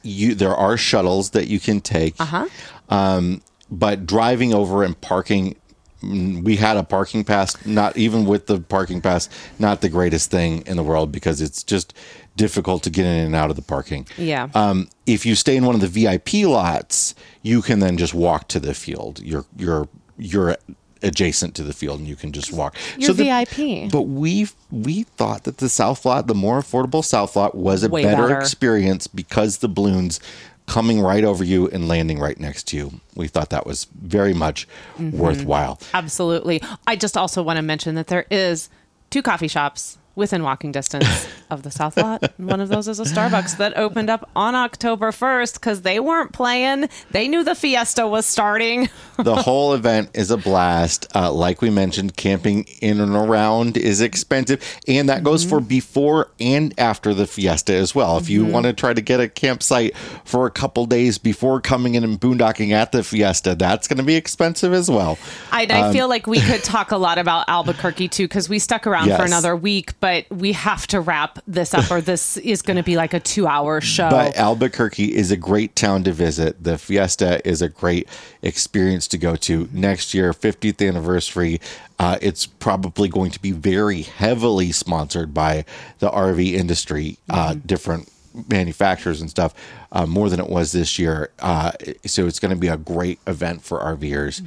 you 0.04 0.36
there 0.36 0.56
are 0.56 0.78
shuttles 0.78 1.32
that 1.32 1.47
you 1.47 1.60
can 1.60 1.82
take. 1.82 2.16
Uh-huh. 2.20 2.47
Um, 2.89 3.41
but 3.72 4.06
driving 4.06 4.54
over 4.54 4.84
and 4.84 4.99
parking, 4.99 5.56
mm, 6.01 6.43
we 6.43 6.58
had 6.58 6.78
a 6.78 6.84
parking 6.84 7.24
pass. 7.24 7.66
Not 7.66 7.97
even 7.97 8.26
with 8.26 8.47
the 8.47 8.60
parking 8.60 9.01
pass, 9.01 9.30
not 9.58 9.82
the 9.82 9.89
greatest 9.89 10.30
thing 10.30 10.62
in 10.68 10.78
the 10.78 10.84
world 10.84 11.12
because 11.12 11.41
it's 11.41 11.64
just 11.64 11.93
difficult 12.36 12.84
to 12.84 12.89
get 12.89 13.06
in 13.06 13.26
and 13.26 13.36
out 13.36 13.49
of 13.49 13.56
the 13.56 13.62
parking. 13.62 14.08
Yeah. 14.18 14.49
Um, 14.54 14.89
if 15.06 15.26
you 15.26 15.36
stay 15.36 15.56
in 15.56 15.66
one 15.66 15.76
of 15.76 15.82
the 15.82 15.88
VIP 15.88 16.45
lots, 16.45 17.16
you 17.41 17.62
can 17.62 17.80
then 17.80 17.97
just 17.97 18.14
walk 18.14 18.47
to 18.49 18.60
the 18.60 18.74
field. 18.74 19.22
You're 19.22 19.45
you're 19.58 19.88
you're 20.18 20.58
adjacent 21.04 21.56
to 21.56 21.64
the 21.64 21.74
field 21.74 21.99
and 21.99 22.08
you 22.08 22.16
can 22.16 22.32
just 22.32 22.51
walk. 22.54 22.76
You're 22.97 23.14
the- 23.14 23.26
VIP. 23.26 23.91
But 23.91 24.04
we 24.04 24.47
we 24.72 25.04
thought 25.04 25.43
that 25.43 25.58
the 25.58 25.70
South 25.70 26.06
Lot, 26.06 26.28
the 26.28 26.36
more 26.36 26.60
affordable 26.60 27.04
South 27.04 27.36
Lot, 27.36 27.56
was 27.56 27.84
a 27.84 27.89
better, 27.89 28.28
better. 28.28 28.39
experience 28.39 29.08
because 29.08 29.58
the 29.60 29.68
balloons 29.68 30.20
coming 30.66 31.01
right 31.01 31.26
over 31.26 31.43
you 31.43 31.68
and 31.70 31.88
landing 31.89 32.20
right 32.20 32.39
next 32.39 32.68
to 32.68 32.78
you. 32.78 32.93
We 33.16 33.28
thought 33.28 33.49
that 33.49 33.66
was 33.68 33.86
very 34.01 34.34
much 34.34 34.68
Mm-hmm. 34.97 35.18
worthwhile. 35.18 35.80
Absolutely. 35.93 36.62
I 36.88 36.95
just 36.95 37.18
also 37.18 37.43
want 37.43 37.58
to 37.58 37.62
mention 37.64 37.95
that 37.95 38.08
there 38.08 38.26
is 38.32 38.70
two 39.10 39.22
coffee 39.22 39.49
shops 39.49 39.97
within 40.16 40.43
walking 40.43 40.72
distance 40.72 41.28
of 41.49 41.64
the 41.64 41.72
South 41.72 41.97
Lot. 41.97 42.32
And 42.38 42.47
one 42.47 42.59
of 42.59 42.70
those 42.70 42.88
is 42.88 42.99
a 42.99 43.03
Starbucks 43.03 43.57
that 43.57 43.78
opened 43.78 44.09
up 44.09 44.30
on 44.36 44.55
October 44.55 45.11
1st 45.11 45.55
because 45.55 45.82
they 45.82 45.99
weren't 45.99 46.34
playing. 46.34 46.89
They 47.11 47.28
knew 47.28 47.43
the 47.43 47.55
fiesta 47.55 48.07
was 48.07 48.26
starting. 48.26 48.89
the 49.18 49.36
whole 49.43 49.74
event 49.74 50.11
is 50.14 50.32
a 50.32 50.38
blast. 50.38 51.07
Uh, 51.16 51.32
like 51.32 51.61
we 51.61 51.70
mentioned, 51.70 52.16
camping 52.16 52.66
in 52.82 52.99
and 52.99 53.16
around 53.16 53.78
is 53.78 54.01
expensive, 54.01 54.64
and 54.88 55.09
that 55.09 55.24
goes 55.24 55.41
mm-hmm. 55.41 55.49
for 55.49 55.59
before 55.59 56.30
and 56.39 56.74
after 56.78 57.14
the 57.14 57.28
fiesta 57.28 57.74
as 57.74 57.95
well. 57.95 58.18
If 58.18 58.30
you 58.30 58.43
mm-hmm. 58.43 58.51
want 58.51 58.66
to 58.66 58.74
try 58.74 58.93
to 58.93 59.01
get 59.01 59.20
a 59.20 59.28
campsite 59.28 59.95
for 60.26 60.45
a 60.45 60.51
couple 60.51 60.86
days 60.86 61.18
before 61.18 61.61
coming 61.61 61.95
in 61.95 62.03
and 62.03 62.20
boondocking 62.20 62.72
at 62.72 62.91
the 62.91 63.03
fiesta, 63.03 63.55
that's 63.55 63.88
going 63.88 63.97
to 63.97 64.03
be 64.03 64.16
expensive 64.16 64.74
as 64.74 64.89
well. 64.89 65.18
I, 65.51 65.68
I 65.70 65.82
um, 65.82 65.93
feel 65.93 66.07
like 66.07 66.28
we 66.28 66.39
could 66.39 66.64
talk 66.64 66.91
a 66.91 66.97
lot 66.97 67.18
about 67.18 67.47
Albuquerque 67.49 68.07
too 68.07 68.28
because 68.28 68.49
we 68.49 68.59
stuck 68.59 68.88
around 68.88 69.09
for 69.09 69.24
another 69.24 69.55
week, 69.55 69.99
but 70.04 70.30
we 70.30 70.51
have 70.51 70.86
to 70.86 70.99
wrap 70.99 71.39
this 71.47 71.74
up 71.74 71.89
or 71.89 72.01
this 72.01 72.36
is 72.43 72.62
going 72.62 72.76
to 72.76 72.84
be 72.84 72.97
like 72.97 73.14
a 73.14 73.22
two 73.22 73.47
hour 73.47 73.80
show. 73.80 74.10
But 74.10 74.36
Albuquerque 74.36 75.16
is 75.16 75.32
a 75.32 75.38
great 75.38 75.78
town 75.78 76.04
to 76.04 76.12
visit. 76.12 76.62
The 76.62 76.78
fiesta 76.78 77.39
is 77.47 77.62
a 77.62 77.70
great 77.70 78.10
experience 78.41 79.08
to 79.08 79.18
go 79.18 79.38
to. 79.38 79.70
Next 79.72 80.14
year, 80.14 80.34
50th 80.34 80.86
anniversary, 80.86 81.62
uh, 81.99 82.18
it's 82.22 82.45
probably 82.45 83.08
going 83.08 83.32
to 83.32 83.41
be 83.41 83.54
very 83.54 84.01
heavily 84.01 84.74
sponsored 84.74 85.34
by 85.34 85.64
the 85.99 86.10
RV 86.10 86.51
industry, 86.51 87.18
uh, 87.30 87.56
different 87.66 88.12
manufacturers 88.49 89.22
and 89.22 89.30
stuff, 89.30 89.54
uh, 89.93 90.06
more 90.06 90.30
than 90.30 90.41
it 90.41 90.49
was 90.49 90.74
this 90.74 90.99
year. 90.99 91.30
Uh, 91.39 91.72
so 92.06 92.28
it's 92.28 92.41
going 92.41 92.54
to 92.54 92.60
be 92.60 92.68
a 92.68 92.76
great 92.76 93.20
event 93.26 93.64
for 93.64 93.80
RVers. 93.80 94.45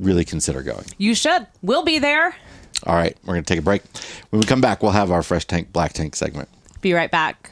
Really 0.00 0.24
consider 0.24 0.64
going. 0.64 0.86
you 0.98 1.14
should. 1.14 1.46
We'll 1.62 1.84
be 1.84 2.00
there. 2.00 2.34
All 2.86 2.94
right, 2.94 3.16
we're 3.24 3.34
going 3.34 3.44
to 3.44 3.48
take 3.48 3.58
a 3.58 3.62
break. 3.62 3.82
When 4.30 4.40
we 4.40 4.46
come 4.46 4.60
back, 4.60 4.82
we'll 4.82 4.92
have 4.92 5.10
our 5.10 5.22
Fresh 5.22 5.46
Tank 5.46 5.72
Black 5.72 5.92
Tank 5.92 6.16
segment. 6.16 6.48
Be 6.80 6.92
right 6.94 7.10
back. 7.10 7.50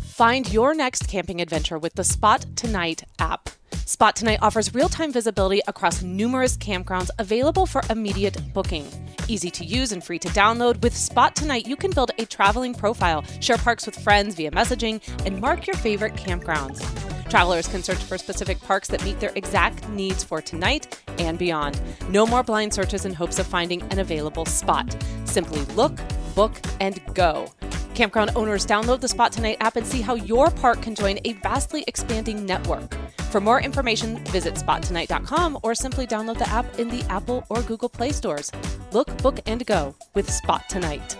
Find 0.00 0.52
your 0.52 0.74
next 0.74 1.08
camping 1.08 1.40
adventure 1.40 1.78
with 1.78 1.94
the 1.94 2.04
Spot 2.04 2.44
Tonight 2.56 3.04
app. 3.18 3.50
Spot 3.88 4.14
Tonight 4.14 4.40
offers 4.42 4.74
real 4.74 4.90
time 4.90 5.10
visibility 5.10 5.62
across 5.66 6.02
numerous 6.02 6.58
campgrounds 6.58 7.08
available 7.18 7.64
for 7.64 7.80
immediate 7.88 8.36
booking. 8.52 8.86
Easy 9.28 9.50
to 9.50 9.64
use 9.64 9.92
and 9.92 10.04
free 10.04 10.18
to 10.18 10.28
download, 10.28 10.82
with 10.82 10.94
Spot 10.94 11.34
Tonight, 11.34 11.66
you 11.66 11.74
can 11.74 11.90
build 11.92 12.10
a 12.18 12.26
traveling 12.26 12.74
profile, 12.74 13.24
share 13.40 13.56
parks 13.56 13.86
with 13.86 13.98
friends 13.98 14.34
via 14.34 14.50
messaging, 14.50 15.00
and 15.24 15.40
mark 15.40 15.66
your 15.66 15.74
favorite 15.76 16.12
campgrounds. 16.16 16.84
Travelers 17.30 17.66
can 17.66 17.82
search 17.82 18.04
for 18.04 18.18
specific 18.18 18.60
parks 18.60 18.88
that 18.88 19.02
meet 19.04 19.20
their 19.20 19.32
exact 19.36 19.88
needs 19.88 20.22
for 20.22 20.42
tonight 20.42 21.00
and 21.18 21.38
beyond. 21.38 21.80
No 22.10 22.26
more 22.26 22.42
blind 22.42 22.74
searches 22.74 23.06
in 23.06 23.14
hopes 23.14 23.38
of 23.38 23.46
finding 23.46 23.80
an 23.90 24.00
available 24.00 24.44
spot. 24.44 24.94
Simply 25.24 25.60
look, 25.76 25.98
book, 26.34 26.60
and 26.78 27.00
go. 27.14 27.50
Campground 27.98 28.30
owners 28.36 28.64
download 28.64 29.00
the 29.00 29.08
Spot 29.08 29.32
Tonight 29.32 29.56
app 29.58 29.74
and 29.74 29.84
see 29.84 30.00
how 30.00 30.14
your 30.14 30.52
park 30.52 30.80
can 30.80 30.94
join 30.94 31.18
a 31.24 31.32
vastly 31.42 31.82
expanding 31.88 32.46
network. 32.46 32.94
For 33.32 33.40
more 33.40 33.60
information, 33.60 34.22
visit 34.26 34.54
spottonight.com 34.54 35.58
or 35.64 35.74
simply 35.74 36.06
download 36.06 36.38
the 36.38 36.48
app 36.48 36.78
in 36.78 36.86
the 36.86 37.02
Apple 37.10 37.44
or 37.48 37.60
Google 37.62 37.88
Play 37.88 38.12
stores. 38.12 38.52
Look, 38.92 39.08
book, 39.20 39.40
and 39.46 39.66
go 39.66 39.96
with 40.14 40.30
Spot 40.30 40.62
Tonight. 40.68 41.18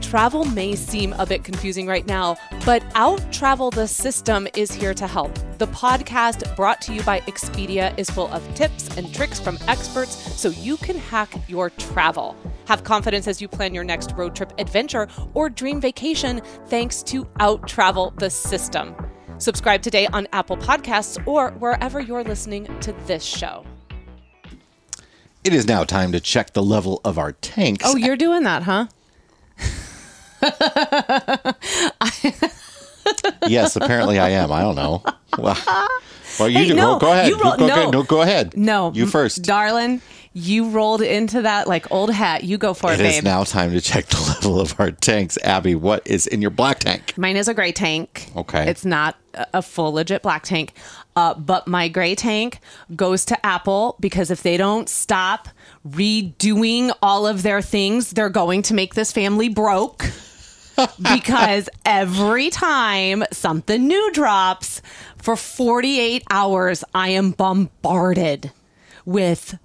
Travel 0.00 0.44
may 0.44 0.76
seem 0.76 1.12
a 1.14 1.26
bit 1.26 1.42
confusing 1.42 1.88
right 1.88 2.06
now, 2.06 2.36
but 2.64 2.84
Out 2.94 3.20
Travel 3.32 3.72
the 3.72 3.88
System 3.88 4.46
is 4.54 4.70
here 4.70 4.94
to 4.94 5.08
help. 5.08 5.34
The 5.58 5.66
podcast 5.66 6.54
brought 6.54 6.80
to 6.82 6.94
you 6.94 7.02
by 7.02 7.18
Expedia 7.22 7.98
is 7.98 8.08
full 8.08 8.28
of 8.28 8.54
tips 8.54 8.96
and 8.96 9.12
tricks 9.12 9.40
from 9.40 9.58
experts 9.66 10.14
so 10.40 10.50
you 10.50 10.76
can 10.76 10.98
hack 10.98 11.34
your 11.48 11.70
travel. 11.70 12.36
Have 12.66 12.84
confidence 12.84 13.26
as 13.28 13.40
you 13.42 13.48
plan 13.48 13.74
your 13.74 13.84
next 13.84 14.12
road 14.12 14.34
trip 14.36 14.52
adventure 14.58 15.08
or 15.34 15.50
dream 15.50 15.80
vacation 15.80 16.40
thanks 16.66 17.02
to 17.04 17.26
Out 17.40 17.66
Travel 17.68 18.12
the 18.18 18.30
System. 18.30 18.94
Subscribe 19.38 19.82
today 19.82 20.06
on 20.08 20.26
Apple 20.32 20.56
Podcasts 20.56 21.24
or 21.26 21.50
wherever 21.52 22.00
you're 22.00 22.22
listening 22.24 22.66
to 22.80 22.92
this 23.06 23.24
show. 23.24 23.64
It 25.44 25.52
is 25.52 25.66
now 25.66 25.82
time 25.82 26.12
to 26.12 26.20
check 26.20 26.52
the 26.52 26.62
level 26.62 27.00
of 27.04 27.18
our 27.18 27.32
tanks. 27.32 27.84
Oh, 27.86 27.96
you're 27.96 28.16
doing 28.16 28.44
that, 28.44 28.62
huh? 28.62 28.86
yes, 33.48 33.76
apparently 33.76 34.18
I 34.18 34.30
am. 34.30 34.52
I 34.52 34.62
don't 34.62 34.74
know. 34.76 35.02
Well, 35.38 35.56
well 36.38 36.48
you 36.48 36.58
Hey, 36.58 36.68
do. 36.68 36.74
no, 36.74 36.98
go, 36.98 37.06
go 37.06 37.12
ahead. 37.12 37.28
you 37.28 37.38
roll- 37.40 37.56
go, 37.56 37.66
no. 37.66 37.90
no, 37.90 38.02
go 38.02 38.22
ahead. 38.22 38.56
No, 38.56 38.92
you 38.94 39.06
first. 39.06 39.42
darling. 39.42 40.00
You 40.34 40.70
rolled 40.70 41.02
into 41.02 41.42
that 41.42 41.68
like 41.68 41.90
old 41.92 42.10
hat. 42.12 42.44
You 42.44 42.56
go 42.58 42.72
for 42.74 42.92
it, 42.92 43.00
It 43.00 43.06
is 43.06 43.14
babe. 43.16 43.24
now 43.24 43.44
time 43.44 43.70
to 43.72 43.80
check 43.80 44.06
the 44.06 44.20
level 44.28 44.60
of 44.60 44.78
our 44.80 44.90
tanks. 44.90 45.36
Abby, 45.44 45.74
what 45.74 46.06
is 46.06 46.26
in 46.26 46.40
your 46.40 46.50
black 46.50 46.78
tank? 46.80 47.16
Mine 47.18 47.36
is 47.36 47.48
a 47.48 47.54
gray 47.54 47.72
tank. 47.72 48.30
Okay. 48.36 48.68
It's 48.68 48.84
not 48.84 49.16
a 49.34 49.46
a 49.54 49.62
full 49.62 49.92
legit 49.92 50.22
black 50.22 50.42
tank. 50.42 50.74
Uh, 51.16 51.34
but 51.34 51.66
my 51.66 51.88
gray 51.88 52.14
tank 52.14 52.60
goes 52.96 53.24
to 53.26 53.46
Apple 53.46 53.96
because 54.00 54.30
if 54.30 54.42
they 54.42 54.56
don't 54.56 54.88
stop 54.88 55.48
redoing 55.86 56.90
all 57.02 57.26
of 57.26 57.42
their 57.42 57.60
things, 57.62 58.10
they're 58.10 58.30
going 58.30 58.62
to 58.62 58.74
make 58.74 58.94
this 58.94 59.12
family 59.12 59.48
broke. 59.48 60.04
because 61.14 61.68
every 61.84 62.48
time 62.50 63.22
something 63.30 63.86
new 63.86 64.10
drops 64.12 64.80
for 65.18 65.36
48 65.36 66.24
hours, 66.30 66.82
I 66.94 67.08
am 67.10 67.32
bombarded 67.32 68.50
with 69.04 69.58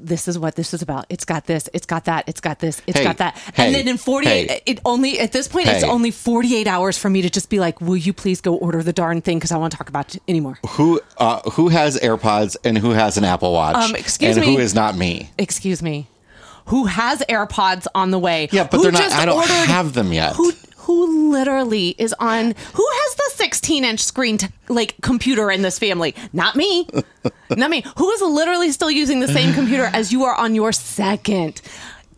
this 0.00 0.28
is 0.28 0.38
what 0.38 0.54
this 0.56 0.74
is 0.74 0.82
about. 0.82 1.06
It's 1.08 1.24
got 1.24 1.46
this, 1.46 1.68
it's 1.72 1.86
got 1.86 2.04
that, 2.06 2.28
it's 2.28 2.40
got 2.40 2.58
this, 2.58 2.80
it's 2.86 2.98
Hey, 2.98 3.04
got 3.04 3.18
that. 3.18 3.36
hey, 3.54 3.66
and 3.66 3.74
then 3.74 3.88
in 3.88 3.96
48, 3.96 4.50
hey. 4.50 4.62
it 4.66 4.80
only, 4.84 5.18
at 5.20 5.32
this 5.32 5.48
point, 5.48 5.68
it's 5.68 5.84
only 5.84 6.10
48 6.10 6.66
hours 6.66 6.98
for 6.98 7.08
me 7.10 7.22
to 7.22 7.30
just 7.30 7.50
be 7.50 7.58
like, 7.60 7.80
will 7.80 7.96
you 7.96 8.12
please 8.12 8.40
go 8.40 8.54
order 8.56 8.82
the 8.82 8.92
darn 8.92 9.20
thing? 9.20 9.38
Because 9.38 9.52
I 9.52 9.56
want 9.58 9.72
to 9.72 9.76
talk 9.76 9.88
about 9.88 10.14
it 10.14 10.22
anymore. 10.28 10.58
Who 10.70 11.00
uh, 11.18 11.40
who 11.50 11.68
has 11.68 11.98
AirPods 11.98 12.56
and 12.64 12.78
who 12.78 12.90
has 12.90 13.16
an 13.16 13.24
Apple 13.24 13.52
Watch? 13.52 13.76
Um, 13.76 13.94
excuse 13.94 14.36
and 14.36 14.46
me. 14.46 14.54
who 14.54 14.60
is 14.60 14.74
not 14.74 14.96
me? 14.96 15.30
Excuse 15.38 15.82
me. 15.82 16.08
Who 16.66 16.86
has 16.86 17.20
AirPods 17.28 17.86
on 17.94 18.10
the 18.10 18.18
way? 18.18 18.48
Yeah, 18.50 18.64
but 18.70 18.78
Who 18.78 18.82
they're 18.84 18.92
not. 18.92 19.12
I 19.12 19.26
don't 19.26 19.36
ordered- 19.36 19.50
have 19.50 19.92
them 19.92 20.12
yet. 20.12 20.34
Who 20.36 20.52
who 20.84 21.30
literally 21.32 21.94
is 21.98 22.14
on? 22.18 22.54
Who 22.74 22.88
has 22.90 23.14
the 23.14 23.30
16 23.36 23.84
inch 23.84 24.00
screen 24.00 24.38
t- 24.38 24.48
like 24.68 24.94
computer 25.02 25.50
in 25.50 25.62
this 25.62 25.78
family? 25.78 26.14
Not 26.32 26.56
me. 26.56 26.88
Not 27.50 27.70
me. 27.70 27.84
Who 27.96 28.10
is 28.10 28.20
literally 28.20 28.70
still 28.70 28.90
using 28.90 29.20
the 29.20 29.28
same 29.28 29.54
computer 29.54 29.84
as 29.92 30.12
you 30.12 30.24
are 30.24 30.34
on 30.34 30.54
your 30.54 30.72
second? 30.72 31.60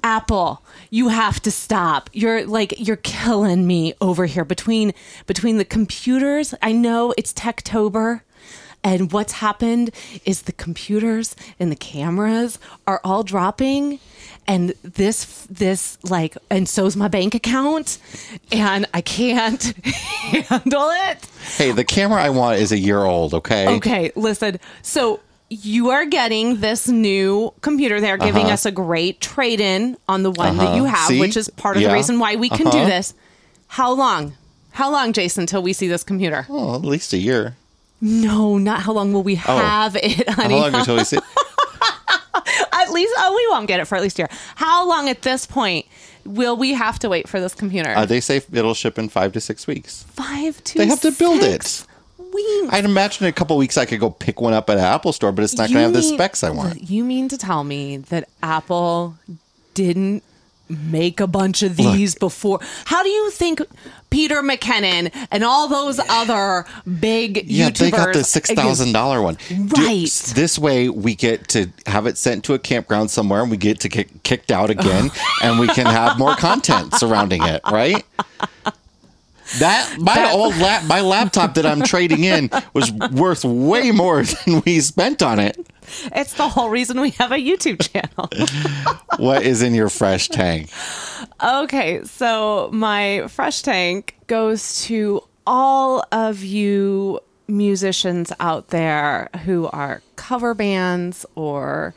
Apple, 0.02 0.62
you 0.90 1.08
have 1.08 1.40
to 1.42 1.50
stop. 1.50 2.10
You're 2.12 2.44
like 2.46 2.74
you're 2.78 2.96
killing 2.96 3.66
me 3.66 3.94
over 4.00 4.26
here 4.26 4.44
between 4.44 4.92
between 5.26 5.58
the 5.58 5.64
computers. 5.64 6.54
I 6.62 6.72
know 6.72 7.14
it's 7.16 7.32
Techtober. 7.32 8.22
And 8.84 9.10
what's 9.10 9.32
happened 9.32 9.90
is 10.24 10.42
the 10.42 10.52
computers 10.52 11.34
and 11.58 11.72
the 11.72 11.76
cameras 11.76 12.60
are 12.86 13.00
all 13.02 13.24
dropping 13.24 13.98
and 14.48 14.70
this 14.82 15.46
this 15.50 15.98
like 16.04 16.36
and 16.50 16.68
so's 16.68 16.96
my 16.96 17.08
bank 17.08 17.34
account 17.34 17.98
and 18.52 18.86
I 18.94 19.00
can't 19.00 19.62
handle 19.84 20.90
it. 21.08 21.26
Hey, 21.56 21.72
the 21.72 21.84
camera 21.84 22.22
I 22.22 22.30
want 22.30 22.58
is 22.60 22.72
a 22.72 22.78
year 22.78 23.04
old, 23.04 23.34
okay? 23.34 23.68
Okay, 23.76 24.12
listen. 24.16 24.58
So 24.82 25.20
you 25.48 25.90
are 25.90 26.04
getting 26.06 26.60
this 26.60 26.88
new 26.88 27.52
computer. 27.60 28.00
They're 28.00 28.16
giving 28.18 28.44
Uh-huh. 28.46 28.54
us 28.54 28.66
a 28.66 28.72
great 28.72 29.20
trade 29.20 29.60
in 29.60 29.96
on 30.08 30.22
the 30.24 30.30
one 30.32 30.56
that 30.56 30.74
you 30.76 30.84
have, 30.84 31.08
See? 31.08 31.20
which 31.20 31.36
is 31.36 31.48
part 31.50 31.76
of 31.76 31.82
Yeah. 31.82 31.88
the 31.88 31.94
reason 31.94 32.18
why 32.18 32.34
we 32.36 32.48
can 32.48 32.68
do 32.70 32.78
Uh-huh. 32.78 32.86
this. 32.88 33.14
How 33.68 33.92
long? 33.92 34.34
How 34.72 34.90
long, 34.90 35.12
Jason, 35.12 35.42
until 35.42 35.62
we 35.62 35.72
see 35.72 35.86
this 35.88 36.02
computer? 36.02 36.46
Well, 36.48 36.74
at 36.74 36.82
least 36.82 37.12
a 37.12 37.18
year. 37.18 37.56
No, 38.00 38.58
not 38.58 38.80
how 38.82 38.92
long 38.92 39.12
will 39.12 39.22
we 39.22 39.36
have 39.36 39.96
it, 39.96 40.22
Oh. 40.28 40.32
How 40.32 40.42
honey. 40.42 40.54
long 40.60 40.74
until 40.74 40.96
we 40.96 41.04
see? 41.04 41.18
at 42.86 42.92
least, 42.92 43.12
oh, 43.18 43.34
we 43.34 43.54
won't 43.54 43.68
get 43.68 43.80
it 43.80 43.86
for 43.86 43.96
at 43.96 44.02
least 44.02 44.18
a 44.18 44.22
year. 44.22 44.28
How 44.56 44.88
long 44.88 45.08
at 45.08 45.22
this 45.22 45.46
point 45.46 45.86
will 46.24 46.56
we 46.56 46.72
have 46.74 46.98
to 47.00 47.08
wait 47.08 47.28
for 47.28 47.40
this 47.40 47.54
computer? 47.54 47.90
Uh, 47.90 48.06
they 48.06 48.20
say 48.20 48.40
it'll 48.52 48.74
ship 48.74 48.98
in 48.98 49.08
five 49.08 49.32
to 49.32 49.40
six 49.40 49.66
weeks. 49.66 50.04
Five 50.04 50.62
to 50.64 50.78
They 50.78 50.86
have 50.86 51.00
to 51.00 51.12
build 51.12 51.40
six 51.42 51.86
weeks. 52.18 52.72
I'd 52.72 52.84
imagine 52.84 53.26
in 53.26 53.30
a 53.30 53.32
couple 53.32 53.56
weeks 53.56 53.76
I 53.76 53.84
could 53.86 54.00
go 54.00 54.10
pick 54.10 54.40
one 54.40 54.52
up 54.52 54.68
at 54.70 54.78
an 54.78 54.84
Apple 54.84 55.12
store, 55.12 55.32
but 55.32 55.44
it's 55.44 55.56
not 55.56 55.68
going 55.68 55.74
to 55.76 55.80
have 55.82 55.92
the 55.92 56.02
specs 56.02 56.42
I 56.42 56.50
want. 56.50 56.88
You 56.88 57.04
mean 57.04 57.28
to 57.28 57.38
tell 57.38 57.64
me 57.64 57.98
that 57.98 58.28
Apple 58.42 59.16
didn't 59.74 60.22
make 60.68 61.20
a 61.20 61.26
bunch 61.26 61.62
of 61.62 61.76
these 61.76 62.14
before? 62.14 62.60
How 62.86 63.02
do 63.02 63.08
you 63.08 63.30
think 63.30 63.60
Peter 64.10 64.42
McKinnon 64.42 65.10
and 65.30 65.44
all 65.44 65.68
those 65.68 65.98
other 66.08 66.64
big 67.00 67.44
Yeah, 67.46 67.70
YouTubers 67.70 67.78
they 67.78 67.90
got 67.90 68.12
the 68.14 68.24
six 68.24 68.50
thousand 68.50 68.92
dollar 68.92 69.20
one. 69.22 69.36
Do- 69.48 69.68
Right. 69.76 70.10
this 70.34 70.58
way, 70.58 70.88
we 70.88 71.14
get 71.14 71.48
to 71.48 71.70
have 71.86 72.06
it 72.06 72.16
sent 72.16 72.44
to 72.44 72.54
a 72.54 72.58
campground 72.58 73.10
somewhere, 73.10 73.42
and 73.42 73.50
we 73.50 73.56
get 73.56 73.80
to 73.80 73.88
get 73.88 74.22
kicked 74.22 74.50
out 74.52 74.70
again, 74.70 75.10
and 75.42 75.58
we 75.58 75.66
can 75.68 75.86
have 75.86 76.18
more 76.18 76.34
content 76.36 76.94
surrounding 76.94 77.42
it. 77.44 77.60
Right. 77.70 78.04
That 79.58 79.96
my 79.98 80.14
That- 80.14 80.34
old 80.34 80.56
lap, 80.58 80.84
my 80.84 81.00
laptop 81.00 81.54
that 81.54 81.64
I'm 81.66 81.82
trading 81.82 82.24
in 82.24 82.50
was 82.74 82.90
worth 82.92 83.44
way 83.44 83.90
more 83.92 84.22
than 84.22 84.62
we 84.66 84.80
spent 84.80 85.22
on 85.22 85.38
it. 85.38 85.56
It's 86.14 86.32
the 86.34 86.48
whole 86.48 86.68
reason 86.68 87.00
we 87.00 87.10
have 87.10 87.30
a 87.30 87.36
YouTube 87.36 87.80
channel. 87.92 88.28
What 89.18 89.44
is 89.44 89.62
in 89.62 89.72
your 89.74 89.88
fresh 89.88 90.28
tank? 90.28 90.68
Okay, 91.42 92.02
so 92.04 92.70
my 92.72 93.26
fresh 93.28 93.62
tank 93.62 94.16
goes 94.26 94.82
to 94.86 95.22
all 95.46 96.02
of 96.10 96.42
you 96.42 97.20
musicians 97.46 98.32
out 98.40 98.68
there 98.68 99.28
who 99.44 99.68
are 99.68 100.02
cover 100.16 100.54
bands 100.54 101.24
or 101.36 101.94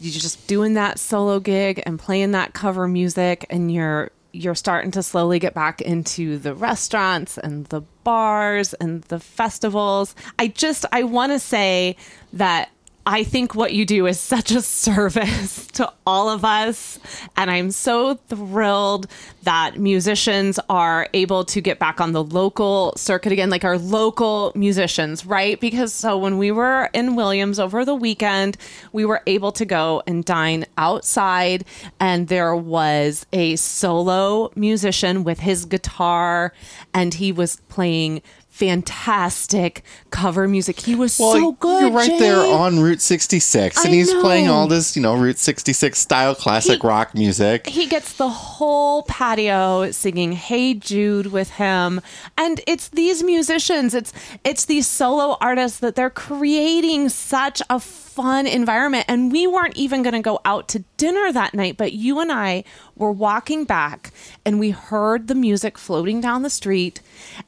you're 0.00 0.12
just 0.12 0.46
doing 0.46 0.74
that 0.74 1.00
solo 1.00 1.40
gig 1.40 1.82
and 1.84 1.98
playing 1.98 2.30
that 2.30 2.52
cover 2.54 2.86
music 2.86 3.44
and 3.50 3.72
you're 3.72 4.10
you're 4.32 4.54
starting 4.54 4.90
to 4.92 5.02
slowly 5.02 5.38
get 5.38 5.54
back 5.54 5.80
into 5.80 6.38
the 6.38 6.54
restaurants 6.54 7.38
and 7.38 7.66
the 7.66 7.82
bars 8.04 8.74
and 8.74 9.02
the 9.04 9.20
festivals. 9.20 10.14
I 10.38 10.48
just 10.48 10.84
I 10.92 11.02
want 11.02 11.32
to 11.32 11.38
say 11.38 11.96
that 12.32 12.70
I 13.04 13.24
think 13.24 13.56
what 13.56 13.72
you 13.72 13.84
do 13.84 14.06
is 14.06 14.20
such 14.20 14.52
a 14.52 14.62
service 14.62 15.66
to 15.72 15.92
all 16.06 16.28
of 16.28 16.44
us. 16.44 17.00
And 17.36 17.50
I'm 17.50 17.72
so 17.72 18.14
thrilled 18.14 19.08
that 19.42 19.76
musicians 19.76 20.60
are 20.68 21.08
able 21.12 21.44
to 21.46 21.60
get 21.60 21.80
back 21.80 22.00
on 22.00 22.12
the 22.12 22.22
local 22.22 22.94
circuit 22.96 23.32
again, 23.32 23.50
like 23.50 23.64
our 23.64 23.76
local 23.76 24.52
musicians, 24.54 25.26
right? 25.26 25.58
Because 25.58 25.92
so 25.92 26.16
when 26.16 26.38
we 26.38 26.52
were 26.52 26.90
in 26.92 27.16
Williams 27.16 27.58
over 27.58 27.84
the 27.84 27.94
weekend, 27.94 28.56
we 28.92 29.04
were 29.04 29.22
able 29.26 29.50
to 29.52 29.64
go 29.64 30.02
and 30.06 30.24
dine 30.24 30.64
outside, 30.78 31.64
and 31.98 32.28
there 32.28 32.54
was 32.54 33.26
a 33.32 33.56
solo 33.56 34.52
musician 34.54 35.24
with 35.24 35.40
his 35.40 35.64
guitar, 35.64 36.52
and 36.94 37.14
he 37.14 37.32
was 37.32 37.56
playing 37.68 38.22
fantastic 38.52 39.82
cover 40.10 40.46
music. 40.46 40.78
He 40.80 40.94
was 40.94 41.14
so 41.14 41.52
good. 41.52 41.82
You're 41.82 41.90
right 41.90 42.18
there 42.18 42.36
on 42.38 42.78
Route 42.80 43.00
66, 43.00 43.76
and 43.84 43.88
I 43.92 43.96
he's 43.96 44.12
playing 44.14 44.48
all 44.48 44.66
this, 44.66 44.94
you 44.94 45.02
know, 45.02 45.16
Route 45.16 45.38
66 45.38 45.98
style 45.98 46.34
classic 46.34 46.82
He- 46.82 46.86
rock 46.86 47.14
music. 47.14 47.66
he 47.66 47.86
gets 47.86 48.12
the 48.14 48.28
whole 48.28 49.02
patio 49.04 49.90
singing 49.90 50.32
hey 50.32 50.74
jude 50.74 51.26
with 51.26 51.50
him 51.52 52.00
and 52.36 52.60
it's 52.66 52.88
these 52.90 53.22
musicians 53.22 53.94
it's 53.94 54.12
it's 54.44 54.64
these 54.66 54.86
solo 54.86 55.36
artists 55.40 55.78
that 55.80 55.94
they're 55.94 56.10
creating 56.10 57.08
such 57.08 57.62
a 57.70 57.80
fun 57.80 58.46
environment 58.46 59.04
and 59.08 59.32
we 59.32 59.46
weren't 59.46 59.76
even 59.76 60.02
going 60.02 60.12
to 60.14 60.20
go 60.20 60.38
out 60.44 60.68
to 60.68 60.80
dinner 60.96 61.32
that 61.32 61.54
night 61.54 61.76
but 61.76 61.92
you 61.92 62.20
and 62.20 62.30
I 62.30 62.64
were 62.96 63.12
walking 63.12 63.64
back 63.64 64.12
and 64.44 64.60
we 64.60 64.70
heard 64.70 65.28
the 65.28 65.34
music 65.34 65.78
floating 65.78 66.20
down 66.20 66.42
the 66.42 66.50
street 66.50 67.00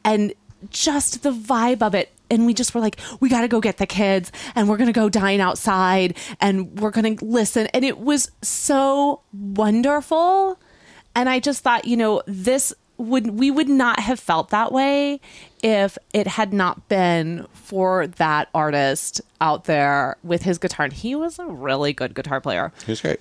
and 0.04 0.32
just 0.70 1.22
the 1.22 1.32
vibe 1.32 1.82
of 1.82 1.94
it. 1.94 2.10
And 2.30 2.46
we 2.46 2.54
just 2.54 2.74
were 2.74 2.80
like 2.80 2.98
we 3.20 3.28
got 3.28 3.42
to 3.42 3.48
go 3.48 3.60
get 3.60 3.76
the 3.76 3.86
kids 3.86 4.32
and 4.54 4.68
we're 4.68 4.78
going 4.78 4.88
to 4.88 4.92
go 4.92 5.08
dine 5.08 5.40
outside 5.40 6.16
and 6.40 6.80
we're 6.80 6.90
going 6.90 7.16
to 7.16 7.24
listen. 7.24 7.66
And 7.74 7.84
it 7.84 7.98
was 7.98 8.30
so 8.42 9.20
wonderful. 9.32 10.58
And 11.16 11.28
i 11.28 11.38
just 11.38 11.62
thought 11.62 11.84
you 11.84 11.96
know 11.96 12.22
this 12.26 12.74
would 12.96 13.38
we 13.38 13.50
would 13.50 13.68
not 13.68 14.00
have 14.00 14.18
felt 14.18 14.50
that 14.50 14.72
way 14.72 15.20
if 15.62 15.98
it 16.12 16.26
had 16.26 16.52
not 16.52 16.88
been 16.88 17.46
for 17.52 18.06
that 18.06 18.48
artist 18.54 19.20
out 19.40 19.64
there 19.64 20.16
with 20.22 20.42
his 20.42 20.58
guitar. 20.58 20.84
And 20.84 20.92
he 20.92 21.14
was 21.14 21.38
a 21.38 21.44
really 21.46 21.92
good 21.92 22.14
guitar 22.14 22.40
player. 22.40 22.72
He 22.86 22.92
was 22.92 23.00
great. 23.00 23.20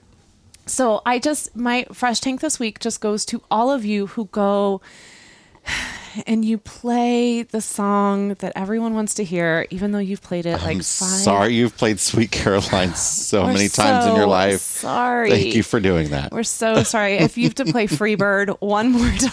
so 0.65 1.01
I 1.05 1.19
just 1.19 1.55
my 1.55 1.85
fresh 1.91 2.19
tank 2.19 2.39
this 2.41 2.57
week 2.59 2.79
just 2.79 3.01
goes 3.01 3.25
to 3.25 3.41
all 3.51 3.69
of 3.71 3.83
you 3.83 4.07
who 4.07 4.25
go 4.27 4.81
and 6.27 6.45
you 6.45 6.57
play 6.57 7.43
the 7.43 7.61
song 7.61 8.35
that 8.35 8.53
everyone 8.55 8.93
wants 8.93 9.15
to 9.15 9.23
hear, 9.23 9.65
even 9.69 9.91
though 9.91 9.99
you've 9.99 10.21
played 10.21 10.45
it 10.45 10.53
like 10.53 10.75
I'm 10.75 10.77
five. 10.77 10.83
sorry 10.83 11.53
you've 11.53 11.75
played 11.77 11.99
Sweet 11.99 12.31
Caroline 12.31 12.93
so 12.95 13.45
many 13.47 13.69
times 13.69 14.05
in 14.05 14.15
your 14.15 14.27
life. 14.27 14.61
Sorry. 14.61 15.29
Thank 15.29 15.55
you 15.55 15.63
for 15.63 15.79
doing 15.79 16.09
that. 16.09 16.31
We're 16.31 16.43
so 16.43 16.83
sorry. 16.83 17.17
If 17.17 17.37
you 17.37 17.45
have 17.45 17.55
to 17.55 17.65
play 17.65 17.87
Freebird 17.87 18.57
one 18.59 18.91
more 18.91 19.09
time. 19.09 19.31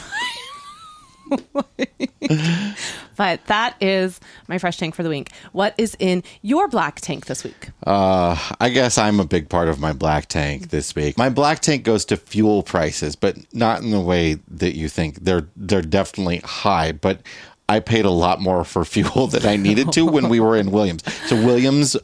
but 3.16 3.44
that 3.46 3.76
is 3.80 4.20
my 4.48 4.58
fresh 4.58 4.76
tank 4.76 4.94
for 4.94 5.02
the 5.02 5.08
week. 5.08 5.30
What 5.52 5.74
is 5.78 5.96
in 5.98 6.22
your 6.42 6.68
black 6.68 7.00
tank 7.00 7.26
this 7.26 7.44
week? 7.44 7.70
Uh, 7.86 8.36
I 8.60 8.70
guess 8.70 8.98
I'm 8.98 9.20
a 9.20 9.24
big 9.24 9.48
part 9.48 9.68
of 9.68 9.78
my 9.80 9.92
black 9.92 10.26
tank 10.26 10.70
this 10.70 10.94
week. 10.94 11.16
My 11.16 11.28
black 11.28 11.60
tank 11.60 11.84
goes 11.84 12.04
to 12.06 12.16
fuel 12.16 12.62
prices, 12.62 13.16
but 13.16 13.36
not 13.54 13.82
in 13.82 13.90
the 13.90 14.00
way 14.00 14.38
that 14.48 14.76
you 14.76 14.88
think. 14.88 15.24
They're 15.24 15.48
they're 15.56 15.82
definitely 15.82 16.38
high, 16.38 16.92
but 16.92 17.22
I 17.68 17.80
paid 17.80 18.04
a 18.04 18.10
lot 18.10 18.40
more 18.40 18.64
for 18.64 18.84
fuel 18.96 19.28
than 19.28 19.46
I 19.46 19.56
needed 19.56 19.92
to 19.92 20.04
when 20.04 20.28
we 20.28 20.40
were 20.40 20.56
in 20.56 20.70
Williams. 20.70 21.02
So 21.26 21.36
Williams 21.36 21.96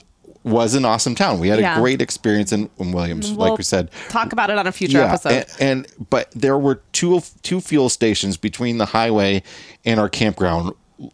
was 0.47 0.74
an 0.74 0.84
awesome 0.84 1.14
town. 1.14 1.38
We 1.40 1.49
had 1.49 1.59
Yeah. 1.61 1.76
a 1.76 1.80
great 1.80 2.01
experience 2.01 2.53
in, 2.53 2.70
in 2.78 2.92
Williams, 2.92 3.30
We'll 3.32 3.49
like 3.49 3.59
we 3.59 3.64
said. 3.64 3.90
talk 4.09 4.32
about 4.32 4.49
it 4.49 4.57
on 4.57 4.66
a 4.66 4.72
future 4.72 5.03
episode. 5.03 5.47
And, 5.61 5.86
and 5.97 6.09
but 6.09 6.30
there 6.30 6.57
were 6.57 6.80
two 6.92 7.20
two 7.42 7.61
fuel 7.61 7.88
stations 7.88 8.36
between 8.36 8.78
the 8.78 8.86
highway 8.86 9.42
and 9.84 10.01
our 10.01 10.09
campground. 10.09 10.72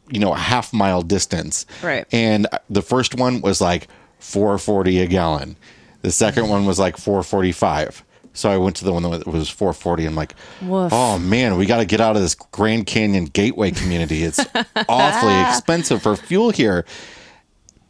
You 0.08 0.20
know, 0.20 0.32
a 0.32 0.36
half 0.38 0.72
mile 0.72 1.02
distance. 1.02 1.66
Right. 1.82 2.06
And 2.12 2.46
the 2.70 2.82
first 2.82 3.16
one 3.16 3.40
was 3.40 3.60
like 3.60 3.88
four 4.20 4.56
forty 4.58 5.00
a 5.00 5.06
gallon. 5.08 5.56
The 6.02 6.12
second 6.12 6.48
one 6.48 6.66
was 6.66 6.78
like 6.78 6.96
four 6.96 7.22
forty 7.24 7.50
five. 7.50 8.04
So 8.34 8.48
I 8.48 8.58
went 8.58 8.76
to 8.76 8.84
the 8.84 8.92
one 8.92 9.02
that 9.02 9.26
was 9.26 9.48
four 9.50 9.72
forty. 9.72 10.06
I'm 10.06 10.14
like, 10.14 10.34
Woof. 10.62 10.92
oh 10.92 11.18
man, 11.18 11.56
we 11.56 11.66
got 11.66 11.78
to 11.78 11.84
get 11.84 12.00
out 12.00 12.14
of 12.16 12.22
this 12.22 12.34
Grand 12.36 12.86
Canyon 12.86 13.24
Gateway 13.24 13.72
community. 13.72 14.22
It's 14.22 14.38
awfully 14.88 15.40
expensive 15.48 16.00
for 16.02 16.14
fuel 16.16 16.50
here. 16.50 16.84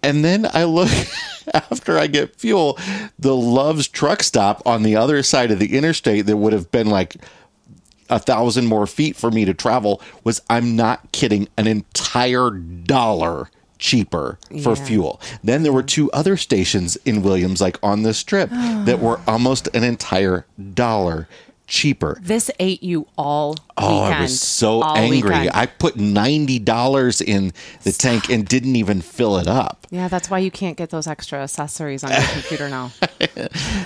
And 0.02 0.24
then 0.24 0.46
I 0.52 0.64
look 0.64 0.90
after 1.54 1.98
I 1.98 2.06
get 2.06 2.36
fuel, 2.36 2.78
the 3.18 3.34
Love's 3.36 3.88
truck 3.88 4.22
stop 4.22 4.62
on 4.66 4.82
the 4.82 4.96
other 4.96 5.22
side 5.22 5.50
of 5.50 5.58
the 5.58 5.76
interstate 5.76 6.26
that 6.26 6.36
would 6.36 6.52
have 6.52 6.70
been 6.70 6.88
like 6.90 7.16
a 8.10 8.18
thousand 8.18 8.66
more 8.66 8.86
feet 8.86 9.16
for 9.16 9.30
me 9.30 9.44
to 9.44 9.54
travel 9.54 10.02
was 10.24 10.42
I'm 10.50 10.76
not 10.76 11.12
kidding, 11.12 11.48
an 11.56 11.66
entire 11.66 12.50
dollar 12.50 13.48
cheaper 13.78 14.38
for 14.62 14.76
Yeah. 14.76 14.84
fuel. 14.84 15.20
Then 15.42 15.62
there 15.62 15.72
were 15.72 15.82
two 15.82 16.10
other 16.12 16.36
stations 16.36 16.96
in 17.04 17.22
Williams, 17.22 17.60
like 17.60 17.78
on 17.82 18.02
the 18.02 18.12
strip, 18.14 18.50
that 18.84 19.00
were 19.00 19.20
almost 19.26 19.68
an 19.74 19.82
entire 19.82 20.46
dollar 20.74 21.26
cheaper. 21.66 22.18
This 22.20 22.50
ate 22.58 22.82
you 22.82 23.06
all 23.16 23.56
Oh, 23.76 24.02
weekend. 24.04 24.14
I 24.14 24.20
was 24.22 24.40
so 24.40 24.82
all 24.82 24.96
angry. 24.96 25.30
weekend. 25.30 25.50
I 25.54 25.66
put 25.66 25.96
ninety 25.96 26.58
dollars 26.58 27.20
in 27.20 27.52
the 27.84 27.92
tank 27.92 28.28
and 28.30 28.46
didn't 28.46 28.76
even 28.76 29.00
fill 29.00 29.38
it 29.38 29.48
up. 29.48 29.86
yeah, 29.90 30.08
that's 30.08 30.28
why 30.30 30.38
you 30.38 30.50
can't 30.50 30.76
get 30.76 30.90
those 30.90 31.06
extra 31.06 31.42
accessories 31.42 32.04
on 32.04 32.10
your 32.10 32.20
computer 32.32 32.68
now. 32.68 32.90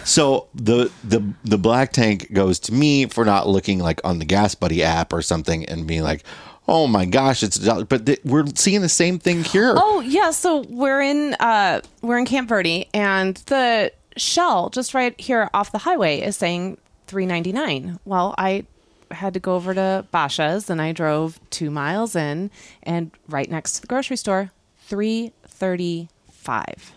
So 0.04 0.48
the 0.54 0.90
the 1.04 1.22
the 1.44 1.58
black 1.58 1.92
tank 1.92 2.32
goes 2.32 2.58
to 2.60 2.72
me 2.72 3.06
for 3.06 3.24
not 3.24 3.48
looking 3.48 3.78
like 3.78 4.00
on 4.04 4.18
the 4.18 4.24
Gas 4.24 4.54
Buddy 4.54 4.82
app 4.82 5.12
or 5.12 5.22
something 5.22 5.64
and 5.66 5.86
being 5.86 6.02
like, 6.02 6.22
"Oh 6.68 6.86
my 6.86 7.04
gosh, 7.04 7.42
it's 7.42 7.56
a 7.56 7.64
dollar." 7.64 7.84
But 7.84 8.06
th- 8.06 8.20
we're 8.24 8.46
seeing 8.54 8.82
the 8.82 8.88
same 8.88 9.18
thing 9.18 9.44
here. 9.44 9.74
Oh 9.76 10.00
yeah, 10.00 10.30
so 10.30 10.60
we're 10.68 11.00
in 11.00 11.34
uh 11.40 11.80
we're 12.02 12.18
in 12.18 12.24
Camp 12.26 12.48
Verde 12.48 12.88
and 12.94 13.36
the 13.46 13.92
Shell 14.16 14.70
just 14.70 14.94
right 14.94 15.18
here 15.20 15.50
off 15.52 15.72
the 15.72 15.78
highway 15.78 16.20
is 16.20 16.36
saying 16.36 16.78
399. 17.06 17.98
Well, 18.04 18.34
I 18.38 18.64
had 19.10 19.34
to 19.34 19.40
go 19.40 19.54
over 19.54 19.74
to 19.74 20.04
Basha's 20.12 20.68
and 20.68 20.82
I 20.82 20.92
drove 20.92 21.38
2 21.50 21.70
miles 21.70 22.16
in 22.16 22.50
and 22.82 23.10
right 23.28 23.50
next 23.50 23.74
to 23.74 23.80
the 23.82 23.86
grocery 23.86 24.16
store 24.16 24.50
335. 24.80 26.92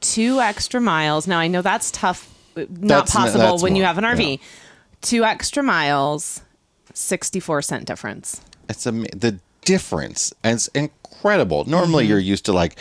Two 0.00 0.40
extra 0.40 0.80
miles. 0.80 1.26
Now 1.26 1.38
I 1.38 1.48
know 1.48 1.62
that's 1.62 1.90
tough 1.90 2.32
not 2.56 2.68
That's- 2.68 3.12
possible 3.12 3.52
that's 3.52 3.62
when 3.62 3.76
you 3.76 3.84
have 3.84 3.98
an 3.98 4.04
RV. 4.04 4.38
yeah. 4.38 4.44
Two 5.02 5.24
extra 5.24 5.62
miles, 5.62 6.40
64 6.94 7.62
cent 7.62 7.84
difference. 7.84 8.40
It's 8.68 8.86
am- 8.86 9.04
the 9.04 9.38
difference. 9.64 10.32
And 10.42 10.54
it's 10.54 10.68
incredible. 10.68 11.64
Normally, 11.66 12.04
mm-hmm. 12.04 12.12
you're 12.12 12.18
used 12.18 12.44
to 12.46 12.52
like 12.52 12.76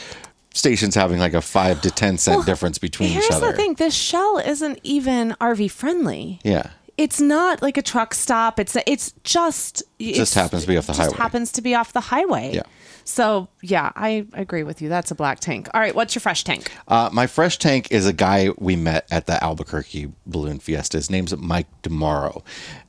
stations 0.56 0.96
having 0.96 1.20
like 1.20 1.34
a 1.34 1.42
five 1.42 1.82
to 1.82 1.92
ten 1.92 2.18
cent 2.18 2.38
Well, 2.38 2.46
difference 2.46 2.80
between 2.80 3.10
Here's 3.10 3.26
each 3.26 3.32
other. 3.32 3.52
the 3.52 3.54
thing: 3.58 3.76
this 3.76 3.94
shell 3.94 4.38
isn't 4.44 4.80
even 4.84 5.36
RV 5.40 5.70
friendly. 5.70 6.40
Yeah. 6.44 6.72
It's 6.98 7.20
not 7.20 7.62
like 7.62 7.76
a 7.78 7.82
truck 7.82 8.14
stop. 8.14 8.58
It's 8.58 8.78
it's 8.88 9.14
just 9.24 9.84
it 10.00 10.14
Just 10.16 10.34
happens 10.34 10.62
to 10.64 10.68
be 10.70 10.78
off 10.78 10.88
the 10.88 10.94
highway. 10.94 11.04
Just 11.06 11.16
highway. 11.18 11.24
happens 11.24 11.52
to 11.52 11.62
be 11.62 11.76
off 11.76 11.92
the 11.92 12.00
highway. 12.00 12.52
Yeah. 12.54 12.62
So 13.04 13.50
yeah, 13.62 13.92
I 13.96 14.26
agree 14.32 14.64
with 14.64 14.82
you. 14.82 14.88
That's 14.88 15.12
a 15.12 15.16
black 15.16 15.42
tank. 15.42 15.68
All 15.74 15.82
right, 15.82 15.94
what's 15.94 16.16
your 16.16 16.22
fresh 16.22 16.46
tank? 16.46 16.72
Uh, 16.88 17.10
my 17.12 17.28
fresh 17.28 17.60
tank 17.60 17.90
is 17.92 18.08
a 18.08 18.14
guy 18.14 18.50
we 18.58 18.78
met 18.78 19.06
at 19.12 19.26
the 19.26 19.44
Albuquerque 19.44 20.14
Balloon 20.26 20.60
Fiesta. 20.60 20.96
His 20.98 21.10
name's 21.10 21.36
Mike 21.36 21.68
Demaro. 21.84 22.44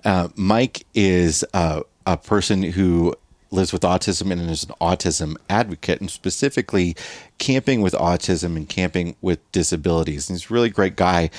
Uh, 0.05 0.29
Mike 0.37 0.87
is 0.95 1.45
uh, 1.53 1.81
a 2.07 2.17
person 2.17 2.63
who 2.63 3.13
lives 3.57 3.73
with 3.73 3.83
autism 3.83 4.31
and 4.31 4.49
is 4.49 4.65
an 4.65 4.75
autism 4.81 5.37
advocate, 5.49 6.01
and 6.01 6.11
specifically 6.11 6.95
camping 7.39 7.83
with 7.83 7.95
autism 7.95 8.57
and 8.57 8.69
camping 8.69 9.17
with 9.21 9.41
disabilities. 9.53 10.29
And 10.29 10.39
he's 10.39 10.51
a 10.51 10.55
really 10.55 10.71
great 10.71 10.97
guy 10.97 11.31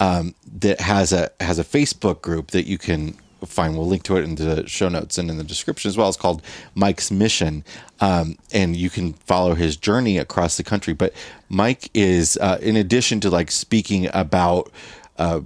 um, 0.00 0.34
that 0.60 0.80
has 0.80 1.12
a 1.12 1.30
has 1.40 1.58
a 1.58 1.64
Facebook 1.64 2.22
group 2.22 2.50
that 2.50 2.66
you 2.66 2.78
can 2.78 3.16
find. 3.44 3.76
We'll 3.76 3.86
link 3.86 4.02
to 4.04 4.16
it 4.16 4.24
in 4.24 4.34
the 4.34 4.66
show 4.66 4.88
notes 4.88 5.18
and 5.18 5.30
in 5.30 5.36
the 5.36 5.44
description 5.44 5.88
as 5.88 5.96
well. 5.96 6.08
It's 6.08 6.16
called 6.16 6.42
Mike's 6.74 7.10
Mission, 7.10 7.64
um, 8.00 8.36
and 8.52 8.74
you 8.74 8.90
can 8.90 9.12
follow 9.12 9.54
his 9.54 9.76
journey 9.76 10.18
across 10.18 10.56
the 10.56 10.64
country. 10.64 10.94
But 10.94 11.12
Mike 11.48 11.90
is, 11.94 12.36
uh, 12.40 12.58
in 12.60 12.76
addition 12.76 13.20
to 13.20 13.30
like 13.30 13.50
speaking 13.50 14.08
about 14.12 14.70
uh, 15.18 15.42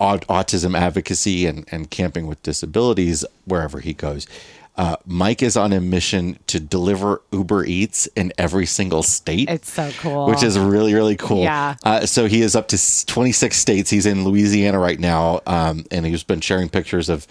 autism 0.00 0.78
advocacy 0.78 1.46
and, 1.46 1.66
and 1.70 1.90
camping 1.90 2.26
with 2.26 2.42
disabilities 2.42 3.24
wherever 3.44 3.80
he 3.80 3.92
goes. 3.92 4.26
Uh, 4.82 4.96
Mike 5.06 5.44
is 5.44 5.56
on 5.56 5.72
a 5.72 5.80
mission 5.80 6.36
to 6.48 6.58
deliver 6.58 7.22
Uber 7.30 7.64
Eats 7.66 8.08
in 8.16 8.32
every 8.36 8.66
single 8.66 9.04
state. 9.04 9.48
It's 9.48 9.72
so 9.72 9.92
cool. 10.00 10.26
Which 10.26 10.42
is 10.42 10.58
really, 10.58 10.92
really 10.92 11.14
cool. 11.14 11.44
Yeah. 11.44 11.76
Uh, 11.84 12.04
so 12.04 12.26
he 12.26 12.42
is 12.42 12.56
up 12.56 12.66
to 12.66 13.06
26 13.06 13.56
states. 13.56 13.90
He's 13.90 14.06
in 14.06 14.24
Louisiana 14.24 14.80
right 14.80 14.98
now, 14.98 15.40
um, 15.46 15.84
and 15.92 16.04
he's 16.04 16.24
been 16.24 16.40
sharing 16.40 16.68
pictures 16.68 17.08
of 17.08 17.28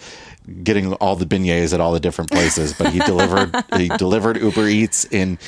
getting 0.62 0.92
all 0.94 1.16
the 1.16 1.26
beignets 1.26 1.72
at 1.72 1.80
all 1.80 1.92
the 1.92 2.00
different 2.00 2.30
places. 2.30 2.72
But 2.72 2.92
he 2.92 2.98
delivered 3.00 3.54
he 3.76 3.88
delivered 3.88 4.36
Uber 4.40 4.66
Eats 4.68 5.04
in 5.06 5.38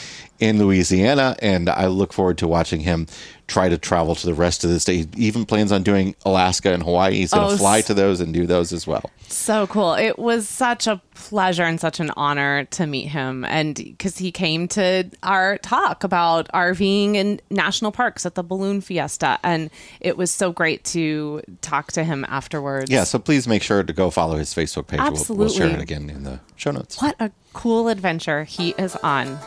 in 0.40 0.58
Louisiana, 0.58 1.36
and 1.40 1.68
I 1.68 1.86
look 1.86 2.12
forward 2.12 2.38
to 2.38 2.48
watching 2.48 2.80
him 2.80 3.06
try 3.46 3.68
to 3.68 3.76
travel 3.78 4.14
to 4.14 4.26
the 4.26 4.34
rest 4.34 4.64
of 4.64 4.70
the 4.70 4.80
state. 4.80 5.14
He 5.14 5.26
even 5.26 5.44
plans 5.44 5.70
on 5.70 5.82
doing 5.82 6.16
Alaska 6.24 6.72
and 6.72 6.82
Hawaii. 6.82 7.14
He's 7.14 7.30
going 7.30 7.48
to 7.48 7.54
Oh, 7.54 7.58
fly 7.58 7.82
to 7.82 7.94
those 7.94 8.18
and 8.20 8.32
do 8.32 8.46
those 8.46 8.72
as 8.72 8.86
well. 8.86 9.10
So 9.28 9.66
cool. 9.66 9.92
It 9.94 10.18
was 10.18 10.48
such 10.48 10.86
a 10.86 11.00
pleasure 11.14 11.62
and 11.64 11.78
such 11.78 12.00
an 12.00 12.10
honor 12.16 12.64
to 12.64 12.86
meet 12.86 13.08
him. 13.08 13.44
And 13.44 13.74
because 13.74 14.16
he 14.16 14.32
came 14.32 14.66
to 14.68 15.10
our 15.22 15.58
talk 15.58 16.04
about 16.04 16.48
RVing 16.52 17.14
in 17.16 17.40
national 17.50 17.92
parks 17.92 18.24
at 18.24 18.34
the 18.34 18.42
Balloon 18.42 18.80
Fiesta. 18.80 19.38
And 19.44 19.70
it 20.00 20.16
was 20.16 20.30
so 20.30 20.50
great 20.50 20.82
to 20.86 21.42
talk 21.60 21.92
to 21.92 22.02
him 22.02 22.24
afterwards. 22.28 22.90
Yeah, 22.90 23.04
so 23.04 23.18
please 23.18 23.46
make 23.46 23.62
sure 23.62 23.82
to 23.82 23.92
go 23.92 24.08
follow 24.10 24.36
his 24.36 24.54
Facebook 24.54 24.83
page. 24.84 25.00
We'll, 25.00 25.10
we'll 25.10 25.48
share 25.48 25.66
Absolutely. 25.66 25.74
it 25.74 25.82
again 25.82 26.10
in 26.10 26.24
the 26.24 26.40
show 26.56 26.70
notes. 26.70 27.00
What 27.00 27.16
a 27.20 27.30
cool 27.52 27.88
adventure 27.88 28.44
he 28.44 28.70
is 28.78 28.96
on. 28.96 29.38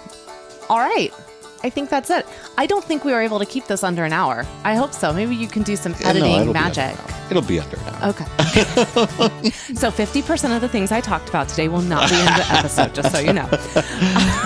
All 0.69 0.79
right. 0.79 1.13
I 1.63 1.69
think 1.69 1.89
that's 1.89 2.09
it. 2.09 2.25
I 2.57 2.65
don't 2.67 2.83
think 2.83 3.03
we 3.03 3.11
were 3.11 3.21
able 3.21 3.39
to 3.39 3.45
keep 3.45 3.65
this 3.67 3.83
under 3.83 4.05
an 4.05 4.13
hour. 4.13 4.45
I 4.63 4.75
hope 4.75 4.93
so. 4.93 5.11
Maybe 5.11 5.35
you 5.35 5.47
can 5.47 5.63
do 5.63 5.75
some 5.75 5.93
Yeah, 5.93 5.99
no, 6.03 6.09
editing 6.09 6.41
it'll 6.41 6.53
magic. 6.53 6.83
hour. 6.99 7.27
It'll 7.29 7.41
be 7.41 7.59
under 7.59 7.77
an 7.77 7.83
hour. 7.95 8.09
Okay. 8.09 8.25
so 9.75 9.91
50% 9.91 10.55
of 10.55 10.61
the 10.61 10.69
things 10.69 10.91
I 10.91 11.01
talked 11.01 11.29
about 11.29 11.49
today 11.49 11.67
will 11.67 11.81
not 11.81 12.09
be 12.09 12.15
in 12.19 12.25
the 12.25 12.45
episode, 12.51 12.93
just 12.95 13.11
so 13.11 13.19
you 13.19 13.33
know. 13.33 13.47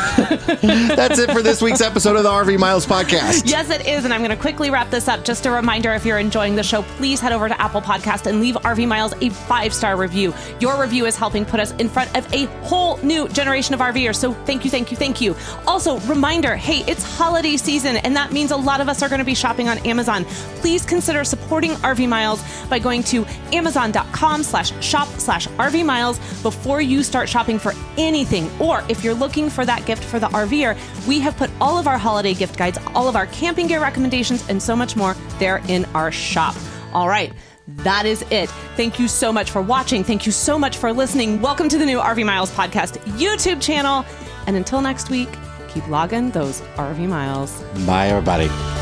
That's 0.95 1.19
it 1.19 1.31
for 1.31 1.41
this 1.41 1.61
week's 1.61 1.81
episode 1.81 2.15
of 2.15 2.23
the 2.23 2.29
RV 2.29 2.57
Miles 2.59 2.85
podcast. 2.85 3.43
Yes, 3.49 3.69
it 3.69 3.85
is. 3.87 4.05
And 4.05 4.13
I'm 4.13 4.21
going 4.21 4.31
to 4.31 4.41
quickly 4.41 4.69
wrap 4.69 4.89
this 4.89 5.07
up. 5.07 5.23
Just 5.23 5.45
a 5.45 5.51
reminder 5.51 5.93
if 5.93 6.05
you're 6.05 6.19
enjoying 6.19 6.55
the 6.55 6.63
show, 6.63 6.81
please 6.83 7.19
head 7.19 7.31
over 7.31 7.47
to 7.47 7.61
Apple 7.61 7.81
Podcast 7.81 8.25
and 8.25 8.39
leave 8.41 8.55
RV 8.55 8.87
Miles 8.87 9.13
a 9.21 9.29
five 9.29 9.73
star 9.73 9.95
review. 9.97 10.33
Your 10.59 10.79
review 10.81 11.05
is 11.05 11.15
helping 11.15 11.45
put 11.45 11.59
us 11.59 11.71
in 11.73 11.89
front 11.89 12.15
of 12.17 12.31
a 12.33 12.45
whole 12.65 12.97
new 12.97 13.27
generation 13.29 13.73
of 13.73 13.79
RVers. 13.79 14.15
So 14.15 14.33
thank 14.33 14.63
you, 14.65 14.71
thank 14.71 14.91
you, 14.91 14.97
thank 14.97 15.21
you. 15.21 15.35
Also, 15.67 15.99
reminder 16.01 16.55
hey, 16.55 16.79
it's 17.01 17.17
holiday 17.17 17.57
season, 17.57 17.97
and 17.97 18.15
that 18.15 18.31
means 18.31 18.51
a 18.51 18.55
lot 18.55 18.79
of 18.79 18.87
us 18.87 19.01
are 19.01 19.09
going 19.09 19.19
to 19.19 19.25
be 19.25 19.33
shopping 19.33 19.67
on 19.67 19.79
Amazon. 19.79 20.23
Please 20.57 20.85
consider 20.85 21.23
supporting 21.23 21.71
RV 21.71 22.07
Miles 22.07 22.43
by 22.67 22.77
going 22.77 23.01
to 23.03 23.25
amazon.com 23.53 24.43
slash 24.43 24.71
shop 24.83 25.07
slash 25.17 25.47
RV 25.47 25.83
Miles 25.85 26.19
before 26.43 26.81
you 26.81 27.01
start 27.01 27.27
shopping 27.27 27.57
for 27.57 27.73
anything. 27.97 28.49
Or 28.59 28.83
if 28.87 29.03
you're 29.03 29.15
looking 29.15 29.49
for 29.49 29.65
that 29.65 29.85
gift 29.85 30.03
for 30.03 30.19
the 30.19 30.27
RVer, 30.27 30.77
we 31.07 31.19
have 31.21 31.35
put 31.37 31.49
all 31.59 31.77
of 31.77 31.87
our 31.87 31.97
holiday 31.97 32.33
gift 32.33 32.57
guides, 32.57 32.77
all 32.93 33.07
of 33.07 33.15
our 33.15 33.25
camping 33.27 33.67
gear 33.67 33.81
recommendations, 33.81 34.47
and 34.47 34.61
so 34.61 34.75
much 34.75 34.95
more 34.95 35.15
there 35.39 35.61
in 35.67 35.85
our 35.95 36.11
shop. 36.11 36.55
All 36.93 37.09
right. 37.09 37.33
That 37.67 38.05
is 38.05 38.23
it. 38.29 38.49
Thank 38.75 38.99
you 38.99 39.07
so 39.07 39.31
much 39.31 39.49
for 39.49 39.61
watching. 39.61 40.03
Thank 40.03 40.25
you 40.25 40.31
so 40.31 40.59
much 40.59 40.77
for 40.77 40.91
listening. 40.91 41.41
Welcome 41.41 41.69
to 41.69 41.77
the 41.77 41.85
new 41.85 41.99
RV 41.99 42.25
Miles 42.25 42.51
podcast 42.51 42.97
YouTube 43.17 43.61
channel. 43.61 44.05
And 44.45 44.55
until 44.55 44.81
next 44.81 45.09
week, 45.09 45.29
keep 45.73 45.87
logging 45.87 46.31
those 46.31 46.61
RV 46.77 47.07
miles. 47.07 47.61
Bye, 47.85 48.07
everybody. 48.07 48.80